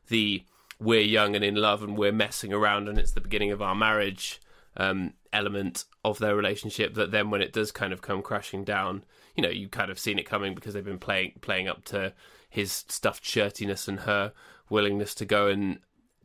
the 0.08 0.44
we're 0.78 1.00
young 1.00 1.34
and 1.36 1.44
in 1.44 1.56
love 1.56 1.82
and 1.82 1.96
we're 1.96 2.12
messing 2.12 2.52
around 2.52 2.88
and 2.88 2.98
it's 2.98 3.12
the 3.12 3.20
beginning 3.20 3.52
of 3.52 3.60
our 3.60 3.74
marriage 3.74 4.40
um, 4.76 5.12
element 5.32 5.84
of 6.04 6.18
their 6.18 6.34
relationship 6.34 6.94
that 6.94 7.10
then 7.10 7.30
when 7.30 7.42
it 7.42 7.52
does 7.52 7.70
kind 7.70 7.92
of 7.92 8.00
come 8.00 8.22
crashing 8.22 8.64
down, 8.64 9.04
you 9.36 9.42
know, 9.42 9.50
you 9.50 9.68
kind 9.68 9.90
of 9.90 9.98
seen 9.98 10.18
it 10.18 10.26
coming 10.26 10.54
because 10.54 10.74
they've 10.74 10.84
been 10.84 10.98
playing 10.98 11.32
playing 11.40 11.68
up 11.68 11.84
to 11.84 12.12
his 12.48 12.84
stuffed 12.88 13.22
shirtiness 13.22 13.88
and 13.88 14.00
her 14.00 14.32
willingness 14.68 15.14
to 15.14 15.24
go 15.24 15.48
and 15.48 15.78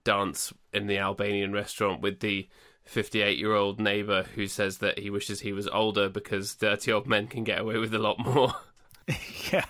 dance 0.03 0.53
in 0.71 0.87
the 0.87 0.97
Albanian 0.97 1.51
restaurant 1.51 2.01
with 2.01 2.19
the 2.19 2.47
58 2.83 3.37
year 3.37 3.53
old 3.53 3.79
neighbor 3.79 4.23
who 4.35 4.47
says 4.47 4.77
that 4.77 4.99
he 4.99 5.09
wishes 5.09 5.41
he 5.41 5.51
was 5.51 5.67
older 5.67 6.07
because 6.07 6.55
dirty 6.55 6.91
old 6.91 7.07
men 7.07 7.27
can 7.27 7.43
get 7.43 7.59
away 7.59 7.77
with 7.77 7.93
a 7.93 7.99
lot 7.99 8.19
more. 8.19 8.53
yeah. 9.51 9.65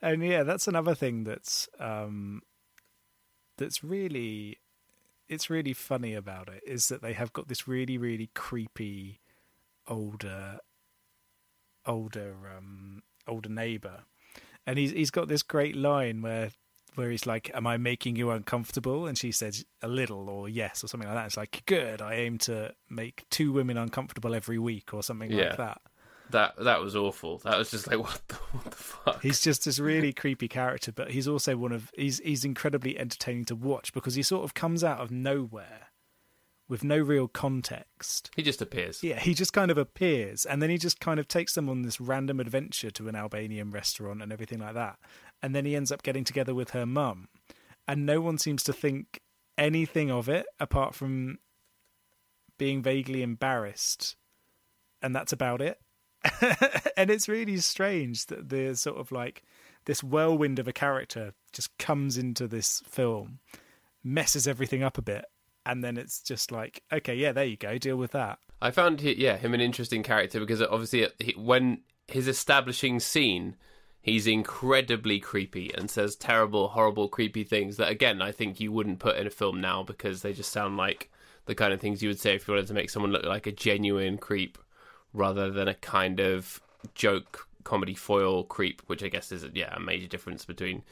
And 0.00 0.24
yeah, 0.24 0.42
that's 0.44 0.68
another 0.68 0.94
thing 0.94 1.24
that's 1.24 1.68
um 1.78 2.42
that's 3.58 3.84
really 3.84 4.58
it's 5.28 5.48
really 5.48 5.72
funny 5.72 6.14
about 6.14 6.48
it 6.48 6.62
is 6.66 6.88
that 6.88 7.02
they 7.02 7.12
have 7.12 7.32
got 7.32 7.48
this 7.48 7.68
really 7.68 7.98
really 7.98 8.30
creepy 8.34 9.20
older 9.86 10.58
older 11.86 12.34
um 12.56 13.02
older 13.28 13.48
neighbor 13.48 14.04
and 14.66 14.78
he's 14.78 14.90
he's 14.90 15.10
got 15.10 15.28
this 15.28 15.42
great 15.42 15.76
line 15.76 16.22
where 16.22 16.50
where 16.94 17.10
he's 17.10 17.26
like 17.26 17.50
am 17.54 17.66
i 17.66 17.76
making 17.76 18.16
you 18.16 18.30
uncomfortable 18.30 19.06
and 19.06 19.16
she 19.16 19.30
says 19.30 19.64
a 19.82 19.88
little 19.88 20.28
or 20.28 20.48
yes 20.48 20.82
or 20.82 20.88
something 20.88 21.08
like 21.08 21.16
that 21.16 21.26
it's 21.26 21.36
like 21.36 21.62
good 21.66 22.02
i 22.02 22.14
aim 22.14 22.36
to 22.36 22.72
make 22.88 23.24
two 23.30 23.52
women 23.52 23.76
uncomfortable 23.76 24.34
every 24.34 24.58
week 24.58 24.92
or 24.92 25.02
something 25.02 25.30
yeah. 25.30 25.48
like 25.48 25.56
that 25.56 25.80
that 26.32 26.54
that 26.64 26.80
was 26.80 26.96
awful. 26.96 27.38
That 27.38 27.58
was 27.58 27.70
just 27.70 27.86
like 27.86 27.98
what 28.00 28.20
the, 28.28 28.34
what 28.34 28.64
the 28.64 28.70
fuck. 28.70 29.22
He's 29.22 29.40
just 29.40 29.64
this 29.64 29.78
really 29.78 30.12
creepy 30.12 30.48
character, 30.48 30.92
but 30.92 31.10
he's 31.10 31.28
also 31.28 31.56
one 31.56 31.72
of 31.72 31.90
he's 31.96 32.18
he's 32.20 32.44
incredibly 32.44 32.98
entertaining 32.98 33.44
to 33.46 33.54
watch 33.54 33.92
because 33.92 34.14
he 34.14 34.22
sort 34.22 34.44
of 34.44 34.54
comes 34.54 34.84
out 34.84 35.00
of 35.00 35.10
nowhere 35.10 35.88
with 36.70 36.84
no 36.84 36.96
real 36.98 37.26
context. 37.26 38.30
He 38.36 38.42
just 38.42 38.62
appears. 38.62 39.02
Yeah, 39.02 39.18
he 39.18 39.34
just 39.34 39.52
kind 39.52 39.72
of 39.72 39.76
appears 39.76 40.46
and 40.46 40.62
then 40.62 40.70
he 40.70 40.78
just 40.78 41.00
kind 41.00 41.18
of 41.18 41.26
takes 41.26 41.54
them 41.54 41.68
on 41.68 41.82
this 41.82 42.00
random 42.00 42.38
adventure 42.38 42.92
to 42.92 43.08
an 43.08 43.16
Albanian 43.16 43.72
restaurant 43.72 44.22
and 44.22 44.32
everything 44.32 44.60
like 44.60 44.74
that. 44.74 44.96
And 45.42 45.54
then 45.54 45.64
he 45.64 45.74
ends 45.74 45.90
up 45.90 46.04
getting 46.04 46.22
together 46.22 46.54
with 46.54 46.70
her 46.70 46.86
mum. 46.86 47.28
And 47.88 48.06
no 48.06 48.20
one 48.20 48.38
seems 48.38 48.62
to 48.64 48.72
think 48.72 49.20
anything 49.58 50.12
of 50.12 50.28
it 50.28 50.46
apart 50.60 50.94
from 50.94 51.38
being 52.56 52.82
vaguely 52.82 53.22
embarrassed. 53.22 54.14
And 55.02 55.14
that's 55.14 55.32
about 55.32 55.60
it. 55.60 55.80
and 56.96 57.10
it's 57.10 57.28
really 57.28 57.56
strange 57.58 58.26
that 58.26 58.48
the 58.48 58.74
sort 58.74 58.98
of 58.98 59.10
like 59.10 59.42
this 59.86 60.02
whirlwind 60.02 60.58
of 60.58 60.68
a 60.68 60.72
character 60.72 61.32
just 61.52 61.76
comes 61.78 62.18
into 62.18 62.46
this 62.46 62.82
film, 62.86 63.38
messes 64.04 64.46
everything 64.46 64.82
up 64.82 64.98
a 64.98 65.02
bit, 65.02 65.24
and 65.64 65.82
then 65.82 65.96
it's 65.96 66.20
just 66.20 66.52
like, 66.52 66.82
okay, 66.92 67.14
yeah, 67.14 67.32
there 67.32 67.44
you 67.44 67.56
go, 67.56 67.78
deal 67.78 67.96
with 67.96 68.12
that. 68.12 68.38
I 68.62 68.70
found 68.70 69.00
he, 69.00 69.14
yeah 69.14 69.36
him 69.36 69.54
an 69.54 69.60
interesting 69.60 70.02
character 70.02 70.38
because 70.38 70.60
obviously 70.60 71.06
uh, 71.06 71.10
he, 71.18 71.32
when 71.32 71.80
his 72.08 72.28
establishing 72.28 73.00
scene, 73.00 73.56
he's 74.02 74.26
incredibly 74.26 75.18
creepy 75.18 75.72
and 75.74 75.90
says 75.90 76.14
terrible, 76.16 76.68
horrible, 76.68 77.08
creepy 77.08 77.44
things 77.44 77.78
that 77.78 77.90
again 77.90 78.20
I 78.20 78.32
think 78.32 78.60
you 78.60 78.72
wouldn't 78.72 78.98
put 78.98 79.16
in 79.16 79.26
a 79.26 79.30
film 79.30 79.60
now 79.60 79.82
because 79.82 80.20
they 80.20 80.34
just 80.34 80.52
sound 80.52 80.76
like 80.76 81.10
the 81.46 81.54
kind 81.54 81.72
of 81.72 81.80
things 81.80 82.02
you 82.02 82.08
would 82.10 82.20
say 82.20 82.34
if 82.34 82.46
you 82.46 82.52
wanted 82.52 82.66
to 82.66 82.74
make 82.74 82.90
someone 82.90 83.12
look 83.12 83.24
like 83.24 83.46
a 83.46 83.52
genuine 83.52 84.18
creep 84.18 84.58
rather 85.12 85.50
than 85.50 85.68
a 85.68 85.74
kind 85.74 86.20
of 86.20 86.60
joke 86.94 87.48
comedy 87.64 87.94
foil 87.94 88.44
creep, 88.44 88.82
which 88.86 89.02
I 89.02 89.08
guess 89.08 89.32
is 89.32 89.44
yeah 89.54 89.74
a 89.74 89.80
major 89.80 90.06
difference 90.06 90.44
between 90.44 90.82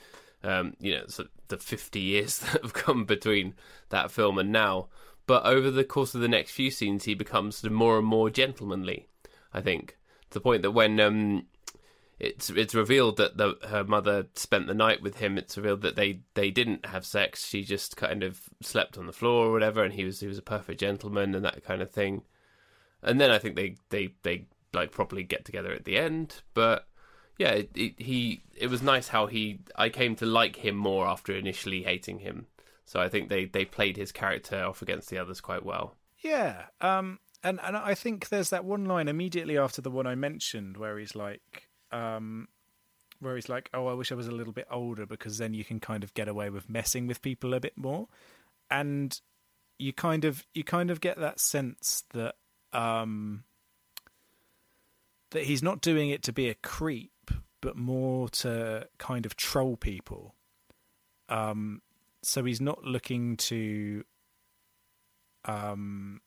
um, 0.43 0.75
you 0.81 0.95
know 0.95 1.05
the 1.49 1.59
fifty 1.59 2.01
years 2.01 2.39
that 2.53 2.63
have 2.63 2.75
come 2.75 3.05
between 3.05 3.55
that 3.91 4.11
film 4.11 4.39
and 4.39 4.53
now. 4.53 4.89
But 5.27 5.45
over 5.45 5.71
the 5.71 5.85
course 5.85 6.15
of 6.15 6.23
the 6.23 6.29
next 6.29 6.53
few 6.53 6.71
scenes, 6.71 7.05
he 7.05 7.15
becomes 7.15 7.63
more 7.63 7.99
and 7.99 8.07
more 8.07 8.31
gentlemanly. 8.31 9.09
I 9.53 9.61
think 9.61 9.97
to 10.31 10.35
the 10.35 10.41
point 10.41 10.63
that 10.63 10.71
when 10.71 10.99
um, 11.01 11.47
it's 12.19 12.51
it's 12.51 12.75
revealed 12.75 13.17
that 13.19 13.37
the, 13.37 13.57
her 13.69 13.85
mother 13.85 14.27
spent 14.35 14.67
the 14.67 14.75
night 14.75 15.03
with 15.03 15.19
him. 15.19 15.39
It's 15.39 15.57
revealed 15.57 15.83
that 15.83 15.97
they, 15.97 16.21
they 16.35 16.51
didn't 16.51 16.87
have 16.87 17.07
sex. 17.07 17.47
She 17.47 17.63
just 17.63 17.97
kind 17.97 18.23
of 18.23 18.41
slept 18.61 18.99
on 18.99 19.07
the 19.07 19.13
floor 19.13 19.47
or 19.47 19.53
whatever, 19.53 19.85
and 19.85 19.95
he 19.95 20.05
was 20.05 20.21
he 20.21 20.27
was 20.27 20.39
a 20.39 20.43
perfect 20.43 20.81
gentleman 20.81 21.35
and 21.35 21.45
that 21.45 21.65
kind 21.65 21.81
of 21.81 21.91
thing. 21.91 22.23
And 23.03 23.21
then 23.21 23.31
I 23.31 23.39
think 23.39 23.57
they 23.57 23.77
they 23.91 24.15
they 24.23 24.47
like 24.73 24.93
properly 24.93 25.23
get 25.23 25.45
together 25.45 25.73
at 25.73 25.85
the 25.85 25.99
end. 25.99 26.43
But 26.55 26.87
yeah, 27.39 27.53
it, 27.53 27.71
it, 27.75 28.01
he 28.01 28.43
it 28.57 28.69
was 28.69 28.83
nice 28.83 29.09
how 29.09 29.27
he 29.27 29.61
I 29.77 29.89
came 29.89 30.17
to 30.17 30.27
like 30.27 30.57
him 30.57 30.77
more 30.77 31.07
after 31.07 31.33
initially 31.33 31.83
hating 31.83 32.21
him. 32.21 32.47
So 32.85 33.01
I 33.01 33.09
think 33.09 33.29
they 33.29 33.45
they 33.45 33.65
played 33.65 33.97
his 33.97 34.13
character 34.13 34.65
off 34.65 34.83
against 34.83 35.11
the 35.11 35.19
others 35.19 35.41
quite 35.41 35.65
well. 35.65 35.97
Yeah, 36.21 36.65
um, 36.81 37.21
and 37.43 37.61
and 37.63 37.77
I 37.77 37.95
think 37.95 38.29
there's 38.29 38.51
that 38.51 38.65
one 38.65 38.87
line 38.87 39.09
immediately 39.09 39.57
after 39.57 39.81
the 39.81 39.91
one 39.91 40.07
I 40.07 40.15
mentioned 40.15 40.77
where 40.77 40.99
he's 40.99 41.15
like, 41.15 41.69
um, 41.93 42.49
where 43.21 43.37
he's 43.37 43.49
like, 43.49 43.71
"Oh, 43.73 43.87
I 43.87 43.93
wish 43.93 44.11
I 44.11 44.17
was 44.17 44.27
a 44.27 44.33
little 44.33 44.53
bit 44.53 44.67
older 44.71 45.07
because 45.07 45.39
then 45.39 45.55
you 45.55 45.65
can 45.65 45.81
kind 45.81 46.03
of 46.03 46.15
get 46.15 46.29
away 46.29 46.51
with 46.51 46.69
messing 46.69 47.07
with 47.07 47.23
people 47.23 47.55
a 47.55 47.61
bit 47.61 47.77
more," 47.77 48.09
and 48.71 49.21
you 49.79 49.93
kind 49.93 50.25
of 50.25 50.47
you 50.55 50.65
kind 50.65 50.91
of 50.91 51.01
get 51.01 51.19
that 51.19 51.39
sense 51.39 52.03
that 52.13 52.35
um, 52.73 53.45
that 55.31 55.45
he's 55.45 55.63
not 55.63 55.81
doing 55.81 56.11
it 56.11 56.23
to 56.25 56.33
be 56.33 56.49
a 56.49 56.55
creep, 56.55 57.31
but 57.61 57.77
more 57.77 58.29
to 58.29 58.89
kind 58.99 59.27
of 59.27 59.37
troll 59.37 59.77
people. 59.77 60.35
Um, 61.29 61.83
so 62.23 62.45
he's 62.45 62.61
not 62.61 62.85
looking 62.85 63.37
to. 63.37 64.05
Um, 65.45 66.21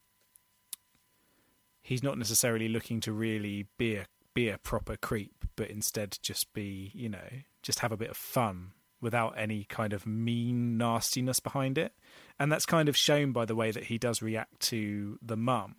he's 1.81 2.03
not 2.03 2.17
necessarily 2.17 2.69
looking 2.69 2.99
to 3.01 3.11
really 3.11 3.67
be 3.77 3.95
a 3.95 4.05
be 4.33 4.49
a 4.49 4.57
proper 4.57 4.95
creep, 4.95 5.45
but 5.55 5.69
instead 5.69 6.17
just 6.21 6.53
be, 6.53 6.91
you 6.93 7.09
know, 7.09 7.27
just 7.61 7.79
have 7.79 7.91
a 7.91 7.97
bit 7.97 8.09
of 8.09 8.17
fun 8.17 8.71
without 9.01 9.33
any 9.37 9.65
kind 9.65 9.93
of 9.93 10.05
mean 10.05 10.77
nastiness 10.77 11.39
behind 11.39 11.77
it. 11.77 11.93
And 12.39 12.51
that's 12.51 12.65
kind 12.65 12.87
of 12.87 12.95
shown 12.95 13.31
by 13.31 13.45
the 13.45 13.55
way 13.55 13.71
that 13.71 13.85
he 13.85 13.97
does 13.97 14.21
react 14.21 14.59
to 14.61 15.17
the 15.21 15.35
mum. 15.35 15.75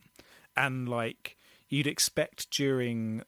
And 0.57 0.89
like 0.89 1.37
you'd 1.69 1.87
expect 1.87 2.51
during 2.51 3.23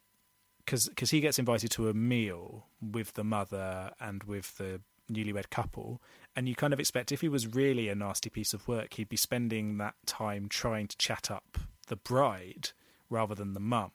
because 0.64 0.88
because 0.88 1.10
he 1.10 1.20
gets 1.20 1.38
invited 1.38 1.70
to 1.72 1.88
a 1.88 1.94
meal 1.94 2.66
with 2.80 3.14
the 3.14 3.24
mother 3.24 3.90
and 4.00 4.24
with 4.24 4.56
the 4.58 4.80
newlywed 5.10 5.50
couple 5.50 6.00
and 6.34 6.48
you 6.48 6.54
kind 6.54 6.72
of 6.72 6.80
expect 6.80 7.12
if 7.12 7.20
he 7.20 7.28
was 7.28 7.54
really 7.54 7.88
a 7.88 7.94
nasty 7.94 8.30
piece 8.30 8.54
of 8.54 8.66
work 8.66 8.94
he'd 8.94 9.08
be 9.08 9.16
spending 9.16 9.76
that 9.76 9.94
time 10.06 10.48
trying 10.48 10.86
to 10.86 10.96
chat 10.96 11.30
up 11.30 11.58
the 11.88 11.96
bride 11.96 12.70
rather 13.10 13.34
than 13.34 13.52
the 13.52 13.60
mum. 13.60 13.92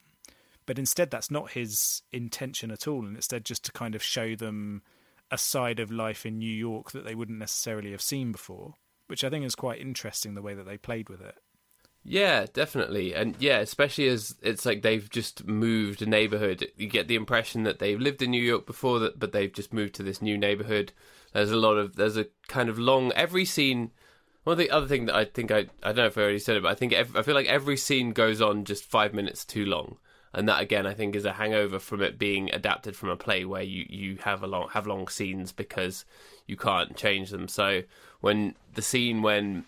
But 0.67 0.77
instead 0.77 1.09
that's 1.09 1.31
not 1.31 1.51
his 1.51 2.03
intention 2.11 2.69
at 2.69 2.87
all 2.87 3.05
and 3.05 3.15
instead 3.15 3.43
just 3.43 3.65
to 3.65 3.71
kind 3.71 3.95
of 3.95 4.03
show 4.03 4.35
them 4.35 4.83
a 5.31 5.37
side 5.37 5.79
of 5.79 5.91
life 5.91 6.25
in 6.25 6.37
New 6.37 6.53
York 6.53 6.91
that 6.91 7.05
they 7.05 7.15
wouldn't 7.15 7.39
necessarily 7.39 7.91
have 7.91 8.01
seen 8.01 8.31
before 8.31 8.75
which 9.07 9.23
I 9.23 9.29
think 9.31 9.43
is 9.43 9.55
quite 9.55 9.81
interesting 9.81 10.35
the 10.35 10.41
way 10.41 10.53
that 10.53 10.67
they 10.67 10.77
played 10.77 11.09
with 11.09 11.21
it 11.21 11.35
yeah, 12.09 12.47
definitely. 12.51 13.13
And 13.13 13.35
yeah, 13.37 13.59
especially 13.59 14.07
as 14.07 14.35
it's 14.41 14.65
like 14.65 14.81
they've 14.81 15.07
just 15.07 15.45
moved 15.45 16.01
a 16.01 16.07
neighborhood. 16.07 16.67
You 16.75 16.87
get 16.87 17.07
the 17.07 17.13
impression 17.13 17.63
that 17.63 17.77
they've 17.77 17.99
lived 17.99 18.23
in 18.23 18.31
New 18.31 18.41
York 18.41 18.65
before 18.65 18.97
that 18.99 19.19
but 19.19 19.31
they've 19.31 19.53
just 19.53 19.71
moved 19.71 19.93
to 19.95 20.03
this 20.03 20.19
new 20.19 20.35
neighborhood. 20.35 20.91
There's 21.33 21.51
a 21.51 21.55
lot 21.55 21.77
of 21.77 21.97
there's 21.97 22.17
a 22.17 22.25
kind 22.47 22.67
of 22.67 22.79
long 22.79 23.11
every 23.11 23.45
scene 23.45 23.91
one 24.43 24.53
of 24.53 24.57
the 24.57 24.71
other 24.71 24.87
thing 24.87 25.05
that 25.05 25.15
I 25.15 25.25
think 25.25 25.51
I 25.51 25.67
I 25.83 25.91
don't 25.91 25.97
know 25.97 26.05
if 26.07 26.17
I 26.17 26.21
already 26.21 26.39
said 26.39 26.55
it, 26.55 26.63
but 26.63 26.71
I 26.71 26.75
think 26.75 26.93
every, 26.93 27.19
I 27.19 27.21
feel 27.21 27.35
like 27.35 27.45
every 27.45 27.77
scene 27.77 28.11
goes 28.11 28.41
on 28.41 28.65
just 28.65 28.85
five 28.85 29.13
minutes 29.13 29.45
too 29.45 29.65
long, 29.65 29.97
and 30.33 30.49
that 30.49 30.63
again 30.63 30.87
I 30.87 30.95
think 30.95 31.15
is 31.15 31.25
a 31.25 31.33
hangover 31.33 31.77
from 31.77 32.01
it 32.01 32.17
being 32.17 32.51
adapted 32.51 32.95
from 32.95 33.09
a 33.09 33.17
play 33.17 33.45
where 33.45 33.61
you 33.61 33.85
you 33.87 34.17
have 34.23 34.41
a 34.41 34.47
long 34.47 34.69
have 34.69 34.87
long 34.87 35.07
scenes 35.09 35.51
because 35.51 36.05
you 36.47 36.57
can't 36.57 36.97
change 36.97 37.29
them. 37.29 37.47
So 37.47 37.83
when 38.21 38.55
the 38.73 38.81
scene 38.81 39.21
when 39.21 39.65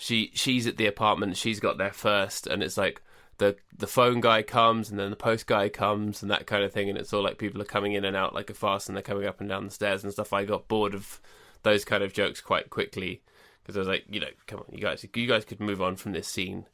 she 0.00 0.30
she's 0.32 0.66
at 0.66 0.78
the 0.78 0.86
apartment. 0.86 1.36
She's 1.36 1.60
got 1.60 1.76
there 1.76 1.92
first, 1.92 2.46
and 2.46 2.62
it's 2.62 2.78
like 2.78 3.02
the 3.36 3.56
the 3.76 3.86
phone 3.86 4.22
guy 4.22 4.42
comes, 4.42 4.88
and 4.88 4.98
then 4.98 5.10
the 5.10 5.16
post 5.16 5.46
guy 5.46 5.68
comes, 5.68 6.22
and 6.22 6.30
that 6.30 6.46
kind 6.46 6.64
of 6.64 6.72
thing. 6.72 6.88
And 6.88 6.96
it's 6.96 7.12
all 7.12 7.22
like 7.22 7.36
people 7.36 7.60
are 7.60 7.66
coming 7.66 7.92
in 7.92 8.06
and 8.06 8.16
out 8.16 8.34
like 8.34 8.48
a 8.48 8.54
fast, 8.54 8.88
and 8.88 8.96
they're 8.96 9.02
coming 9.02 9.26
up 9.26 9.40
and 9.40 9.48
down 9.50 9.66
the 9.66 9.70
stairs 9.70 10.02
and 10.02 10.10
stuff. 10.10 10.32
I 10.32 10.46
got 10.46 10.68
bored 10.68 10.94
of 10.94 11.20
those 11.64 11.84
kind 11.84 12.02
of 12.02 12.14
jokes 12.14 12.40
quite 12.40 12.70
quickly 12.70 13.20
because 13.62 13.76
I 13.76 13.80
was 13.80 13.88
like, 13.88 14.06
you 14.08 14.20
know, 14.20 14.30
come 14.46 14.60
on, 14.60 14.64
you 14.72 14.80
guys, 14.80 15.04
you 15.14 15.26
guys 15.26 15.44
could 15.44 15.60
move 15.60 15.82
on 15.82 15.96
from 15.96 16.12
this 16.12 16.26
scene 16.26 16.64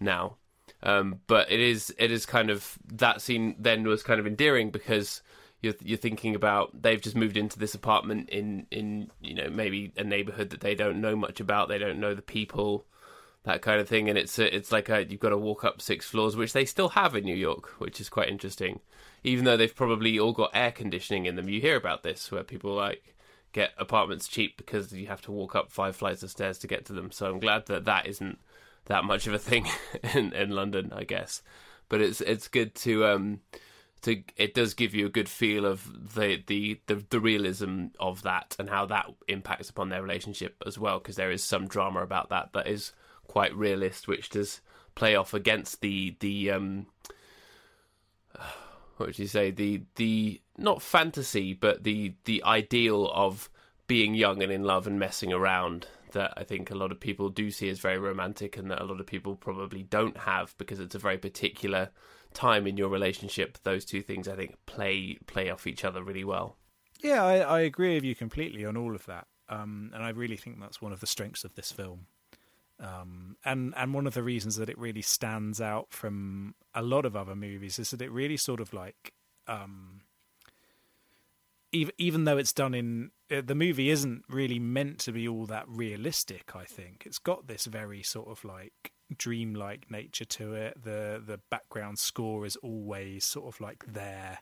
now. 0.00 0.36
Um, 0.82 1.20
but 1.26 1.52
it 1.52 1.60
is 1.60 1.94
it 1.98 2.10
is 2.10 2.24
kind 2.24 2.48
of 2.48 2.78
that 2.90 3.20
scene 3.20 3.54
then 3.58 3.84
was 3.84 4.02
kind 4.02 4.18
of 4.18 4.26
endearing 4.26 4.70
because 4.70 5.20
you're 5.62 5.74
you're 5.82 5.98
thinking 5.98 6.34
about 6.34 6.82
they've 6.82 7.00
just 7.00 7.16
moved 7.16 7.36
into 7.36 7.58
this 7.58 7.74
apartment 7.74 8.28
in 8.28 8.66
in 8.70 9.10
you 9.20 9.34
know 9.34 9.48
maybe 9.48 9.92
a 9.96 10.04
neighborhood 10.04 10.50
that 10.50 10.60
they 10.60 10.74
don't 10.74 11.00
know 11.00 11.16
much 11.16 11.40
about 11.40 11.68
they 11.68 11.78
don't 11.78 12.00
know 12.00 12.14
the 12.14 12.22
people 12.22 12.84
that 13.44 13.62
kind 13.62 13.80
of 13.80 13.88
thing. 13.88 14.08
And 14.08 14.18
it's 14.18 14.38
a, 14.38 14.54
it's 14.54 14.72
like 14.72 14.88
a, 14.88 15.04
you've 15.04 15.20
got 15.20 15.30
to 15.30 15.38
walk 15.38 15.64
up 15.64 15.80
six 15.80 16.06
floors 16.06 16.36
which 16.36 16.52
they 16.52 16.64
still 16.64 16.90
have 16.90 17.16
in 17.16 17.24
New 17.24 17.34
York 17.34 17.68
which 17.78 18.00
is 18.00 18.08
quite 18.08 18.28
interesting. 18.28 18.80
Even 19.24 19.44
though 19.44 19.56
they've 19.56 19.74
probably 19.74 20.18
all 20.18 20.32
got 20.32 20.50
air 20.54 20.72
conditioning 20.72 21.26
in 21.26 21.36
them. 21.36 21.48
You 21.48 21.60
hear 21.60 21.76
about 21.76 22.02
this 22.02 22.30
where 22.30 22.44
people 22.44 22.74
like 22.74 23.14
get 23.52 23.72
apartments 23.78 24.28
cheap 24.28 24.56
because 24.56 24.92
you 24.92 25.06
have 25.08 25.22
to 25.22 25.32
walk 25.32 25.54
up 25.54 25.70
five 25.70 25.94
flights 25.94 26.22
of 26.22 26.30
stairs 26.30 26.58
to 26.58 26.66
get 26.66 26.84
to 26.86 26.92
them. 26.92 27.10
So 27.10 27.26
I'm 27.26 27.40
glad 27.40 27.66
that 27.66 27.84
that 27.84 28.06
isn't 28.06 28.38
that 28.86 29.04
much 29.04 29.26
of 29.26 29.34
a 29.34 29.38
thing 29.38 29.68
in 30.14 30.32
in 30.32 30.50
London 30.50 30.92
I 30.94 31.04
guess. 31.04 31.42
But 31.88 32.00
it's 32.00 32.20
it's 32.20 32.48
good 32.48 32.74
to 32.76 33.06
um 33.06 33.40
to 34.02 34.22
it 34.36 34.54
does 34.54 34.74
give 34.74 34.94
you 34.94 35.06
a 35.06 35.10
good 35.10 35.28
feel 35.28 35.64
of 35.64 36.14
the 36.14 36.42
the 36.46 36.80
the, 36.86 37.04
the 37.10 37.20
realism 37.20 37.86
of 37.98 38.22
that 38.22 38.56
and 38.58 38.68
how 38.68 38.84
that 38.86 39.06
impacts 39.28 39.70
upon 39.70 39.88
their 39.88 40.02
relationship 40.02 40.56
as 40.66 40.78
well 40.78 40.98
because 40.98 41.16
there 41.16 41.30
is 41.30 41.42
some 41.42 41.66
drama 41.66 42.02
about 42.02 42.28
that 42.28 42.52
that 42.52 42.66
is 42.66 42.92
quite 43.26 43.54
realist 43.56 44.08
which 44.08 44.28
does 44.30 44.60
play 44.94 45.14
off 45.14 45.32
against 45.32 45.80
the 45.80 46.16
the 46.20 46.50
um 46.50 46.86
what 48.96 49.08
would 49.08 49.18
you 49.18 49.26
say? 49.26 49.50
The 49.50 49.82
the 49.96 50.40
not 50.56 50.82
fantasy 50.82 51.54
but 51.54 51.84
the 51.84 52.14
the 52.24 52.42
ideal 52.44 53.10
of 53.12 53.48
being 53.86 54.14
young 54.14 54.42
and 54.42 54.52
in 54.52 54.62
love 54.62 54.86
and 54.86 54.98
messing 54.98 55.32
around 55.32 55.86
that 56.12 56.34
I 56.36 56.44
think 56.44 56.70
a 56.70 56.74
lot 56.74 56.92
of 56.92 57.00
people 57.00 57.30
do 57.30 57.50
see 57.50 57.68
as 57.68 57.78
very 57.78 57.98
romantic 57.98 58.56
and 58.56 58.70
that 58.70 58.82
a 58.82 58.84
lot 58.84 59.00
of 59.00 59.06
people 59.06 59.34
probably 59.34 59.82
don't 59.82 60.16
have 60.18 60.54
because 60.58 60.78
it's 60.78 60.94
a 60.94 60.98
very 60.98 61.18
particular 61.18 61.90
time 62.34 62.66
in 62.66 62.76
your 62.76 62.88
relationship. 62.88 63.58
Those 63.62 63.84
two 63.84 64.02
things 64.02 64.28
I 64.28 64.36
think 64.36 64.56
play 64.66 65.18
play 65.26 65.50
off 65.50 65.66
each 65.66 65.84
other 65.84 66.02
really 66.02 66.24
well. 66.24 66.56
Yeah, 67.02 67.24
I, 67.24 67.38
I 67.38 67.60
agree 67.60 67.94
with 67.94 68.04
you 68.04 68.14
completely 68.14 68.64
on 68.64 68.76
all 68.76 68.94
of 68.94 69.06
that, 69.06 69.26
um, 69.48 69.90
and 69.94 70.02
I 70.02 70.10
really 70.10 70.36
think 70.36 70.60
that's 70.60 70.80
one 70.80 70.92
of 70.92 71.00
the 71.00 71.06
strengths 71.06 71.44
of 71.44 71.54
this 71.54 71.72
film. 71.72 72.06
Um, 72.80 73.36
and 73.44 73.74
and 73.76 73.94
one 73.94 74.06
of 74.06 74.14
the 74.14 74.22
reasons 74.22 74.56
that 74.56 74.68
it 74.68 74.78
really 74.78 75.02
stands 75.02 75.60
out 75.60 75.88
from 75.90 76.54
a 76.74 76.82
lot 76.82 77.04
of 77.04 77.16
other 77.16 77.34
movies 77.34 77.78
is 77.78 77.90
that 77.90 78.02
it 78.02 78.10
really 78.10 78.36
sort 78.36 78.60
of 78.60 78.72
like 78.72 79.12
um, 79.46 80.02
even 81.72 81.92
even 81.98 82.24
though 82.24 82.38
it's 82.38 82.52
done 82.52 82.74
in 82.74 83.10
uh, 83.30 83.42
the 83.44 83.54
movie 83.54 83.90
isn't 83.90 84.24
really 84.28 84.58
meant 84.58 84.98
to 85.00 85.12
be 85.12 85.26
all 85.26 85.46
that 85.46 85.64
realistic 85.66 86.54
i 86.54 86.64
think 86.64 87.02
it's 87.06 87.18
got 87.18 87.46
this 87.46 87.64
very 87.64 88.02
sort 88.02 88.28
of 88.28 88.44
like 88.44 88.91
dreamlike 89.18 89.90
nature 89.90 90.24
to 90.24 90.54
it 90.54 90.82
the 90.82 91.22
the 91.24 91.38
background 91.50 91.98
score 91.98 92.44
is 92.46 92.56
always 92.56 93.24
sort 93.24 93.54
of 93.54 93.60
like 93.60 93.84
there 93.86 94.38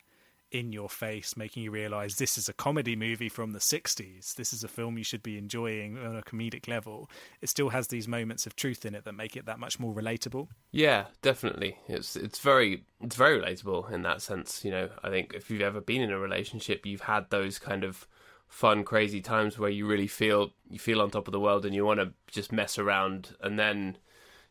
in 0.51 0.73
your 0.73 0.89
face, 0.89 1.37
making 1.37 1.63
you 1.63 1.71
realize 1.71 2.17
this 2.17 2.37
is 2.37 2.49
a 2.49 2.53
comedy 2.53 2.97
movie 2.97 3.29
from 3.29 3.53
the 3.53 3.59
60s. 3.59 4.35
This 4.35 4.53
is 4.53 4.65
a 4.65 4.69
film 4.69 4.99
you 4.99 5.05
should 5.05 5.23
be 5.23 5.39
enjoying 5.39 5.97
on 5.99 6.17
a 6.17 6.23
comedic 6.23 6.67
level. 6.67 7.09
It 7.41 7.49
still 7.49 7.69
has 7.69 7.89
these 7.89 8.09
moments 8.09 8.47
of 8.47 8.57
truth 8.57 8.85
in 8.85 8.95
it 8.95 9.05
that 9.05 9.13
make 9.13 9.37
it 9.37 9.47
that 9.47 9.61
much 9.61 9.79
more 9.79 9.95
relatable. 9.95 10.49
Yeah, 10.73 11.07
definitely. 11.23 11.79
It's 11.87 12.17
it's 12.17 12.41
very 12.41 12.85
it's 13.01 13.17
very 13.17 13.41
relatable 13.41 13.91
in 13.93 14.03
that 14.03 14.23
sense, 14.23 14.65
you 14.65 14.71
know. 14.71 14.89
I 15.03 15.09
think 15.09 15.35
if 15.35 15.51
you've 15.51 15.63
ever 15.63 15.81
been 15.81 16.03
in 16.03 16.11
a 16.11 16.19
relationship, 16.19 16.85
you've 16.85 17.03
had 17.03 17.31
those 17.31 17.59
kind 17.59 17.85
of 17.85 18.07
fun 18.49 18.83
crazy 18.83 19.21
times 19.21 19.59
where 19.59 19.71
you 19.71 19.87
really 19.87 20.09
feel 20.09 20.51
you 20.69 20.79
feel 20.79 21.01
on 21.01 21.11
top 21.11 21.29
of 21.29 21.33
the 21.33 21.41
world 21.41 21.65
and 21.65 21.75
you 21.75 21.85
want 21.85 22.01
to 22.01 22.13
just 22.27 22.51
mess 22.51 22.79
around 22.79 23.37
and 23.41 23.59
then 23.59 23.97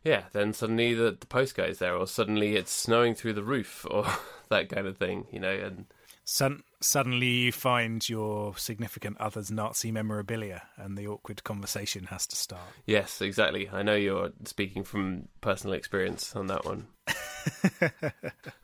yeah, 0.04 0.24
then 0.32 0.54
suddenly 0.54 0.94
the, 0.94 1.18
the 1.20 1.28
post 1.28 1.56
guy 1.56 1.66
is 1.66 1.80
there, 1.80 1.96
or 1.96 2.08
suddenly 2.08 2.56
it's 2.56 2.72
snowing 2.72 3.16
through 3.16 3.34
the 3.34 3.44
roof, 3.44 3.86
or 3.92 4.06
that 4.50 4.70
kind 4.70 4.88
of 4.88 4.98
thing, 4.98 5.28
you 5.32 5.40
know. 5.40 5.52
And 5.52 5.86
Sun- 6.24 6.64
suddenly 6.80 7.28
you 7.28 7.52
find 7.52 8.08
your 8.08 8.56
significant 8.56 9.20
other's 9.20 9.52
Nazi 9.52 9.92
memorabilia, 9.92 10.62
and 10.78 10.98
the 10.98 11.08
awkward 11.08 11.44
conversation 11.44 12.06
has 12.06 12.28
to 12.28 12.36
start. 12.36 12.70
Yes, 12.86 13.20
exactly. 13.20 13.68
I 13.74 13.82
know 13.82 13.96
you're 13.96 14.32
speaking 14.46 14.84
from 14.84 15.28
personal 15.42 15.74
experience 15.74 16.36
on 16.36 16.48
that 16.48 16.66
one. 16.66 16.86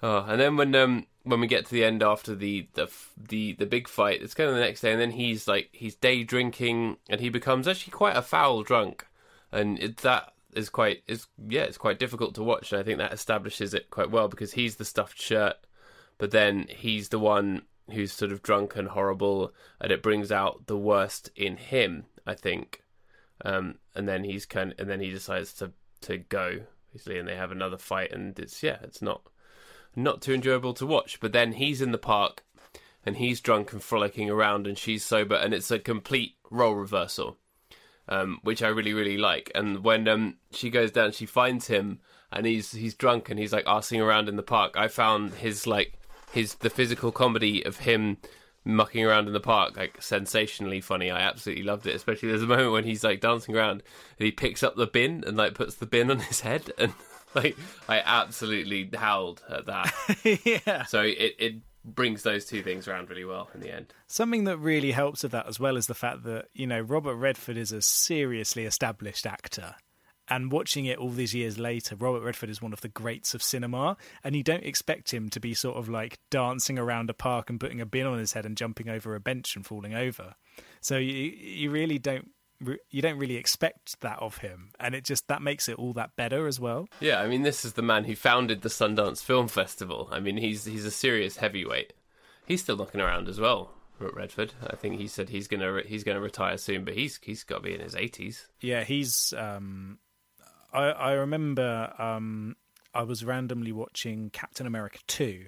oh, 0.03 0.19
and 0.27 0.39
then 0.39 0.57
when 0.57 0.75
um 0.75 1.07
when 1.23 1.39
we 1.39 1.47
get 1.47 1.65
to 1.65 1.71
the 1.71 1.83
end 1.83 2.03
after 2.03 2.35
the 2.35 2.67
the 2.75 2.87
the 3.17 3.53
the 3.53 3.65
big 3.65 3.87
fight, 3.87 4.21
it's 4.21 4.35
kind 4.35 4.47
of 4.47 4.55
the 4.55 4.61
next 4.61 4.81
day, 4.81 4.91
and 4.91 5.01
then 5.01 5.11
he's 5.11 5.47
like 5.47 5.69
he's 5.71 5.95
day 5.95 6.23
drinking, 6.23 6.97
and 7.09 7.19
he 7.19 7.29
becomes 7.29 7.67
actually 7.67 7.91
quite 7.91 8.15
a 8.15 8.21
foul 8.21 8.61
drunk, 8.61 9.07
and 9.51 9.79
it's 9.79 10.03
that 10.03 10.34
is 10.55 10.69
quite 10.69 11.03
is 11.07 11.27
yeah 11.47 11.63
it's 11.63 11.77
quite 11.77 11.99
difficult 11.99 12.35
to 12.35 12.43
watch 12.43 12.71
and 12.71 12.79
I 12.79 12.83
think 12.83 12.97
that 12.99 13.13
establishes 13.13 13.73
it 13.73 13.89
quite 13.89 14.11
well 14.11 14.27
because 14.27 14.53
he's 14.53 14.77
the 14.77 14.85
stuffed 14.85 15.21
shirt 15.21 15.57
but 16.17 16.31
then 16.31 16.67
he's 16.69 17.09
the 17.09 17.19
one 17.19 17.63
who's 17.91 18.11
sort 18.11 18.31
of 18.31 18.41
drunk 18.41 18.75
and 18.75 18.89
horrible 18.89 19.53
and 19.79 19.91
it 19.91 20.01
brings 20.01 20.31
out 20.31 20.67
the 20.67 20.77
worst 20.77 21.29
in 21.35 21.57
him 21.57 22.05
I 22.25 22.33
think. 22.33 22.83
Um, 23.43 23.75
and 23.93 24.07
then 24.07 24.23
he's 24.23 24.45
kind 24.45 24.71
of, 24.71 24.79
and 24.79 24.89
then 24.89 24.99
he 24.99 25.11
decides 25.11 25.53
to 25.55 25.71
to 26.01 26.17
go 26.17 26.61
basically 26.91 27.19
and 27.19 27.27
they 27.27 27.35
have 27.35 27.51
another 27.51 27.77
fight 27.77 28.11
and 28.11 28.37
it's 28.37 28.61
yeah 28.61 28.77
it's 28.83 29.01
not 29.01 29.23
not 29.95 30.21
too 30.21 30.33
enjoyable 30.33 30.73
to 30.75 30.85
watch. 30.85 31.19
But 31.19 31.33
then 31.33 31.53
he's 31.53 31.81
in 31.81 31.91
the 31.91 31.97
park 31.97 32.43
and 33.05 33.17
he's 33.17 33.41
drunk 33.41 33.71
and 33.71 33.83
frolicking 33.83 34.29
around 34.29 34.67
and 34.67 34.77
she's 34.77 35.05
sober 35.05 35.35
and 35.35 35.53
it's 35.53 35.71
a 35.71 35.79
complete 35.79 36.35
role 36.49 36.75
reversal 36.75 37.37
um, 38.07 38.39
which 38.43 38.61
I 38.61 38.67
really 38.67 38.93
really 38.93 39.17
like. 39.17 39.51
And 39.55 39.83
when 39.83 40.07
um, 40.07 40.37
she 40.51 40.69
goes 40.69 40.91
down, 40.91 41.11
she 41.11 41.25
finds 41.25 41.67
him, 41.67 41.99
and 42.31 42.45
he's 42.45 42.71
he's 42.71 42.93
drunk 42.93 43.29
and 43.29 43.39
he's 43.39 43.53
like 43.53 43.65
arsing 43.65 44.03
around 44.03 44.29
in 44.29 44.35
the 44.35 44.43
park. 44.43 44.75
I 44.77 44.87
found 44.87 45.33
his 45.35 45.65
like 45.65 45.93
his 46.31 46.55
the 46.55 46.69
physical 46.69 47.11
comedy 47.11 47.65
of 47.65 47.79
him 47.79 48.17
mucking 48.67 49.05
around 49.05 49.27
in 49.27 49.33
the 49.33 49.39
park 49.39 49.77
like 49.77 50.01
sensationally 50.01 50.81
funny. 50.81 51.11
I 51.11 51.21
absolutely 51.21 51.63
loved 51.63 51.85
it. 51.87 51.95
Especially 51.95 52.29
there's 52.29 52.43
a 52.43 52.47
moment 52.47 52.71
when 52.71 52.83
he's 52.83 53.03
like 53.03 53.21
dancing 53.21 53.55
around 53.55 53.83
and 54.19 54.25
he 54.25 54.31
picks 54.31 54.63
up 54.63 54.75
the 54.75 54.87
bin 54.87 55.23
and 55.25 55.37
like 55.37 55.53
puts 55.53 55.75
the 55.75 55.85
bin 55.85 56.11
on 56.11 56.19
his 56.19 56.41
head 56.41 56.71
and 56.77 56.93
like 57.35 57.55
I 57.87 58.01
absolutely 58.03 58.89
howled 58.93 59.41
at 59.49 59.67
that. 59.67 59.93
yeah. 60.65 60.83
So 60.85 61.01
it 61.01 61.35
it 61.37 61.55
brings 61.85 62.23
those 62.23 62.45
two 62.45 62.63
things 62.63 62.87
around 62.87 63.09
really 63.09 63.25
well 63.25 63.49
in 63.53 63.61
the 63.61 63.71
end. 63.71 63.93
Something 64.07 64.45
that 64.45 64.57
really 64.57 64.91
helps 64.91 65.23
with 65.23 65.31
that 65.33 65.47
as 65.47 65.59
well 65.59 65.77
is 65.77 65.87
the 65.87 65.93
fact 65.93 66.23
that, 66.23 66.47
you 66.53 66.65
know, 66.65 66.81
Robert 66.81 67.15
Redford 67.15 67.57
is 67.57 67.71
a 67.71 67.81
seriously 67.81 68.65
established 68.65 69.25
actor. 69.25 69.75
And 70.27 70.51
watching 70.51 70.85
it 70.85 70.97
all 70.97 71.11
these 71.11 71.35
years 71.35 71.59
later, 71.59 71.95
Robert 71.95 72.23
Redford 72.23 72.49
is 72.49 72.61
one 72.61 72.73
of 72.73 72.81
the 72.81 72.89
greats 72.89 73.35
of 73.35 73.43
cinema, 73.43 73.95
and 74.23 74.35
you 74.35 74.41
don't 74.41 74.63
expect 74.63 75.13
him 75.13 75.29
to 75.29 75.39
be 75.39 75.53
sort 75.53 75.77
of 75.77 75.87
like 75.87 76.17
dancing 76.31 76.79
around 76.79 77.11
a 77.11 77.13
park 77.13 77.51
and 77.51 77.59
putting 77.59 77.79
a 77.79 77.85
bin 77.85 78.07
on 78.07 78.17
his 78.17 78.33
head 78.33 78.45
and 78.45 78.57
jumping 78.57 78.89
over 78.89 79.13
a 79.13 79.19
bench 79.19 79.55
and 79.55 79.67
falling 79.67 79.93
over. 79.93 80.33
So 80.81 80.97
you 80.97 81.13
you 81.13 81.69
really 81.69 81.99
don't 81.99 82.31
you 82.89 83.01
don't 83.01 83.17
really 83.17 83.37
expect 83.37 83.99
that 84.01 84.19
of 84.19 84.37
him, 84.37 84.71
and 84.79 84.95
it 84.95 85.03
just 85.03 85.27
that 85.27 85.41
makes 85.41 85.69
it 85.69 85.77
all 85.77 85.93
that 85.93 86.15
better 86.15 86.47
as 86.47 86.59
well. 86.59 86.87
Yeah, 86.99 87.21
I 87.21 87.27
mean, 87.27 87.43
this 87.43 87.65
is 87.65 87.73
the 87.73 87.81
man 87.81 88.05
who 88.05 88.15
founded 88.15 88.61
the 88.61 88.69
Sundance 88.69 89.23
Film 89.23 89.47
Festival. 89.47 90.09
I 90.11 90.19
mean, 90.19 90.37
he's 90.37 90.65
he's 90.65 90.85
a 90.85 90.91
serious 90.91 91.37
heavyweight. 91.37 91.93
He's 92.45 92.61
still 92.61 92.77
knocking 92.77 93.01
around 93.01 93.27
as 93.27 93.39
well. 93.39 93.71
Redford. 93.99 94.53
I 94.67 94.75
think 94.75 94.99
he 94.99 95.07
said 95.07 95.29
he's 95.29 95.47
gonna 95.47 95.81
he's 95.85 96.03
gonna 96.03 96.19
retire 96.19 96.57
soon, 96.57 96.83
but 96.83 96.95
he's 96.95 97.19
he's 97.23 97.43
got 97.43 97.57
to 97.57 97.61
be 97.61 97.73
in 97.73 97.79
his 97.79 97.95
eighties. 97.95 98.47
Yeah, 98.61 98.83
he's. 98.83 99.33
Um, 99.37 99.99
I 100.73 100.85
I 100.87 101.11
remember 101.13 101.93
um, 101.97 102.55
I 102.93 103.03
was 103.03 103.23
randomly 103.23 103.71
watching 103.71 104.29
Captain 104.31 104.67
America 104.67 104.99
two, 105.07 105.45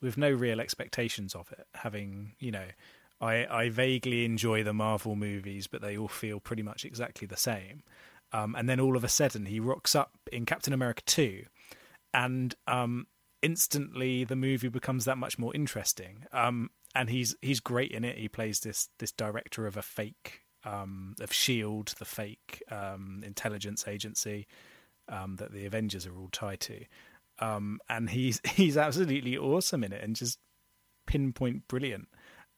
with 0.00 0.16
no 0.16 0.30
real 0.30 0.60
expectations 0.60 1.34
of 1.34 1.52
it, 1.52 1.66
having 1.74 2.32
you 2.38 2.50
know 2.50 2.66
I, 3.20 3.46
I 3.46 3.68
vaguely 3.68 4.24
enjoy 4.24 4.62
the 4.62 4.72
Marvel 4.72 5.14
movies, 5.14 5.66
but 5.66 5.82
they 5.82 5.96
all 5.96 6.08
feel 6.08 6.40
pretty 6.40 6.62
much 6.62 6.84
exactly 6.84 7.26
the 7.26 7.36
same. 7.36 7.82
Um, 8.32 8.54
and 8.54 8.68
then 8.68 8.80
all 8.80 8.96
of 8.96 9.04
a 9.04 9.08
sudden, 9.08 9.46
he 9.46 9.60
rocks 9.60 9.94
up 9.94 10.12
in 10.32 10.46
Captain 10.46 10.72
America 10.72 11.02
2, 11.06 11.44
and 12.14 12.54
um, 12.66 13.06
instantly 13.42 14.24
the 14.24 14.36
movie 14.36 14.68
becomes 14.68 15.04
that 15.04 15.18
much 15.18 15.38
more 15.38 15.54
interesting. 15.54 16.24
Um, 16.32 16.70
and 16.94 17.10
he's 17.10 17.36
he's 17.40 17.60
great 17.60 17.92
in 17.92 18.04
it. 18.04 18.18
He 18.18 18.28
plays 18.28 18.60
this 18.60 18.88
this 18.98 19.12
director 19.12 19.66
of 19.66 19.76
a 19.76 19.82
fake 19.82 20.42
um, 20.64 21.14
of 21.20 21.32
Shield, 21.32 21.94
the 21.98 22.04
fake 22.04 22.62
um, 22.70 23.22
intelligence 23.24 23.86
agency 23.86 24.46
um, 25.08 25.36
that 25.36 25.52
the 25.52 25.66
Avengers 25.66 26.06
are 26.06 26.16
all 26.16 26.30
tied 26.32 26.60
to. 26.60 26.84
and 27.40 28.10
he's 28.10 28.40
he's 28.46 28.76
absolutely 28.76 29.36
awesome 29.36 29.84
in 29.84 29.92
it, 29.92 30.02
and 30.02 30.16
just 30.16 30.38
pinpoint 31.06 31.66
brilliant. 31.68 32.08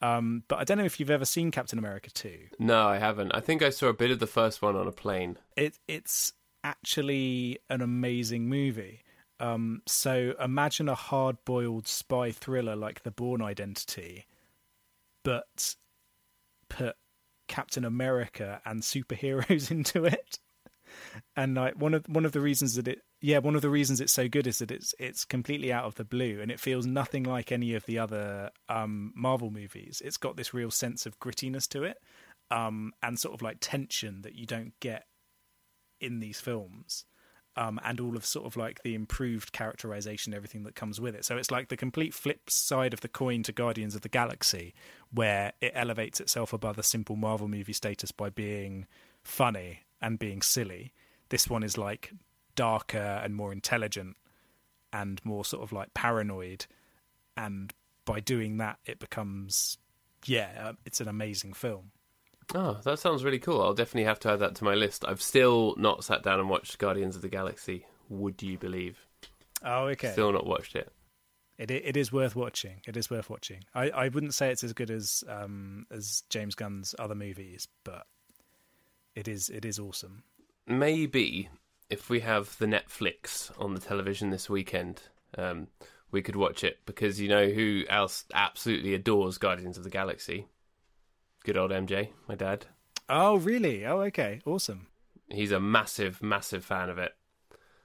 Um, 0.02 0.42
but 0.48 0.58
I 0.58 0.64
don't 0.64 0.78
know 0.78 0.84
if 0.84 0.98
you've 0.98 1.10
ever 1.10 1.24
seen 1.24 1.52
Captain 1.52 1.78
America 1.78 2.10
2. 2.10 2.36
No, 2.58 2.86
I 2.86 2.98
haven't. 2.98 3.32
I 3.32 3.40
think 3.40 3.62
I 3.62 3.70
saw 3.70 3.86
a 3.86 3.94
bit 3.94 4.10
of 4.10 4.18
the 4.18 4.26
first 4.26 4.60
one 4.60 4.74
on 4.74 4.88
a 4.88 4.92
plane. 4.92 5.38
It, 5.56 5.78
it's 5.86 6.32
actually 6.64 7.60
an 7.70 7.80
amazing 7.80 8.48
movie. 8.48 9.02
Um, 9.38 9.82
so 9.86 10.34
imagine 10.40 10.88
a 10.88 10.94
hard 10.94 11.36
boiled 11.44 11.86
spy 11.86 12.32
thriller 12.32 12.76
like 12.76 13.02
The 13.02 13.10
Bourne 13.10 13.42
Identity, 13.42 14.26
but 15.24 15.74
put 16.68 16.96
Captain 17.48 17.84
America 17.84 18.60
and 18.64 18.82
superheroes 18.82 19.70
into 19.70 20.04
it. 20.04 20.38
And 21.36 21.54
like 21.54 21.74
one 21.74 21.94
of 21.94 22.04
one 22.08 22.24
of 22.24 22.32
the 22.32 22.40
reasons 22.40 22.74
that 22.74 22.86
it 22.86 23.02
yeah, 23.24 23.38
one 23.38 23.54
of 23.54 23.62
the 23.62 23.70
reasons 23.70 24.00
it's 24.00 24.12
so 24.12 24.28
good 24.28 24.48
is 24.48 24.58
that 24.58 24.72
it's 24.72 24.94
it's 24.98 25.24
completely 25.24 25.72
out 25.72 25.84
of 25.84 25.94
the 25.94 26.04
blue 26.04 26.40
and 26.40 26.50
it 26.50 26.58
feels 26.58 26.86
nothing 26.86 27.22
like 27.22 27.52
any 27.52 27.74
of 27.74 27.86
the 27.86 28.00
other 28.00 28.50
um, 28.68 29.12
Marvel 29.14 29.50
movies. 29.50 30.02
It's 30.04 30.16
got 30.16 30.36
this 30.36 30.52
real 30.52 30.72
sense 30.72 31.06
of 31.06 31.20
grittiness 31.20 31.68
to 31.68 31.84
it, 31.84 31.98
um, 32.50 32.92
and 33.00 33.16
sort 33.18 33.32
of 33.32 33.40
like 33.40 33.58
tension 33.60 34.22
that 34.22 34.34
you 34.34 34.44
don't 34.44 34.72
get 34.80 35.06
in 36.00 36.18
these 36.18 36.40
films. 36.40 37.04
Um, 37.54 37.78
and 37.84 38.00
all 38.00 38.16
of 38.16 38.24
sort 38.24 38.46
of 38.46 38.56
like 38.56 38.82
the 38.82 38.94
improved 38.94 39.52
characterization, 39.52 40.32
everything 40.32 40.64
that 40.64 40.74
comes 40.74 41.00
with 41.00 41.14
it. 41.14 41.24
So 41.26 41.36
it's 41.36 41.50
like 41.50 41.68
the 41.68 41.76
complete 41.76 42.14
flip 42.14 42.48
side 42.48 42.94
of 42.94 43.02
the 43.02 43.08
coin 43.08 43.42
to 43.42 43.52
Guardians 43.52 43.94
of 43.94 44.00
the 44.00 44.08
Galaxy, 44.08 44.72
where 45.12 45.52
it 45.60 45.72
elevates 45.74 46.18
itself 46.18 46.54
above 46.54 46.76
the 46.76 46.82
simple 46.82 47.14
Marvel 47.14 47.48
movie 47.48 47.74
status 47.74 48.10
by 48.10 48.30
being 48.30 48.86
funny 49.22 49.80
and 50.00 50.18
being 50.18 50.40
silly. 50.40 50.94
This 51.28 51.46
one 51.46 51.62
is 51.62 51.76
like 51.76 52.12
darker 52.54 53.20
and 53.22 53.34
more 53.34 53.52
intelligent 53.52 54.16
and 54.92 55.20
more 55.24 55.44
sort 55.44 55.62
of 55.62 55.72
like 55.72 55.94
paranoid. 55.94 56.66
And 57.36 57.72
by 58.04 58.20
doing 58.20 58.58
that 58.58 58.78
it 58.84 58.98
becomes 58.98 59.78
yeah 60.26 60.50
uh, 60.60 60.72
it's 60.84 61.00
an 61.00 61.08
amazing 61.08 61.52
film. 61.52 61.92
Oh 62.54 62.78
that 62.84 62.98
sounds 62.98 63.24
really 63.24 63.38
cool. 63.38 63.62
I'll 63.62 63.74
definitely 63.74 64.04
have 64.04 64.20
to 64.20 64.32
add 64.32 64.40
that 64.40 64.54
to 64.56 64.64
my 64.64 64.74
list. 64.74 65.04
I've 65.06 65.22
still 65.22 65.74
not 65.78 66.04
sat 66.04 66.22
down 66.22 66.40
and 66.40 66.50
watched 66.50 66.78
guardians 66.78 67.16
of 67.16 67.22
the 67.22 67.28
galaxy. 67.28 67.86
Would 68.08 68.42
you 68.42 68.58
believe? 68.58 68.98
Oh 69.64 69.86
okay. 69.86 70.12
Still 70.12 70.32
not 70.32 70.46
watched 70.46 70.76
it. 70.76 70.92
It 71.58 71.70
it 71.70 71.96
is 71.96 72.12
worth 72.12 72.34
watching. 72.34 72.80
It 72.86 72.96
is 72.96 73.10
worth 73.10 73.30
watching. 73.30 73.62
I, 73.74 73.90
I 73.90 74.08
wouldn't 74.08 74.34
say 74.34 74.50
it's 74.50 74.64
as 74.64 74.72
good 74.72 74.90
as 74.90 75.22
um 75.28 75.86
as 75.90 76.24
James 76.28 76.54
Gunn's 76.54 76.94
other 76.98 77.14
movies, 77.14 77.68
but 77.84 78.06
it 79.14 79.28
is 79.28 79.48
it 79.48 79.64
is 79.64 79.78
awesome. 79.78 80.24
Maybe 80.66 81.48
if 81.92 82.08
we 82.08 82.20
have 82.20 82.56
the 82.56 82.64
Netflix 82.64 83.50
on 83.60 83.74
the 83.74 83.80
television 83.80 84.30
this 84.30 84.48
weekend, 84.48 85.02
um, 85.36 85.66
we 86.10 86.22
could 86.22 86.36
watch 86.36 86.64
it 86.64 86.78
because 86.86 87.20
you 87.20 87.28
know 87.28 87.50
who 87.50 87.84
else 87.90 88.24
absolutely 88.32 88.94
adores 88.94 89.36
Guardians 89.36 89.76
of 89.76 89.84
the 89.84 89.90
Galaxy? 89.90 90.46
Good 91.44 91.58
old 91.58 91.70
MJ, 91.70 92.08
my 92.26 92.34
dad. 92.34 92.64
Oh, 93.10 93.36
really? 93.36 93.84
Oh, 93.84 94.00
okay, 94.00 94.40
awesome. 94.46 94.86
He's 95.28 95.52
a 95.52 95.60
massive, 95.60 96.22
massive 96.22 96.64
fan 96.64 96.88
of 96.88 96.96
it. 96.96 97.12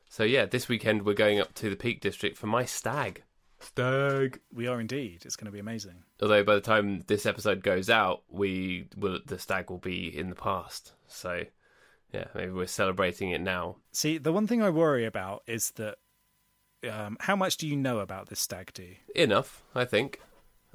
So 0.07 0.23
yeah, 0.23 0.45
this 0.45 0.69
weekend 0.69 1.05
we're 1.05 1.13
going 1.13 1.41
up 1.41 1.53
to 1.55 1.69
the 1.69 1.75
Peak 1.75 1.99
District 1.99 2.37
for 2.37 2.47
my 2.47 2.63
stag. 2.63 3.23
Stag. 3.59 4.39
We 4.53 4.67
are 4.67 4.79
indeed. 4.79 5.23
It's 5.25 5.35
going 5.35 5.47
to 5.47 5.51
be 5.51 5.59
amazing. 5.59 6.03
Although 6.21 6.45
by 6.45 6.55
the 6.55 6.61
time 6.61 7.03
this 7.07 7.25
episode 7.25 7.61
goes 7.61 7.89
out, 7.89 8.23
we 8.29 8.87
will 8.95 9.19
the 9.25 9.37
stag 9.37 9.69
will 9.69 9.79
be 9.79 10.17
in 10.17 10.29
the 10.29 10.35
past. 10.35 10.93
So 11.07 11.43
yeah, 12.13 12.25
maybe 12.35 12.51
we're 12.51 12.67
celebrating 12.67 13.31
it 13.31 13.41
now. 13.41 13.77
See, 13.91 14.17
the 14.17 14.33
one 14.33 14.47
thing 14.47 14.61
I 14.61 14.69
worry 14.69 15.05
about 15.05 15.43
is 15.47 15.71
that 15.71 15.97
um, 16.89 17.17
how 17.19 17.35
much 17.35 17.57
do 17.57 17.67
you 17.67 17.75
know 17.75 17.99
about 17.99 18.29
this 18.29 18.39
stag 18.39 18.71
do? 18.73 18.95
Enough, 19.15 19.63
I 19.75 19.85
think. 19.85 20.21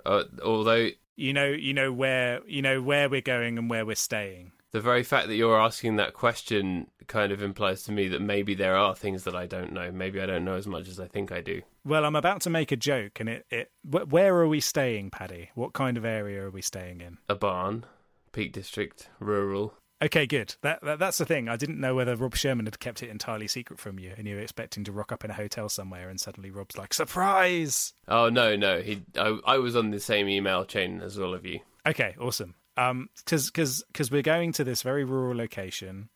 Uh, 0.04 0.24
although 0.44 0.88
you 1.16 1.32
know, 1.32 1.46
you 1.46 1.74
know 1.74 1.92
where 1.92 2.40
you 2.46 2.62
know 2.62 2.82
where 2.82 3.08
we're 3.08 3.20
going 3.20 3.58
and 3.58 3.68
where 3.68 3.86
we're 3.86 3.94
staying. 3.94 4.52
The 4.72 4.80
very 4.80 5.02
fact 5.02 5.28
that 5.28 5.36
you're 5.36 5.60
asking 5.60 5.96
that 5.96 6.14
question 6.14 6.86
kind 7.06 7.30
of 7.30 7.42
implies 7.42 7.82
to 7.84 7.92
me 7.92 8.08
that 8.08 8.22
maybe 8.22 8.54
there 8.54 8.74
are 8.74 8.94
things 8.94 9.24
that 9.24 9.36
I 9.36 9.44
don't 9.44 9.70
know. 9.72 9.92
Maybe 9.92 10.18
I 10.18 10.24
don't 10.24 10.46
know 10.46 10.54
as 10.54 10.66
much 10.66 10.88
as 10.88 10.98
I 10.98 11.06
think 11.06 11.30
I 11.30 11.42
do. 11.42 11.60
Well, 11.84 12.06
I'm 12.06 12.16
about 12.16 12.40
to 12.42 12.50
make 12.50 12.72
a 12.72 12.76
joke, 12.76 13.20
and 13.20 13.28
it, 13.28 13.46
it 13.50 13.70
where 13.84 14.34
are 14.36 14.48
we 14.48 14.60
staying, 14.60 15.10
Paddy? 15.10 15.50
What 15.54 15.74
kind 15.74 15.96
of 15.98 16.04
area 16.04 16.44
are 16.44 16.50
we 16.50 16.62
staying 16.62 17.02
in? 17.02 17.18
A 17.28 17.34
barn, 17.34 17.84
Peak 18.32 18.52
District, 18.52 19.10
rural. 19.20 19.74
Okay, 20.02 20.26
good. 20.26 20.56
That, 20.62 20.80
that, 20.82 20.98
that's 20.98 21.18
the 21.18 21.24
thing. 21.24 21.48
I 21.48 21.56
didn't 21.56 21.78
know 21.78 21.94
whether 21.94 22.16
Rob 22.16 22.34
Sherman 22.34 22.66
had 22.66 22.80
kept 22.80 23.04
it 23.04 23.08
entirely 23.08 23.46
secret 23.46 23.78
from 23.78 24.00
you, 24.00 24.12
and 24.16 24.26
you 24.26 24.34
were 24.34 24.40
expecting 24.40 24.82
to 24.84 24.92
rock 24.92 25.12
up 25.12 25.24
in 25.24 25.30
a 25.30 25.34
hotel 25.34 25.68
somewhere, 25.68 26.08
and 26.08 26.20
suddenly 26.20 26.50
Rob's 26.50 26.76
like, 26.76 26.92
"Surprise!" 26.92 27.94
Oh 28.08 28.28
no, 28.28 28.56
no. 28.56 28.80
He, 28.80 29.02
I, 29.16 29.38
I 29.46 29.58
was 29.58 29.76
on 29.76 29.92
the 29.92 30.00
same 30.00 30.28
email 30.28 30.64
chain 30.64 31.00
as 31.00 31.20
all 31.20 31.34
of 31.34 31.46
you. 31.46 31.60
Okay, 31.86 32.16
awesome. 32.20 32.56
Um, 32.76 33.10
because 33.16 33.50
because 33.50 33.84
because 33.92 34.10
we're 34.10 34.22
going 34.22 34.50
to 34.52 34.64
this 34.64 34.82
very 34.82 35.04
rural 35.04 35.36
location 35.36 36.08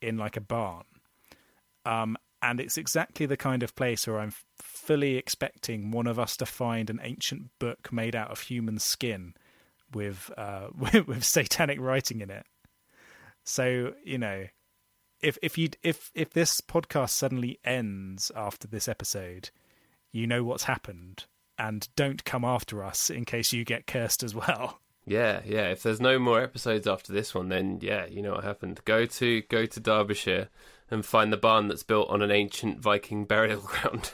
in 0.00 0.16
like 0.16 0.38
a 0.38 0.40
barn, 0.40 0.84
um, 1.84 2.16
and 2.40 2.60
it's 2.60 2.78
exactly 2.78 3.26
the 3.26 3.36
kind 3.36 3.62
of 3.62 3.76
place 3.76 4.06
where 4.06 4.20
I'm 4.20 4.32
fully 4.56 5.16
expecting 5.16 5.90
one 5.90 6.06
of 6.06 6.18
us 6.18 6.34
to 6.38 6.46
find 6.46 6.88
an 6.88 7.00
ancient 7.02 7.50
book 7.58 7.92
made 7.92 8.16
out 8.16 8.30
of 8.30 8.40
human 8.40 8.78
skin 8.78 9.34
with 9.92 10.30
uh 10.38 10.68
with, 10.78 11.06
with 11.06 11.24
satanic 11.24 11.78
writing 11.78 12.20
in 12.22 12.30
it 12.30 12.46
so 13.48 13.94
you 14.04 14.18
know, 14.18 14.46
if 15.20 15.38
if 15.42 15.56
you 15.56 15.70
if 15.82 16.10
if 16.14 16.30
this 16.30 16.60
podcast 16.60 17.10
suddenly 17.10 17.58
ends 17.64 18.30
after 18.36 18.68
this 18.68 18.86
episode, 18.88 19.50
you 20.12 20.26
know 20.26 20.44
what's 20.44 20.64
happened, 20.64 21.24
and 21.58 21.88
don't 21.96 22.24
come 22.24 22.44
after 22.44 22.84
us 22.84 23.08
in 23.08 23.24
case 23.24 23.52
you 23.52 23.64
get 23.64 23.86
cursed 23.86 24.22
as 24.22 24.34
well. 24.34 24.80
Yeah, 25.10 25.40
yeah. 25.46 25.70
If 25.70 25.82
there's 25.82 26.02
no 26.02 26.18
more 26.18 26.42
episodes 26.42 26.86
after 26.86 27.14
this 27.14 27.34
one, 27.34 27.48
then 27.48 27.78
yeah, 27.80 28.04
you 28.04 28.20
know 28.20 28.32
what 28.32 28.44
happened. 28.44 28.82
Go 28.84 29.06
to 29.06 29.40
go 29.48 29.64
to 29.64 29.80
Derbyshire 29.80 30.50
and 30.90 31.02
find 31.02 31.32
the 31.32 31.38
barn 31.38 31.68
that's 31.68 31.82
built 31.82 32.10
on 32.10 32.20
an 32.20 32.30
ancient 32.30 32.80
Viking 32.80 33.24
burial 33.24 33.62
ground. 33.66 34.10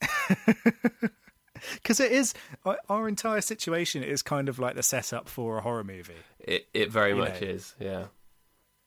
Because 1.74 2.00
it 2.00 2.12
is 2.12 2.32
our 2.88 3.08
entire 3.08 3.42
situation 3.42 4.02
is 4.02 4.22
kind 4.22 4.48
of 4.48 4.58
like 4.58 4.74
the 4.74 4.82
setup 4.82 5.28
for 5.28 5.58
a 5.58 5.60
horror 5.60 5.84
movie. 5.84 6.14
It 6.38 6.66
it 6.72 6.90
very 6.90 7.10
you 7.10 7.16
much 7.16 7.42
know. 7.42 7.48
is, 7.48 7.74
yeah 7.78 8.04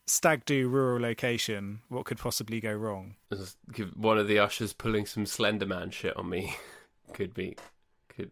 stag 0.09 0.45
do 0.45 0.67
rural 0.67 1.01
location. 1.01 1.81
What 1.89 2.05
could 2.05 2.17
possibly 2.17 2.59
go 2.59 2.73
wrong? 2.73 3.15
One 3.95 4.17
of 4.17 4.27
the 4.27 4.39
ushers 4.39 4.73
pulling 4.73 5.05
some 5.05 5.25
Slenderman 5.25 5.91
shit 5.91 6.15
on 6.17 6.29
me. 6.29 6.55
could 7.13 7.33
be. 7.33 7.57
Could. 8.09 8.31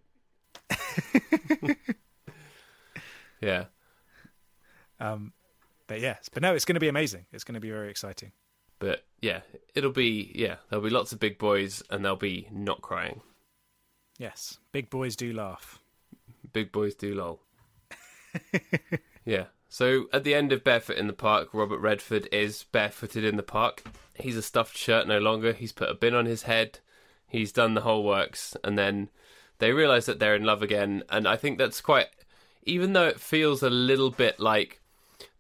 yeah. 3.42 3.66
Um, 5.00 5.34
but 5.88 6.02
yes, 6.02 6.30
but 6.34 6.42
no, 6.42 6.54
it's 6.54 6.66
going 6.66 6.76
to 6.76 6.80
be 6.80 6.88
amazing. 6.88 7.26
It's 7.32 7.44
going 7.44 7.54
to 7.54 7.60
be 7.60 7.70
very 7.70 7.90
exciting. 7.90 8.32
But 8.80 9.06
yeah, 9.22 9.42
it'll 9.74 9.92
be 9.92 10.32
yeah. 10.36 10.56
There'll 10.70 10.84
be 10.84 10.92
lots 10.92 11.12
of 11.12 11.20
big 11.20 11.38
boys, 11.38 11.82
and 11.90 12.04
they'll 12.04 12.16
be 12.16 12.48
not 12.52 12.82
crying. 12.82 13.22
Yes, 14.18 14.58
big 14.72 14.90
boys 14.90 15.16
do 15.16 15.34
laugh. 15.34 15.80
Big 16.54 16.72
boys 16.72 16.96
do 16.96 17.14
lol. 17.14 17.40
yeah. 19.26 19.46
So 19.78 20.08
at 20.12 20.24
the 20.24 20.34
end 20.34 20.52
of 20.52 20.64
Barefoot 20.64 20.98
in 20.98 21.06
the 21.06 21.14
Park, 21.14 21.50
Robert 21.54 21.78
Redford 21.78 22.28
is 22.32 22.64
barefooted 22.72 23.24
in 23.24 23.38
the 23.38 23.44
park. 23.44 23.84
He's 24.16 24.36
a 24.36 24.42
stuffed 24.42 24.76
shirt 24.76 25.08
no 25.08 25.20
longer. 25.20 25.54
He's 25.54 25.72
put 25.72 25.92
a 25.92 25.94
bin 25.94 26.16
on 26.16 26.26
his 26.26 26.42
head. 26.42 26.80
He's 27.28 27.52
done 27.52 27.76
the 27.76 27.82
whole 27.82 28.04
works, 28.04 28.58
and 28.64 28.76
then 28.76 29.10
they 29.60 29.74
realise 29.74 30.08
that 30.08 30.18
they're 30.18 30.34
in 30.34 30.46
love 30.46 30.64
again. 30.64 31.04
And 31.12 31.28
I 31.28 31.36
think 31.36 31.60
that's 31.60 31.80
quite, 31.80 32.08
even 32.64 32.94
though 32.94 33.06
it 33.06 33.20
feels 33.20 33.62
a 33.62 33.70
little 33.70 34.10
bit 34.10 34.40
like 34.40 34.82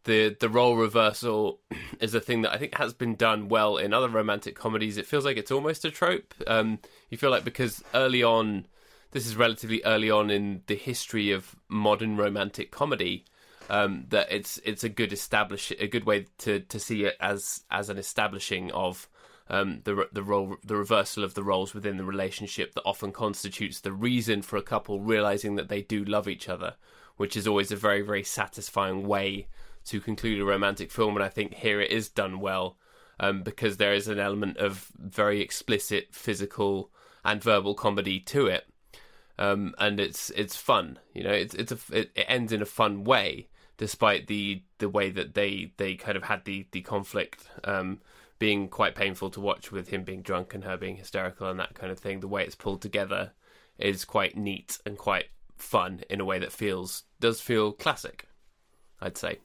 the 0.03 0.37
the 0.39 0.49
role 0.49 0.77
reversal 0.77 1.59
is 1.99 2.13
a 2.13 2.21
thing 2.21 2.43
that 2.43 2.53
I 2.53 2.59
think 2.59 2.77
has 2.77 2.93
been 2.93 3.15
done 3.15 3.49
well 3.49 3.77
in 3.77 3.91
other 3.91 4.07
romantic 4.07 4.55
comedies. 4.55 4.97
It 4.97 5.07
feels 5.07 5.25
like 5.25 5.37
it's 5.37 5.51
almost 5.51 5.83
a 5.83 5.89
trope. 5.89 6.35
Um, 6.45 6.77
you 7.09 7.17
feel 7.17 7.31
like 7.31 7.43
because 7.43 7.83
early 7.95 8.21
on, 8.21 8.67
this 9.13 9.25
is 9.25 9.35
relatively 9.35 9.83
early 9.83 10.11
on 10.11 10.29
in 10.29 10.61
the 10.67 10.75
history 10.75 11.31
of 11.31 11.55
modern 11.69 12.17
romantic 12.17 12.69
comedy 12.69 13.25
um, 13.69 14.05
that 14.09 14.31
it's 14.31 14.59
it's 14.63 14.83
a 14.83 14.89
good 14.89 15.11
establish 15.13 15.71
a 15.79 15.87
good 15.87 16.05
way 16.05 16.25
to, 16.39 16.59
to 16.61 16.79
see 16.79 17.03
it 17.03 17.15
as 17.19 17.63
as 17.69 17.89
an 17.89 17.97
establishing 17.97 18.71
of 18.71 19.09
um, 19.49 19.81
the 19.83 20.07
the 20.11 20.23
role 20.23 20.57
the 20.63 20.75
reversal 20.75 21.23
of 21.23 21.33
the 21.33 21.43
roles 21.43 21.73
within 21.73 21.97
the 21.97 22.05
relationship 22.05 22.73
that 22.73 22.83
often 22.85 23.11
constitutes 23.11 23.79
the 23.79 23.93
reason 23.93 24.41
for 24.41 24.57
a 24.57 24.61
couple 24.61 24.99
realizing 24.99 25.55
that 25.55 25.69
they 25.69 25.81
do 25.81 26.03
love 26.03 26.27
each 26.27 26.49
other, 26.49 26.75
which 27.17 27.37
is 27.37 27.47
always 27.47 27.71
a 27.71 27.75
very 27.75 28.01
very 28.01 28.23
satisfying 28.23 29.07
way 29.07 29.47
to 29.85 30.01
conclude 30.01 30.41
a 30.41 30.45
romantic 30.45 30.91
film. 30.91 31.15
And 31.15 31.23
I 31.23 31.29
think 31.29 31.53
here 31.55 31.79
it 31.79 31.91
is 31.91 32.09
done 32.09 32.39
well 32.39 32.77
um, 33.19 33.43
because 33.43 33.77
there 33.77 33.93
is 33.93 34.07
an 34.07 34.19
element 34.19 34.57
of 34.57 34.91
very 34.97 35.41
explicit 35.41 36.09
physical 36.11 36.91
and 37.23 37.41
verbal 37.41 37.73
comedy 37.73 38.19
to 38.21 38.47
it. 38.47 38.67
Um, 39.39 39.75
and 39.77 39.99
it's 39.99 40.31
it's 40.31 40.55
fun, 40.55 40.99
you 41.13 41.23
know. 41.23 41.31
It's 41.31 41.53
it's 41.53 41.71
a 41.71 41.77
it, 41.91 42.11
it 42.15 42.25
ends 42.27 42.51
in 42.51 42.61
a 42.61 42.65
fun 42.65 43.03
way, 43.03 43.49
despite 43.77 44.27
the 44.27 44.61
the 44.79 44.89
way 44.89 45.09
that 45.09 45.33
they 45.33 45.71
they 45.77 45.95
kind 45.95 46.17
of 46.17 46.23
had 46.23 46.45
the 46.45 46.67
the 46.71 46.81
conflict 46.81 47.49
um, 47.63 48.01
being 48.39 48.67
quite 48.67 48.95
painful 48.95 49.29
to 49.31 49.41
watch 49.41 49.71
with 49.71 49.89
him 49.89 50.03
being 50.03 50.21
drunk 50.21 50.53
and 50.53 50.63
her 50.63 50.77
being 50.77 50.97
hysterical 50.97 51.49
and 51.49 51.59
that 51.59 51.73
kind 51.73 51.91
of 51.91 51.99
thing. 51.99 52.19
The 52.19 52.27
way 52.27 52.43
it's 52.43 52.55
pulled 52.55 52.81
together 52.81 53.31
is 53.77 54.05
quite 54.05 54.37
neat 54.37 54.79
and 54.85 54.97
quite 54.97 55.25
fun 55.55 56.01
in 56.09 56.21
a 56.21 56.25
way 56.25 56.39
that 56.39 56.51
feels 56.51 57.03
does 57.19 57.41
feel 57.41 57.71
classic. 57.71 58.27
I'd 58.99 59.17
say. 59.17 59.39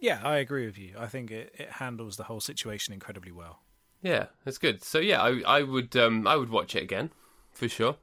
Yeah, 0.00 0.20
I 0.22 0.36
agree 0.36 0.66
with 0.66 0.76
you. 0.76 0.94
I 0.98 1.06
think 1.06 1.30
it, 1.30 1.54
it 1.58 1.70
handles 1.70 2.16
the 2.16 2.24
whole 2.24 2.40
situation 2.40 2.92
incredibly 2.92 3.32
well. 3.32 3.62
Yeah, 4.02 4.26
that's 4.44 4.58
good. 4.58 4.82
So 4.84 4.98
yeah, 4.98 5.22
I 5.22 5.40
I 5.46 5.62
would 5.62 5.96
um 5.96 6.26
I 6.26 6.36
would 6.36 6.50
watch 6.50 6.74
it 6.74 6.82
again 6.82 7.10
for 7.52 7.68
sure. 7.68 7.96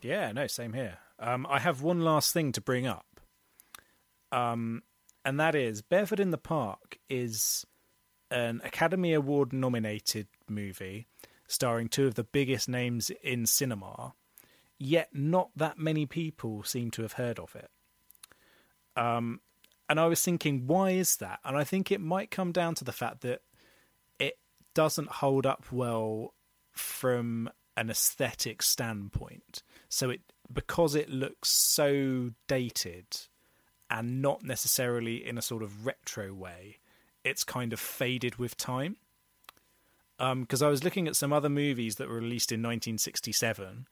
Yeah, 0.00 0.32
no, 0.32 0.46
same 0.46 0.72
here. 0.72 0.98
Um, 1.18 1.46
I 1.48 1.58
have 1.58 1.82
one 1.82 2.00
last 2.00 2.32
thing 2.32 2.52
to 2.52 2.60
bring 2.60 2.86
up. 2.86 3.06
Um, 4.30 4.82
and 5.28 5.38
that 5.38 5.54
is 5.54 5.82
Barefoot 5.82 6.20
in 6.20 6.30
the 6.30 6.38
Park 6.38 6.98
is 7.10 7.66
an 8.30 8.62
Academy 8.64 9.12
Award 9.12 9.52
nominated 9.52 10.26
movie 10.48 11.06
starring 11.46 11.90
two 11.90 12.06
of 12.06 12.14
the 12.14 12.24
biggest 12.24 12.66
names 12.66 13.10
in 13.22 13.44
cinema, 13.44 14.14
yet 14.78 15.10
not 15.12 15.50
that 15.54 15.76
many 15.76 16.06
people 16.06 16.62
seem 16.62 16.90
to 16.92 17.02
have 17.02 17.12
heard 17.12 17.38
of 17.38 17.54
it. 17.54 17.70
Um, 18.96 19.40
and 19.90 20.00
I 20.00 20.06
was 20.06 20.22
thinking, 20.22 20.66
why 20.66 20.92
is 20.92 21.18
that? 21.18 21.40
And 21.44 21.58
I 21.58 21.64
think 21.64 21.92
it 21.92 22.00
might 22.00 22.30
come 22.30 22.50
down 22.50 22.74
to 22.76 22.84
the 22.84 22.90
fact 22.90 23.20
that 23.20 23.42
it 24.18 24.38
doesn't 24.72 25.10
hold 25.10 25.44
up 25.44 25.66
well 25.70 26.32
from 26.72 27.50
an 27.76 27.90
aesthetic 27.90 28.62
standpoint. 28.62 29.62
So 29.90 30.08
it 30.08 30.22
because 30.50 30.94
it 30.94 31.10
looks 31.10 31.50
so 31.50 32.30
dated 32.46 33.04
and 33.90 34.20
not 34.22 34.42
necessarily 34.42 35.26
in 35.26 35.38
a 35.38 35.42
sort 35.42 35.62
of 35.62 35.86
retro 35.86 36.32
way. 36.32 36.78
It's 37.24 37.44
kind 37.44 37.72
of 37.72 37.80
faded 37.80 38.36
with 38.36 38.56
time. 38.56 38.96
Because 40.18 40.62
um, 40.62 40.66
I 40.66 40.70
was 40.70 40.82
looking 40.82 41.06
at 41.06 41.14
some 41.14 41.32
other 41.32 41.48
movies 41.48 41.96
that 41.96 42.08
were 42.08 42.16
released 42.16 42.50
in 42.50 42.60
1967, 42.60 43.86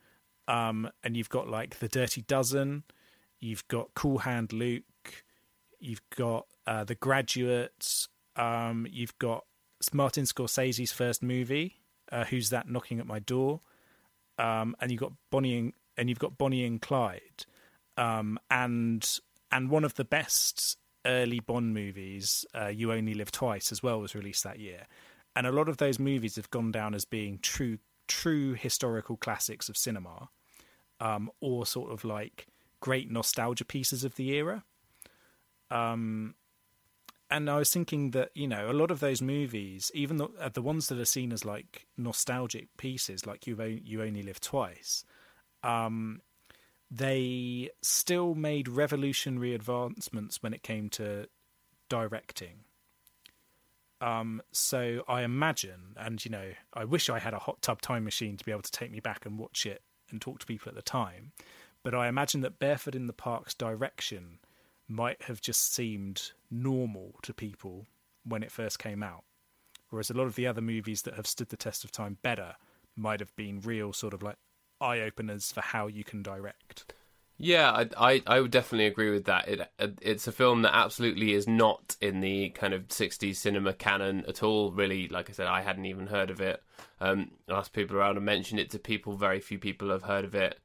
um, 0.48 0.90
and 1.04 1.16
you've 1.16 1.28
got 1.28 1.48
like 1.48 1.78
The 1.78 1.86
Dirty 1.86 2.22
Dozen, 2.22 2.82
you've 3.38 3.66
got 3.68 3.94
Cool 3.94 4.18
Hand 4.18 4.52
Luke, 4.52 5.24
you've 5.78 6.02
got 6.16 6.46
uh, 6.66 6.82
The 6.82 6.96
Graduate, 6.96 8.08
um, 8.34 8.88
you've 8.90 9.16
got 9.20 9.44
Martin 9.92 10.24
Scorsese's 10.24 10.90
first 10.90 11.22
movie, 11.22 11.76
uh, 12.10 12.24
Who's 12.24 12.50
That 12.50 12.68
Knocking 12.68 12.98
at 12.98 13.06
My 13.06 13.20
Door, 13.20 13.60
um, 14.36 14.74
and 14.80 14.90
you've 14.90 15.00
got 15.00 15.12
Bonnie 15.30 15.58
and, 15.58 15.72
and 15.96 16.08
you've 16.08 16.18
got 16.18 16.36
Bonnie 16.36 16.64
and 16.64 16.82
Clyde, 16.82 17.46
um, 17.96 18.36
and 18.50 19.20
and 19.50 19.70
one 19.70 19.84
of 19.84 19.94
the 19.94 20.04
best 20.04 20.76
early 21.04 21.40
Bond 21.40 21.72
movies, 21.72 22.44
uh, 22.54 22.66
You 22.66 22.92
Only 22.92 23.14
Live 23.14 23.30
Twice, 23.30 23.70
as 23.70 23.82
well, 23.82 24.00
was 24.00 24.14
released 24.14 24.44
that 24.44 24.58
year. 24.58 24.86
And 25.34 25.46
a 25.46 25.52
lot 25.52 25.68
of 25.68 25.76
those 25.76 25.98
movies 25.98 26.36
have 26.36 26.50
gone 26.50 26.72
down 26.72 26.94
as 26.94 27.04
being 27.04 27.38
true, 27.40 27.78
true 28.08 28.54
historical 28.54 29.16
classics 29.16 29.68
of 29.68 29.76
cinema, 29.76 30.30
um, 31.00 31.30
or 31.40 31.66
sort 31.66 31.92
of 31.92 32.04
like 32.04 32.46
great 32.80 33.10
nostalgia 33.10 33.64
pieces 33.64 34.02
of 34.04 34.16
the 34.16 34.30
era. 34.30 34.64
Um, 35.70 36.34
and 37.30 37.50
I 37.50 37.58
was 37.58 37.72
thinking 37.72 38.12
that 38.12 38.30
you 38.34 38.46
know 38.46 38.70
a 38.70 38.72
lot 38.72 38.90
of 38.90 39.00
those 39.00 39.20
movies, 39.20 39.90
even 39.94 40.16
the, 40.16 40.28
uh, 40.40 40.48
the 40.48 40.62
ones 40.62 40.86
that 40.88 40.98
are 40.98 41.04
seen 41.04 41.32
as 41.32 41.44
like 41.44 41.86
nostalgic 41.96 42.68
pieces, 42.76 43.26
like 43.26 43.46
you 43.46 43.60
you 43.62 44.02
only 44.02 44.22
live 44.22 44.40
twice, 44.40 45.04
um, 45.62 46.20
they 46.90 47.70
still 47.82 48.34
made 48.34 48.68
revolutionary 48.68 49.54
advancements 49.54 50.42
when 50.42 50.54
it 50.54 50.62
came 50.62 50.88
to 50.90 51.28
directing. 51.88 52.64
Um, 54.00 54.42
so 54.52 55.02
I 55.08 55.22
imagine, 55.22 55.94
and 55.96 56.22
you 56.24 56.30
know, 56.30 56.50
I 56.74 56.84
wish 56.84 57.08
I 57.08 57.18
had 57.18 57.34
a 57.34 57.38
hot 57.38 57.62
tub 57.62 57.80
time 57.80 58.04
machine 58.04 58.36
to 58.36 58.44
be 58.44 58.52
able 58.52 58.62
to 58.62 58.70
take 58.70 58.90
me 58.90 59.00
back 59.00 59.24
and 59.24 59.38
watch 59.38 59.66
it 59.66 59.82
and 60.10 60.20
talk 60.20 60.38
to 60.40 60.46
people 60.46 60.68
at 60.68 60.74
the 60.74 60.82
time. 60.82 61.32
But 61.82 61.94
I 61.94 62.08
imagine 62.08 62.40
that 62.42 62.58
Barefoot 62.58 62.94
in 62.94 63.06
the 63.06 63.12
Park's 63.12 63.54
direction 63.54 64.38
might 64.88 65.22
have 65.22 65.40
just 65.40 65.74
seemed 65.74 66.32
normal 66.50 67.14
to 67.22 67.34
people 67.34 67.86
when 68.24 68.42
it 68.42 68.52
first 68.52 68.78
came 68.78 69.02
out. 69.02 69.24
Whereas 69.90 70.10
a 70.10 70.14
lot 70.14 70.26
of 70.26 70.34
the 70.34 70.46
other 70.46 70.60
movies 70.60 71.02
that 71.02 71.14
have 71.14 71.26
stood 71.26 71.48
the 71.48 71.56
test 71.56 71.84
of 71.84 71.92
time 71.92 72.18
better 72.22 72.56
might 72.96 73.20
have 73.20 73.34
been 73.36 73.60
real 73.60 73.92
sort 73.92 74.14
of 74.14 74.22
like 74.22 74.36
eye 74.80 75.00
openers 75.00 75.52
for 75.52 75.60
how 75.60 75.86
you 75.86 76.04
can 76.04 76.22
direct. 76.22 76.92
Yeah, 77.38 77.70
I, 77.70 77.88
I, 77.98 78.22
I 78.26 78.40
would 78.40 78.50
definitely 78.50 78.86
agree 78.86 79.10
with 79.10 79.24
that. 79.26 79.48
It 79.48 79.70
it's 80.00 80.26
a 80.26 80.32
film 80.32 80.62
that 80.62 80.74
absolutely 80.74 81.34
is 81.34 81.46
not 81.46 81.94
in 82.00 82.20
the 82.20 82.48
kind 82.50 82.72
of 82.72 82.88
'60s 82.88 83.36
cinema 83.36 83.74
canon 83.74 84.24
at 84.26 84.42
all. 84.42 84.72
Really, 84.72 85.08
like 85.08 85.28
I 85.28 85.34
said, 85.34 85.46
I 85.46 85.60
hadn't 85.60 85.84
even 85.84 86.06
heard 86.06 86.30
of 86.30 86.40
it. 86.40 86.62
Um, 86.98 87.32
asked 87.48 87.74
people 87.74 87.96
around 87.96 88.16
and 88.16 88.24
mentioned 88.24 88.58
it 88.58 88.70
to 88.70 88.78
people. 88.78 89.16
Very 89.16 89.40
few 89.40 89.58
people 89.58 89.90
have 89.90 90.04
heard 90.04 90.24
of 90.24 90.34
it. 90.34 90.58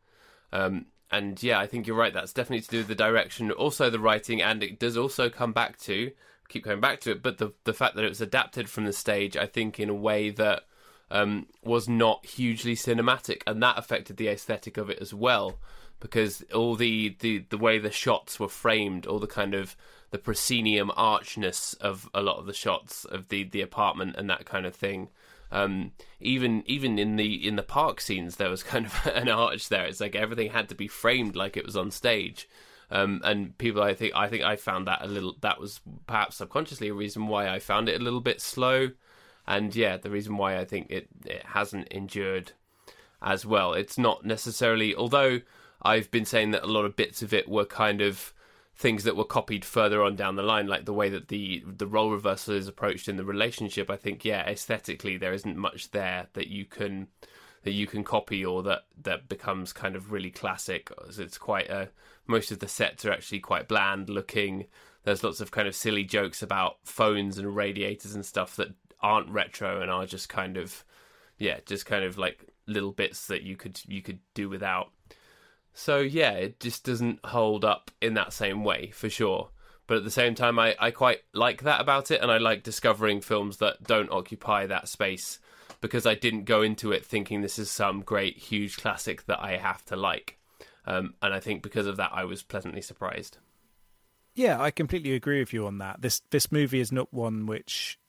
Um, 0.54 0.86
and 1.12 1.42
yeah, 1.44 1.60
I 1.60 1.68
think 1.68 1.88
you're 1.88 1.98
right. 1.98 2.14
That's 2.14 2.32
definitely 2.32 2.62
to 2.62 2.70
do 2.70 2.78
with 2.78 2.88
the 2.88 2.96
direction, 2.96 3.52
also 3.52 3.90
the 3.90 4.00
writing, 4.00 4.42
and 4.42 4.64
it 4.64 4.80
does 4.80 4.96
also 4.96 5.30
come 5.30 5.52
back 5.52 5.78
to 5.80 6.12
keep 6.48 6.64
going 6.64 6.80
back 6.80 7.02
to 7.02 7.12
it. 7.12 7.22
But 7.22 7.38
the 7.38 7.52
the 7.66 7.74
fact 7.74 7.96
that 7.96 8.06
it 8.06 8.10
was 8.10 8.22
adapted 8.22 8.70
from 8.70 8.86
the 8.86 8.94
stage, 8.94 9.36
I 9.36 9.46
think, 9.46 9.78
in 9.78 9.90
a 9.90 9.94
way 9.94 10.30
that 10.30 10.64
um, 11.12 11.48
was 11.64 11.88
not 11.88 12.26
hugely 12.26 12.76
cinematic, 12.76 13.44
and 13.46 13.62
that 13.62 13.78
affected 13.78 14.18
the 14.18 14.28
aesthetic 14.28 14.78
of 14.78 14.90
it 14.90 15.00
as 15.00 15.14
well 15.14 15.60
because 16.00 16.44
all 16.54 16.76
the, 16.76 17.16
the, 17.20 17.46
the 17.50 17.58
way 17.58 17.78
the 17.78 17.92
shots 17.92 18.40
were 18.40 18.50
framed, 18.50 19.06
all 19.06 19.20
the 19.20 19.28
kind 19.28 19.54
of 19.54 19.76
the 20.10 20.18
proscenium 20.18 20.92
archness 20.98 21.74
of 21.76 22.10
a 22.14 22.22
lot 22.22 22.38
of 22.38 22.48
the 22.48 22.54
shots 22.54 23.06
of 23.06 23.30
the, 23.30 23.44
the 23.44 23.62
apartment 23.62 24.16
and 24.18 24.30
that 24.30 24.46
kind 24.46 24.66
of 24.66 24.76
thing. 24.76 25.10
Um, 25.54 25.92
even 26.20 26.64
even 26.66 26.98
in 26.98 27.18
the 27.18 27.48
in 27.48 27.56
the 27.58 27.64
park 27.64 28.00
scenes, 28.00 28.38
there 28.38 28.50
was 28.50 28.64
kind 28.74 28.86
of 28.86 29.08
an 29.14 29.30
arch 29.30 29.70
there. 29.70 29.86
It's 29.86 30.02
like 30.02 30.16
everything 30.16 30.52
had 30.52 30.70
to 30.70 30.76
be 30.76 30.88
framed 30.88 31.36
like 31.36 31.56
it 31.56 31.66
was 31.66 31.78
on 31.78 31.92
stage. 31.92 32.50
Um, 32.90 33.22
and 33.24 33.58
people, 33.58 33.82
I 33.82 33.94
think, 33.94 34.14
I 34.16 34.28
think 34.28 34.44
I 34.44 34.58
found 34.58 34.88
that 34.88 35.02
a 35.02 35.08
little. 35.08 35.38
That 35.42 35.60
was 35.60 35.80
perhaps 36.08 36.38
subconsciously 36.38 36.90
a 36.90 36.94
reason 36.94 37.28
why 37.28 37.48
I 37.48 37.60
found 37.60 37.88
it 37.88 38.00
a 38.00 38.04
little 38.04 38.20
bit 38.20 38.42
slow, 38.42 38.90
and 39.48 39.76
yeah, 39.76 39.98
the 39.98 40.10
reason 40.10 40.38
why 40.38 40.58
I 40.58 40.66
think 40.66 40.88
it 40.90 41.08
it 41.26 41.44
hasn't 41.46 41.88
endured 41.90 42.54
as 43.22 43.46
well. 43.46 43.74
It's 43.74 43.98
not 43.98 44.26
necessarily, 44.26 44.96
although 44.96 45.42
I've 45.82 46.12
been 46.12 46.26
saying 46.26 46.52
that 46.52 46.64
a 46.64 46.68
lot 46.68 46.86
of 46.86 46.96
bits 46.96 47.22
of 47.22 47.34
it 47.34 47.48
were 47.48 47.66
kind 47.66 48.02
of 48.02 48.34
things 48.76 49.04
that 49.04 49.16
were 49.16 49.26
copied 49.26 49.64
further 49.64 50.02
on 50.02 50.16
down 50.16 50.36
the 50.36 50.44
line, 50.44 50.68
like 50.68 50.86
the 50.86 50.94
way 50.94 51.10
that 51.10 51.28
the 51.28 51.64
the 51.66 51.88
role 51.88 52.12
reversal 52.12 52.56
is 52.56 52.68
approached 52.68 53.08
in 53.08 53.18
the 53.18 53.26
relationship. 53.26 53.90
I 53.90 53.98
think, 53.98 54.26
yeah, 54.26 54.48
aesthetically 54.48 55.18
there 55.18 55.34
isn't 55.34 55.58
much 55.58 55.92
there 55.92 56.28
that 56.34 56.48
you 56.48 56.66
can 56.66 57.08
that 57.64 57.74
you 57.74 57.86
can 57.86 58.04
copy 58.04 58.44
or 58.44 58.64
that 58.64 58.86
that 59.04 59.30
becomes 59.30 59.74
kind 59.74 59.96
of 59.96 60.12
really 60.12 60.32
classic. 60.32 60.92
It's 61.18 61.38
quite 61.38 61.70
a 61.70 61.90
most 62.28 62.52
of 62.52 62.60
the 62.60 62.68
sets 62.68 63.06
are 63.06 63.12
actually 63.12 63.40
quite 63.40 63.68
bland 63.68 64.10
looking. 64.10 64.66
There's 65.04 65.24
lots 65.24 65.42
of 65.42 65.52
kind 65.52 65.68
of 65.68 65.76
silly 65.76 66.04
jokes 66.04 66.42
about 66.42 66.78
phones 66.84 67.38
and 67.38 67.56
radiators 67.56 68.14
and 68.16 68.26
stuff 68.26 68.56
that 68.56 68.70
aren't 69.02 69.30
retro 69.30 69.82
and 69.82 69.92
are 69.92 70.06
just 70.06 70.30
kind 70.30 70.58
of 70.58 70.84
yeah, 71.38 71.60
just 71.66 71.86
kind 71.86 72.06
of 72.06 72.18
like 72.18 72.48
little 72.68 72.92
bits 72.92 73.28
that 73.28 73.42
you 73.42 73.58
could 73.58 73.80
you 73.88 74.02
could 74.02 74.20
do 74.34 74.48
without. 74.50 74.92
So 75.74 76.00
yeah, 76.00 76.32
it 76.34 76.60
just 76.60 76.84
doesn't 76.84 77.26
hold 77.26 77.66
up 77.66 77.92
in 78.02 78.14
that 78.14 78.34
same 78.34 78.64
way 78.64 78.92
for 78.92 79.10
sure. 79.10 79.50
But 79.88 79.98
at 79.98 80.04
the 80.04 80.12
same 80.12 80.36
time, 80.36 80.58
I, 80.60 80.76
I 80.80 80.92
quite 80.92 81.20
like 81.34 81.64
that 81.64 81.82
about 81.82 82.12
it, 82.12 82.22
and 82.22 82.32
I 82.32 82.38
like 82.38 82.64
discovering 82.64 83.20
films 83.20 83.58
that 83.58 83.84
don't 83.84 84.12
occupy 84.12 84.68
that 84.68 84.88
space 84.88 85.40
because 85.82 86.06
I 86.06 86.16
didn't 86.16 86.46
go 86.46 86.62
into 86.62 86.92
it 86.92 87.06
thinking 87.06 87.42
this 87.42 87.60
is 87.60 87.70
some 87.70 88.02
great, 88.02 88.38
huge 88.38 88.78
classic 88.78 89.26
that 89.26 89.42
I 89.42 89.58
have 89.58 89.84
to 89.86 89.96
like. 89.96 90.38
Um, 90.86 91.16
and 91.22 91.34
I 91.34 91.40
think 91.40 91.64
because 91.64 91.88
of 91.88 91.98
that, 91.98 92.12
I 92.14 92.24
was 92.24 92.44
pleasantly 92.44 92.82
surprised. 92.82 93.38
Yeah, 94.34 94.62
I 94.62 94.72
completely 94.72 95.14
agree 95.14 95.40
with 95.40 95.52
you 95.52 95.68
on 95.68 95.80
that. 95.80 96.02
This 96.02 96.22
this 96.30 96.52
movie 96.52 96.80
is 96.80 96.92
not 96.92 97.14
one 97.14 97.46
which 97.46 98.00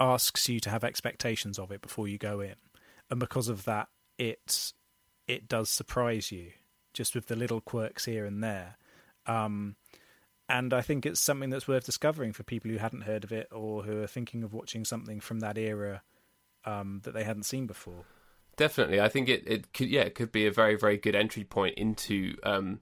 asks 0.00 0.48
you 0.48 0.58
to 0.60 0.70
have 0.70 0.82
expectations 0.82 1.58
of 1.58 1.70
it 1.70 1.82
before 1.82 2.08
you 2.08 2.18
go 2.18 2.40
in, 2.40 2.54
and 3.10 3.20
because 3.20 3.48
of 3.48 3.64
that, 3.64 3.88
it 4.18 4.72
it 5.28 5.46
does 5.46 5.70
surprise 5.70 6.32
you 6.32 6.52
just 6.92 7.14
with 7.14 7.26
the 7.26 7.36
little 7.36 7.60
quirks 7.60 8.06
here 8.06 8.24
and 8.24 8.42
there. 8.42 8.76
Um, 9.26 9.76
and 10.48 10.74
I 10.74 10.80
think 10.80 11.06
it's 11.06 11.20
something 11.20 11.50
that's 11.50 11.68
worth 11.68 11.86
discovering 11.86 12.32
for 12.32 12.42
people 12.42 12.70
who 12.70 12.78
hadn't 12.78 13.02
heard 13.02 13.22
of 13.22 13.30
it 13.30 13.46
or 13.52 13.84
who 13.84 14.02
are 14.02 14.08
thinking 14.08 14.42
of 14.42 14.52
watching 14.52 14.84
something 14.84 15.20
from 15.20 15.38
that 15.40 15.56
era 15.56 16.02
um, 16.64 17.00
that 17.04 17.14
they 17.14 17.22
hadn't 17.22 17.44
seen 17.44 17.66
before. 17.66 18.04
Definitely, 18.56 19.00
I 19.00 19.08
think 19.08 19.28
it, 19.28 19.44
it 19.46 19.72
could 19.72 19.88
yeah 19.88 20.02
it 20.02 20.14
could 20.14 20.32
be 20.32 20.46
a 20.46 20.50
very 20.50 20.76
very 20.76 20.96
good 20.96 21.14
entry 21.14 21.44
point 21.44 21.76
into 21.76 22.36
um, 22.42 22.80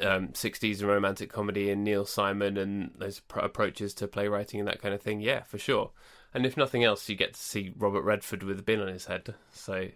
um, 0.00 0.28
60s 0.28 0.80
and 0.80 0.88
romantic 0.88 1.30
comedy 1.30 1.70
and 1.70 1.84
Neil 1.84 2.04
Simon 2.04 2.56
and 2.56 2.92
those 2.96 3.20
approaches 3.34 3.94
to 3.94 4.08
playwriting 4.08 4.60
and 4.60 4.68
that 4.68 4.82
kind 4.82 4.94
of 4.94 5.02
thing. 5.02 5.20
Yeah, 5.20 5.42
for 5.42 5.58
sure. 5.58 5.90
And 6.34 6.46
if 6.46 6.56
nothing 6.56 6.82
else, 6.82 7.08
you 7.08 7.16
get 7.16 7.34
to 7.34 7.40
see 7.40 7.74
Robert 7.76 8.02
Redford 8.02 8.42
with 8.42 8.58
a 8.58 8.62
bin 8.62 8.80
on 8.80 8.88
his 8.88 9.04
head, 9.04 9.34
so 9.52 9.88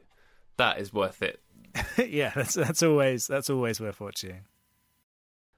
that 0.58 0.78
is 0.78 0.92
worth 0.92 1.22
it 1.22 1.40
yeah, 2.06 2.32
that's 2.34 2.54
that's 2.54 2.82
always 2.82 3.26
that's 3.26 3.50
always 3.50 3.80
worth 3.80 4.00
watching. 4.00 4.42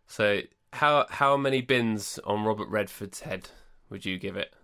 So, 0.07 0.41
how 0.73 1.07
how 1.09 1.37
many 1.37 1.61
bins 1.61 2.19
on 2.25 2.45
Robert 2.45 2.69
Redford's 2.69 3.21
head 3.21 3.51
would 3.91 4.05
you 4.05 4.19
give 4.19 4.37
it 4.37 4.55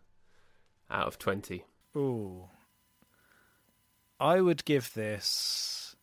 out 0.91 1.07
of 1.07 1.19
twenty? 1.19 1.65
Ooh, 1.97 2.49
I 4.19 4.41
would 4.41 4.65
give 4.65 4.93
this, 4.95 5.97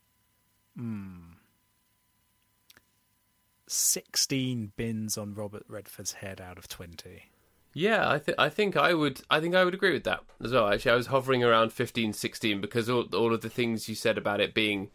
hmm, 0.75 1.33
sixteen 3.71 4.71
bins 4.75 5.17
on 5.17 5.33
Robert 5.33 5.63
Redford's 5.67 6.13
head 6.13 6.41
out 6.41 6.57
of 6.57 6.67
twenty. 6.67 7.31
Yeah, 7.73 8.09
I 8.09 8.19
think 8.19 8.37
I 8.39 8.49
think 8.49 8.75
I 8.75 8.93
would 8.93 9.21
I 9.29 9.39
think 9.39 9.55
I 9.55 9.63
would 9.63 9.73
agree 9.73 9.93
with 9.93 10.03
that 10.03 10.23
as 10.43 10.51
well. 10.51 10.67
Actually, 10.67 10.91
I 10.91 10.95
was 10.95 11.07
hovering 11.07 11.43
around 11.43 11.71
15, 11.71 12.13
16 12.13 12.59
because 12.59 12.89
all 12.89 13.03
all 13.13 13.33
of 13.33 13.41
the 13.41 13.49
things 13.49 13.87
you 13.87 13.95
said 13.95 14.17
about 14.17 14.41
it 14.41 14.53
being 14.53 14.89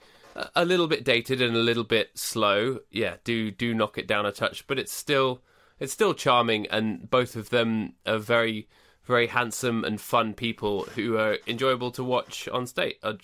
a 0.55 0.64
little 0.64 0.87
bit 0.87 1.05
dated 1.05 1.41
and 1.41 1.57
a 1.57 1.61
little 1.61 1.85
bit 1.85 2.18
slow. 2.18 2.81
Yeah, 2.91 3.16
do 3.24 3.51
do 3.51 3.74
knock 3.74 3.97
it 3.99 4.07
down 4.07 4.27
a 4.27 4.33
touch, 4.33 4.66
but 4.66 4.79
it's 4.79 4.93
still 4.93 5.43
it's 5.79 5.93
still 5.93 6.14
charming, 6.14 6.66
and 6.68 7.09
both 7.11 7.37
of 7.37 7.51
them 7.51 7.95
are 8.07 8.18
very 8.18 8.68
very 9.05 9.29
handsome 9.29 9.85
and 9.85 10.01
fun 10.01 10.35
people 10.35 10.83
who 10.97 11.16
are 11.16 11.39
enjoyable 11.47 11.93
to 11.93 12.03
watch 12.05 12.49
on 12.49 12.66
stage. 12.66 12.97
Uh, 13.03 13.14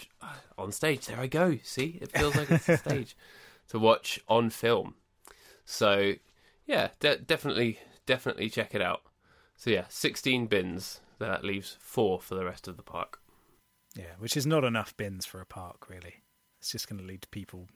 on 0.56 0.70
stage, 0.70 1.06
there 1.06 1.18
I 1.18 1.26
go. 1.26 1.58
See, 1.62 1.98
it 2.00 2.12
feels 2.12 2.36
like 2.36 2.50
it's 2.50 2.68
a 2.68 2.76
stage 2.78 3.16
to 3.68 3.78
watch 3.78 4.20
on 4.28 4.48
film. 4.50 4.94
So 5.64 6.14
yeah, 6.66 6.88
de- 7.00 7.18
definitely 7.18 7.78
definitely 8.06 8.50
check 8.50 8.74
it 8.74 8.82
out. 8.82 9.02
So 9.56 9.70
yeah, 9.70 9.84
sixteen 9.88 10.46
bins. 10.46 11.00
That 11.18 11.44
leaves 11.44 11.76
four 11.78 12.20
for 12.20 12.34
the 12.34 12.44
rest 12.44 12.66
of 12.66 12.76
the 12.76 12.82
park. 12.82 13.20
Yeah, 13.94 14.14
which 14.18 14.36
is 14.36 14.44
not 14.44 14.64
enough 14.64 14.96
bins 14.96 15.24
for 15.24 15.40
a 15.40 15.46
park, 15.46 15.88
really. 15.88 16.22
It's 16.58 16.72
just 16.72 16.88
going 16.88 17.00
to 17.00 17.06
lead 17.06 17.22
to 17.22 17.28
people 17.28 17.68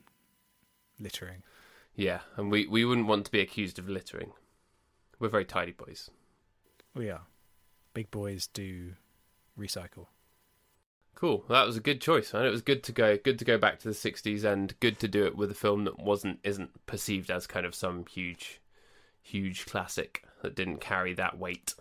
littering. 0.98 1.44
Yeah, 1.94 2.20
and 2.36 2.50
we, 2.50 2.66
we 2.66 2.84
wouldn't 2.84 3.06
want 3.06 3.24
to 3.26 3.30
be 3.30 3.40
accused 3.40 3.78
of 3.78 3.88
littering. 3.88 4.32
We're 5.20 5.28
very 5.28 5.44
tidy 5.44 5.72
boys. 5.72 6.10
We 6.94 7.08
are. 7.08 7.22
Big 7.94 8.10
boys 8.10 8.48
do 8.48 8.94
recycle. 9.58 10.06
Cool. 11.16 11.44
That 11.48 11.66
was 11.66 11.78
a 11.78 11.80
good 11.80 12.00
choice. 12.00 12.34
And 12.34 12.46
it 12.46 12.50
was 12.50 12.60
good 12.62 12.82
to 12.84 12.92
go 12.92 13.16
good 13.16 13.38
to 13.38 13.44
go 13.44 13.58
back 13.58 13.80
to 13.80 13.88
the 13.88 13.94
60s 13.94 14.44
and 14.44 14.78
good 14.80 15.00
to 15.00 15.08
do 15.08 15.24
it 15.24 15.34
with 15.34 15.50
a 15.50 15.54
film 15.54 15.84
that 15.84 15.98
wasn't 15.98 16.38
isn't 16.44 16.86
perceived 16.86 17.30
as 17.30 17.46
kind 17.46 17.66
of 17.66 17.74
some 17.74 18.04
huge 18.06 18.60
huge 19.22 19.66
classic 19.66 20.24
that 20.42 20.54
didn't 20.54 20.80
carry 20.80 21.14
that 21.14 21.38
weight. 21.38 21.74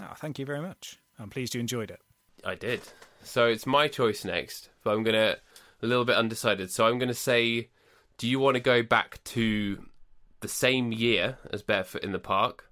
Oh, 0.00 0.14
thank 0.16 0.38
you 0.38 0.46
very 0.46 0.60
much. 0.60 0.98
I'm 1.18 1.28
pleased 1.28 1.54
you 1.54 1.60
enjoyed 1.60 1.90
it. 1.90 2.00
I 2.44 2.54
did. 2.54 2.80
So 3.24 3.46
it's 3.46 3.66
my 3.66 3.88
choice 3.88 4.24
next, 4.24 4.70
but 4.82 4.92
I'm 4.92 5.02
going 5.02 5.14
to 5.14 5.38
a 5.82 5.86
little 5.86 6.04
bit 6.04 6.16
undecided. 6.16 6.70
So 6.70 6.86
I'm 6.86 6.98
going 6.98 7.08
to 7.08 7.14
say, 7.14 7.68
do 8.16 8.28
you 8.28 8.38
want 8.38 8.54
to 8.54 8.60
go 8.60 8.82
back 8.82 9.22
to 9.24 9.84
the 10.40 10.48
same 10.48 10.92
year 10.92 11.38
as 11.52 11.62
Barefoot 11.62 12.02
in 12.02 12.12
the 12.12 12.18
Park? 12.18 12.70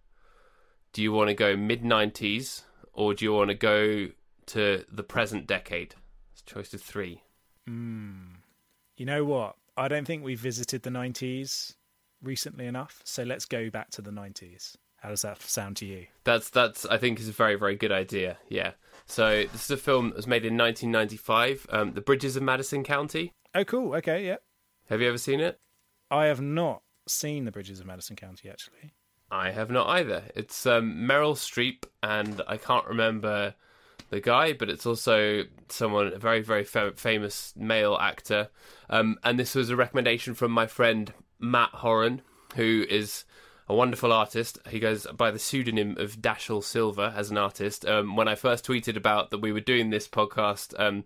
Do 0.92 1.02
you 1.02 1.12
want 1.12 1.28
to 1.28 1.34
go 1.34 1.56
mid 1.56 1.82
90s 1.82 2.62
or 2.92 3.14
do 3.14 3.24
you 3.24 3.32
want 3.32 3.50
to 3.50 3.54
go 3.54 4.08
to 4.50 4.84
the 4.90 5.02
present 5.02 5.46
decade? 5.46 5.94
It's 6.32 6.42
choice 6.42 6.74
of 6.74 6.80
three. 6.80 7.22
Mm. 7.68 8.36
You 8.96 9.06
know 9.06 9.24
what? 9.24 9.56
I 9.76 9.88
don't 9.88 10.06
think 10.06 10.22
we 10.22 10.34
visited 10.34 10.82
the 10.82 10.90
90s 10.90 11.74
recently 12.22 12.66
enough. 12.66 13.00
So 13.04 13.22
let's 13.22 13.44
go 13.44 13.70
back 13.70 13.90
to 13.92 14.02
the 14.02 14.10
90s. 14.10 14.76
How 14.96 15.08
does 15.08 15.22
that 15.22 15.40
sound 15.40 15.76
to 15.78 15.86
you? 15.86 16.06
That's 16.24 16.50
that's 16.50 16.84
I 16.84 16.98
think 16.98 17.18
is 17.18 17.28
a 17.28 17.32
very 17.32 17.54
very 17.54 17.74
good 17.74 17.90
idea. 17.90 18.36
Yeah. 18.48 18.72
So 19.06 19.44
this 19.50 19.64
is 19.64 19.70
a 19.70 19.76
film 19.78 20.10
that 20.10 20.16
was 20.16 20.26
made 20.26 20.44
in 20.44 20.58
1995. 20.58 21.66
Um, 21.70 21.92
the 21.94 22.02
Bridges 22.02 22.36
of 22.36 22.42
Madison 22.42 22.84
County. 22.84 23.32
Oh, 23.54 23.64
cool. 23.64 23.94
Okay, 23.94 24.26
yeah. 24.26 24.36
Have 24.90 25.00
you 25.00 25.08
ever 25.08 25.16
seen 25.16 25.40
it? 25.40 25.58
I 26.10 26.26
have 26.26 26.42
not 26.42 26.82
seen 27.08 27.46
the 27.46 27.50
Bridges 27.50 27.80
of 27.80 27.86
Madison 27.86 28.16
County 28.16 28.50
actually. 28.50 28.92
I 29.30 29.52
have 29.52 29.70
not 29.70 29.86
either. 29.88 30.24
It's 30.34 30.66
um, 30.66 30.96
Meryl 30.96 31.34
Streep, 31.34 31.84
and 32.02 32.42
I 32.48 32.56
can't 32.56 32.86
remember 32.86 33.54
the 34.08 34.20
guy, 34.20 34.52
but 34.52 34.68
it's 34.68 34.86
also 34.86 35.44
someone 35.68 36.12
a 36.14 36.18
very 36.18 36.40
very 36.40 36.64
fa- 36.64 36.92
famous 36.96 37.52
male 37.56 37.96
actor. 38.00 38.48
Um, 38.88 39.18
and 39.22 39.38
this 39.38 39.54
was 39.54 39.70
a 39.70 39.76
recommendation 39.76 40.34
from 40.34 40.50
my 40.52 40.66
friend 40.66 41.12
Matt 41.38 41.70
Horan, 41.70 42.22
who 42.56 42.84
is 42.88 43.24
a 43.68 43.74
wonderful 43.74 44.12
artist. 44.12 44.58
He 44.68 44.80
goes 44.80 45.06
by 45.16 45.30
the 45.30 45.38
pseudonym 45.38 45.96
of 45.98 46.20
Dashel 46.20 46.62
Silver 46.62 47.12
as 47.16 47.30
an 47.30 47.38
artist. 47.38 47.86
Um, 47.86 48.16
when 48.16 48.26
I 48.26 48.34
first 48.34 48.66
tweeted 48.66 48.96
about 48.96 49.30
that 49.30 49.38
we 49.38 49.52
were 49.52 49.60
doing 49.60 49.90
this 49.90 50.08
podcast, 50.08 50.78
um, 50.78 51.04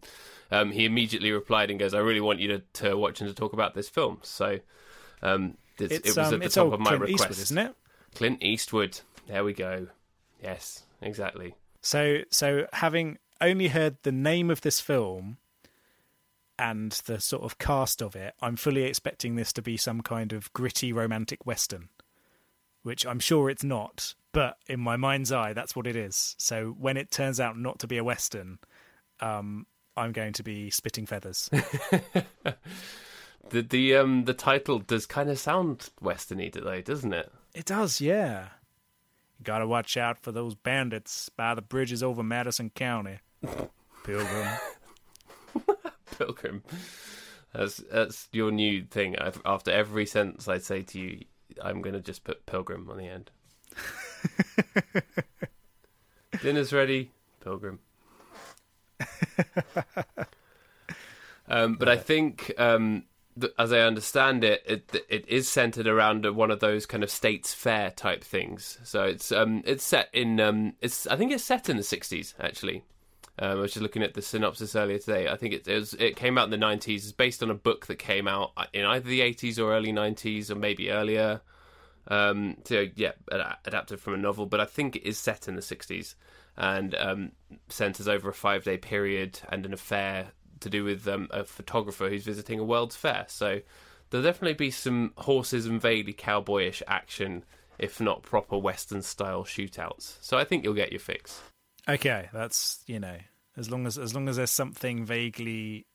um, 0.50 0.70
he 0.72 0.86
immediately 0.86 1.30
replied 1.30 1.70
and 1.70 1.78
goes, 1.78 1.92
"I 1.92 1.98
really 1.98 2.22
want 2.22 2.40
you 2.40 2.48
to, 2.48 2.62
to 2.74 2.96
watch 2.96 3.20
and 3.20 3.28
to 3.28 3.34
talk 3.34 3.52
about 3.52 3.74
this 3.74 3.88
film." 3.88 4.20
So 4.22 4.60
um, 5.22 5.58
it 5.78 6.04
was 6.04 6.16
um, 6.16 6.34
at 6.34 6.40
the 6.40 6.48
top 6.48 6.72
of 6.72 6.80
my 6.80 6.90
Clint 6.90 7.02
request, 7.02 7.30
Eastwood, 7.30 7.38
isn't 7.38 7.58
it? 7.58 7.74
Clint 8.14 8.42
Eastwood. 8.42 9.00
There 9.26 9.44
we 9.44 9.52
go. 9.52 9.88
Yes, 10.42 10.84
exactly. 11.02 11.54
So, 11.84 12.22
so 12.30 12.66
having 12.72 13.18
only 13.42 13.68
heard 13.68 13.98
the 14.04 14.12
name 14.12 14.50
of 14.50 14.62
this 14.62 14.80
film 14.80 15.36
and 16.58 16.92
the 17.04 17.20
sort 17.20 17.42
of 17.42 17.58
cast 17.58 18.00
of 18.00 18.16
it, 18.16 18.32
I'm 18.40 18.56
fully 18.56 18.84
expecting 18.84 19.36
this 19.36 19.52
to 19.52 19.62
be 19.62 19.76
some 19.76 20.00
kind 20.00 20.32
of 20.32 20.50
gritty 20.54 20.94
romantic 20.94 21.44
western, 21.44 21.90
which 22.84 23.06
I'm 23.06 23.20
sure 23.20 23.50
it's 23.50 23.62
not. 23.62 24.14
But 24.32 24.56
in 24.66 24.80
my 24.80 24.96
mind's 24.96 25.30
eye, 25.30 25.52
that's 25.52 25.76
what 25.76 25.86
it 25.86 25.94
is. 25.94 26.34
So 26.38 26.74
when 26.78 26.96
it 26.96 27.10
turns 27.10 27.38
out 27.38 27.58
not 27.58 27.78
to 27.80 27.86
be 27.86 27.98
a 27.98 28.04
western, 28.04 28.60
um, 29.20 29.66
I'm 29.94 30.12
going 30.12 30.32
to 30.32 30.42
be 30.42 30.70
spitting 30.70 31.04
feathers. 31.04 31.50
The 33.50 33.60
the 33.60 33.96
um 33.96 34.24
the 34.24 34.32
title 34.32 34.78
does 34.78 35.04
kind 35.04 35.28
of 35.28 35.38
sound 35.38 35.90
westerny 36.02 36.50
though, 36.50 36.80
doesn't 36.80 37.12
it? 37.12 37.30
it 37.54 37.66
does, 37.66 38.00
yeah. 38.00 38.46
You 39.44 39.52
gotta 39.52 39.66
watch 39.66 39.98
out 39.98 40.18
for 40.18 40.32
those 40.32 40.54
bandits 40.54 41.28
by 41.28 41.54
the 41.54 41.60
bridges 41.60 42.02
over 42.02 42.22
Madison 42.22 42.70
County. 42.70 43.18
Pilgrim. 44.02 44.48
Pilgrim. 46.16 46.62
That's 47.52 47.76
that's 47.92 48.30
your 48.32 48.50
new 48.50 48.84
thing. 48.84 49.18
I've, 49.18 49.42
after 49.44 49.70
every 49.70 50.06
sentence 50.06 50.48
I 50.48 50.56
say 50.56 50.80
to 50.80 50.98
you, 50.98 51.24
I'm 51.60 51.82
gonna 51.82 52.00
just 52.00 52.24
put 52.24 52.46
Pilgrim 52.46 52.88
on 52.88 52.96
the 52.96 53.06
end. 53.06 53.30
Dinner's 56.42 56.72
ready, 56.72 57.10
Pilgrim. 57.40 57.80
um, 61.48 61.74
but 61.74 61.90
I 61.90 61.98
think, 61.98 62.50
um, 62.56 63.02
th- 63.02 63.04
as 63.58 63.72
I 63.72 63.80
understand 63.80 64.44
it, 64.44 64.62
it 64.66 65.04
it 65.08 65.28
is 65.28 65.48
centered 65.48 65.86
around 65.86 66.24
one 66.36 66.50
of 66.50 66.60
those 66.60 66.86
kind 66.86 67.02
of 67.02 67.10
states 67.10 67.52
fair 67.52 67.90
type 67.90 68.22
things. 68.22 68.78
So 68.84 69.04
it's 69.04 69.32
um 69.32 69.62
it's 69.66 69.84
set 69.84 70.08
in 70.12 70.40
um 70.40 70.74
it's 70.80 71.06
I 71.06 71.16
think 71.16 71.32
it's 71.32 71.44
set 71.44 71.68
in 71.68 71.76
the 71.76 71.82
60s 71.82 72.34
actually. 72.40 72.84
Um, 73.36 73.50
I 73.50 73.54
was 73.54 73.72
just 73.72 73.82
looking 73.82 74.04
at 74.04 74.14
the 74.14 74.22
synopsis 74.22 74.76
earlier 74.76 74.98
today. 74.98 75.28
I 75.28 75.36
think 75.36 75.54
it, 75.54 75.66
it 75.66 75.74
was 75.74 75.94
it 75.94 76.16
came 76.16 76.38
out 76.38 76.52
in 76.52 76.58
the 76.58 76.66
90s. 76.66 76.96
It's 76.96 77.12
based 77.12 77.42
on 77.42 77.50
a 77.50 77.54
book 77.54 77.86
that 77.86 77.96
came 77.96 78.28
out 78.28 78.52
in 78.72 78.84
either 78.84 79.08
the 79.08 79.20
80s 79.20 79.58
or 79.58 79.74
early 79.74 79.92
90s 79.92 80.50
or 80.50 80.54
maybe 80.54 80.90
earlier. 80.90 81.40
Um, 82.06 82.58
so 82.64 82.86
yeah, 82.94 83.12
ad- 83.32 83.56
adapted 83.64 83.98
from 83.98 84.14
a 84.14 84.18
novel, 84.18 84.46
but 84.46 84.60
I 84.60 84.66
think 84.66 84.94
it 84.96 85.02
is 85.04 85.18
set 85.18 85.48
in 85.48 85.56
the 85.56 85.62
60s 85.62 86.14
and 86.56 86.94
um, 86.94 87.32
centers 87.68 88.06
over 88.06 88.28
a 88.28 88.34
five 88.34 88.62
day 88.62 88.76
period 88.76 89.40
and 89.48 89.66
an 89.66 89.72
affair 89.72 90.32
to 90.64 90.70
do 90.70 90.84
with 90.84 91.06
um, 91.06 91.28
a 91.30 91.44
photographer 91.44 92.08
who's 92.08 92.24
visiting 92.24 92.58
a 92.58 92.64
World's 92.64 92.96
Fair. 92.96 93.26
So 93.28 93.60
there'll 94.10 94.24
definitely 94.24 94.54
be 94.54 94.70
some 94.70 95.12
horses 95.18 95.66
and 95.66 95.80
vaguely 95.80 96.12
cowboyish 96.12 96.82
action, 96.86 97.44
if 97.78 98.00
not 98.00 98.22
proper 98.22 98.58
Western 98.58 99.02
style 99.02 99.44
shootouts. 99.44 100.16
So 100.20 100.36
I 100.36 100.44
think 100.44 100.64
you'll 100.64 100.74
get 100.74 100.90
your 100.90 101.00
fix. 101.00 101.42
Okay, 101.88 102.28
that's 102.32 102.82
you 102.86 102.98
know, 102.98 103.16
as 103.56 103.70
long 103.70 103.86
as 103.86 103.98
as 103.98 104.14
long 104.14 104.28
as 104.28 104.36
there's 104.36 104.50
something 104.50 105.04
vaguely 105.04 105.86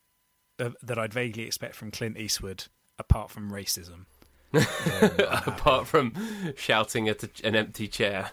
uh, 0.58 0.70
that 0.82 0.98
I'd 0.98 1.12
vaguely 1.12 1.44
expect 1.44 1.74
from 1.74 1.90
Clint 1.90 2.16
Eastwood, 2.16 2.64
apart 2.98 3.30
from 3.30 3.50
racism. 3.50 4.06
Apart 4.52 5.86
from 5.86 6.12
shouting 6.56 7.08
at 7.08 7.22
a, 7.22 7.30
an 7.44 7.54
empty 7.54 7.86
chair. 7.86 8.32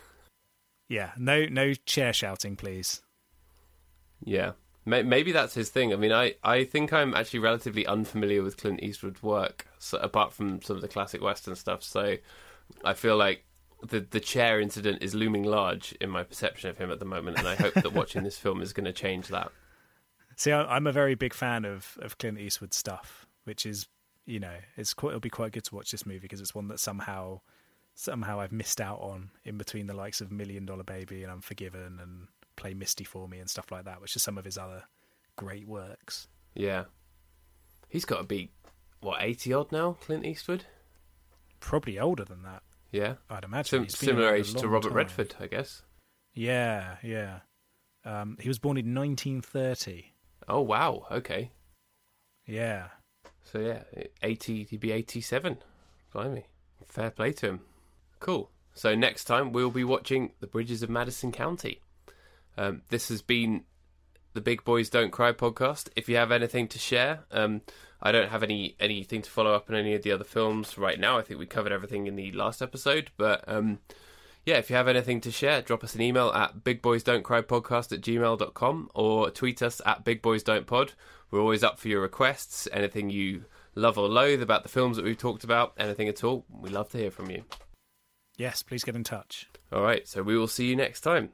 Yeah, 0.89 1.11
no 1.15 1.45
no 1.45 1.75
chair 1.75 2.11
shouting, 2.11 2.55
please. 2.55 3.03
Yeah. 4.23 4.53
May- 4.87 5.03
Maybe 5.03 5.33
that's 5.33 5.53
his 5.53 5.69
thing. 5.69 5.91
I 5.91 5.97
mean, 5.97 6.13
I, 6.13 6.35
I 6.43 6.63
think 6.63 6.93
I'm 6.93 7.13
actually 7.13 7.39
relatively 7.39 7.85
unfamiliar 7.85 8.41
with 8.41 8.55
Clint 8.55 8.81
Eastwood's 8.81 9.21
work, 9.21 9.67
so, 9.77 9.97
apart 9.97 10.31
from 10.31 10.61
some 10.61 10.77
of 10.77 10.81
the 10.81 10.87
classic 10.87 11.21
Western 11.21 11.55
stuff. 11.55 11.83
So 11.83 12.15
I 12.83 12.93
feel 12.93 13.17
like 13.17 13.43
the 13.87 13.99
the 13.99 14.21
chair 14.21 14.59
incident 14.61 15.03
is 15.03 15.13
looming 15.13 15.43
large 15.43 15.91
in 15.99 16.09
my 16.09 16.23
perception 16.23 16.69
of 16.69 16.77
him 16.77 16.89
at 16.89 16.99
the 16.99 17.05
moment, 17.05 17.37
and 17.37 17.47
I 17.47 17.55
hope 17.55 17.73
that 17.73 17.93
watching 17.93 18.23
this 18.23 18.37
film 18.37 18.61
is 18.61 18.71
going 18.71 18.85
to 18.85 18.93
change 18.93 19.27
that. 19.27 19.51
See, 20.37 20.51
I'm 20.53 20.87
a 20.87 20.91
very 20.91 21.15
big 21.15 21.33
fan 21.33 21.65
of 21.65 21.97
of 22.01 22.17
Clint 22.17 22.39
Eastwood 22.39 22.73
stuff, 22.73 23.27
which 23.43 23.65
is 23.65 23.87
you 24.25 24.39
know, 24.39 24.55
it's 24.77 24.93
quite 24.93 25.09
it'll 25.09 25.19
be 25.19 25.29
quite 25.29 25.51
good 25.51 25.65
to 25.65 25.75
watch 25.75 25.91
this 25.91 26.05
movie 26.05 26.19
because 26.19 26.39
it's 26.39 26.55
one 26.55 26.69
that 26.69 26.79
somehow 26.79 27.41
somehow 27.93 28.39
I've 28.39 28.51
missed 28.51 28.79
out 28.79 28.99
on 28.99 29.31
in 29.43 29.57
between 29.57 29.87
the 29.87 29.95
likes 29.95 30.21
of 30.21 30.31
Million 30.31 30.65
Dollar 30.65 30.83
Baby 30.83 31.23
and 31.23 31.31
Unforgiven 31.31 31.99
and 32.01 32.27
Play 32.57 32.73
Misty 32.73 33.05
for 33.05 33.27
Me 33.29 33.39
and 33.39 33.49
stuff 33.49 33.71
like 33.71 33.85
that, 33.85 34.01
which 34.01 34.15
are 34.17 34.19
some 34.19 34.37
of 34.37 34.43
his 34.43 34.57
other 34.57 34.83
great 35.37 35.65
works. 35.67 36.27
Yeah. 36.53 36.85
He's 37.87 38.03
got 38.03 38.17
to 38.17 38.23
be, 38.23 38.51
what, 38.99 39.21
80 39.21 39.53
odd 39.53 39.71
now, 39.71 39.93
Clint 40.01 40.25
Eastwood? 40.25 40.65
Probably 41.61 41.97
older 41.97 42.25
than 42.25 42.43
that, 42.43 42.61
Yeah. 42.91 43.13
I'd 43.29 43.43
imagine. 43.45 43.87
Sim- 43.89 44.07
similar 44.07 44.35
age 44.35 44.53
to 44.55 44.67
Robert 44.67 44.89
time. 44.89 44.97
Redford, 44.97 45.35
I 45.39 45.47
guess. 45.47 45.83
Yeah, 46.33 46.97
yeah. 47.01 47.39
Um, 48.05 48.37
he 48.39 48.47
was 48.47 48.59
born 48.59 48.77
in 48.77 48.93
1930. 48.93 50.13
Oh, 50.47 50.61
wow. 50.61 51.07
Okay. 51.11 51.51
Yeah. 52.45 52.87
So, 53.43 53.59
yeah, 53.59 53.83
80, 54.21 54.65
he'd 54.65 54.79
be 54.79 54.91
87. 54.91 55.57
Blimey. 56.13 56.45
Fair 56.85 57.09
play 57.11 57.31
to 57.33 57.45
him. 57.47 57.59
Cool. 58.19 58.49
So, 58.73 58.93
next 58.95 59.23
time 59.25 59.51
we'll 59.51 59.71
be 59.71 59.83
watching 59.83 60.31
The 60.39 60.47
Bridges 60.47 60.83
of 60.83 60.89
Madison 60.89 61.31
County. 61.31 61.81
Um, 62.57 62.81
this 62.89 63.09
has 63.09 63.21
been 63.21 63.63
the 64.33 64.41
Big 64.41 64.63
Boys 64.63 64.89
Don't 64.89 65.11
Cry 65.11 65.31
podcast. 65.31 65.89
If 65.95 66.09
you 66.09 66.15
have 66.15 66.31
anything 66.31 66.67
to 66.69 66.79
share, 66.79 67.25
um, 67.31 67.61
I 68.01 68.11
don't 68.11 68.29
have 68.29 68.43
any 68.43 68.75
anything 68.79 69.21
to 69.23 69.29
follow 69.29 69.53
up 69.53 69.69
on 69.69 69.75
any 69.75 69.93
of 69.93 70.03
the 70.03 70.11
other 70.11 70.23
films 70.23 70.77
right 70.77 70.99
now. 70.99 71.17
I 71.17 71.21
think 71.23 71.39
we 71.39 71.45
covered 71.45 71.71
everything 71.71 72.07
in 72.07 72.15
the 72.15 72.31
last 72.31 72.61
episode. 72.61 73.11
But 73.17 73.43
um, 73.47 73.79
yeah, 74.45 74.57
if 74.57 74.69
you 74.69 74.75
have 74.75 74.87
anything 74.87 75.21
to 75.21 75.31
share, 75.31 75.61
drop 75.61 75.83
us 75.83 75.95
an 75.95 76.01
email 76.01 76.29
at 76.29 76.63
bigboysdon'tcrypodcast 76.63 77.91
at 77.91 78.01
gmail.com 78.01 78.89
or 78.93 79.29
tweet 79.31 79.61
us 79.61 79.81
at 79.85 80.05
bigboysdon'tpod. 80.05 80.91
We're 81.31 81.41
always 81.41 81.63
up 81.63 81.79
for 81.79 81.87
your 81.87 82.01
requests. 82.01 82.67
Anything 82.71 83.09
you 83.09 83.45
love 83.75 83.97
or 83.97 84.07
loathe 84.07 84.41
about 84.41 84.63
the 84.63 84.69
films 84.69 84.97
that 84.97 85.05
we've 85.05 85.17
talked 85.17 85.43
about, 85.43 85.73
anything 85.77 86.07
at 86.07 86.23
all, 86.23 86.45
we 86.49 86.69
love 86.69 86.89
to 86.89 86.97
hear 86.97 87.11
from 87.11 87.29
you. 87.29 87.43
Yes, 88.37 88.61
please 88.61 88.83
get 88.83 88.95
in 88.95 89.03
touch. 89.03 89.47
All 89.71 89.81
right, 89.81 90.07
so 90.07 90.21
we 90.21 90.37
will 90.37 90.47
see 90.47 90.67
you 90.67 90.75
next 90.75 91.01
time. 91.01 91.31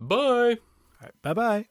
Bye. 0.00 0.58
Bye 1.22 1.34
bye. 1.34 1.66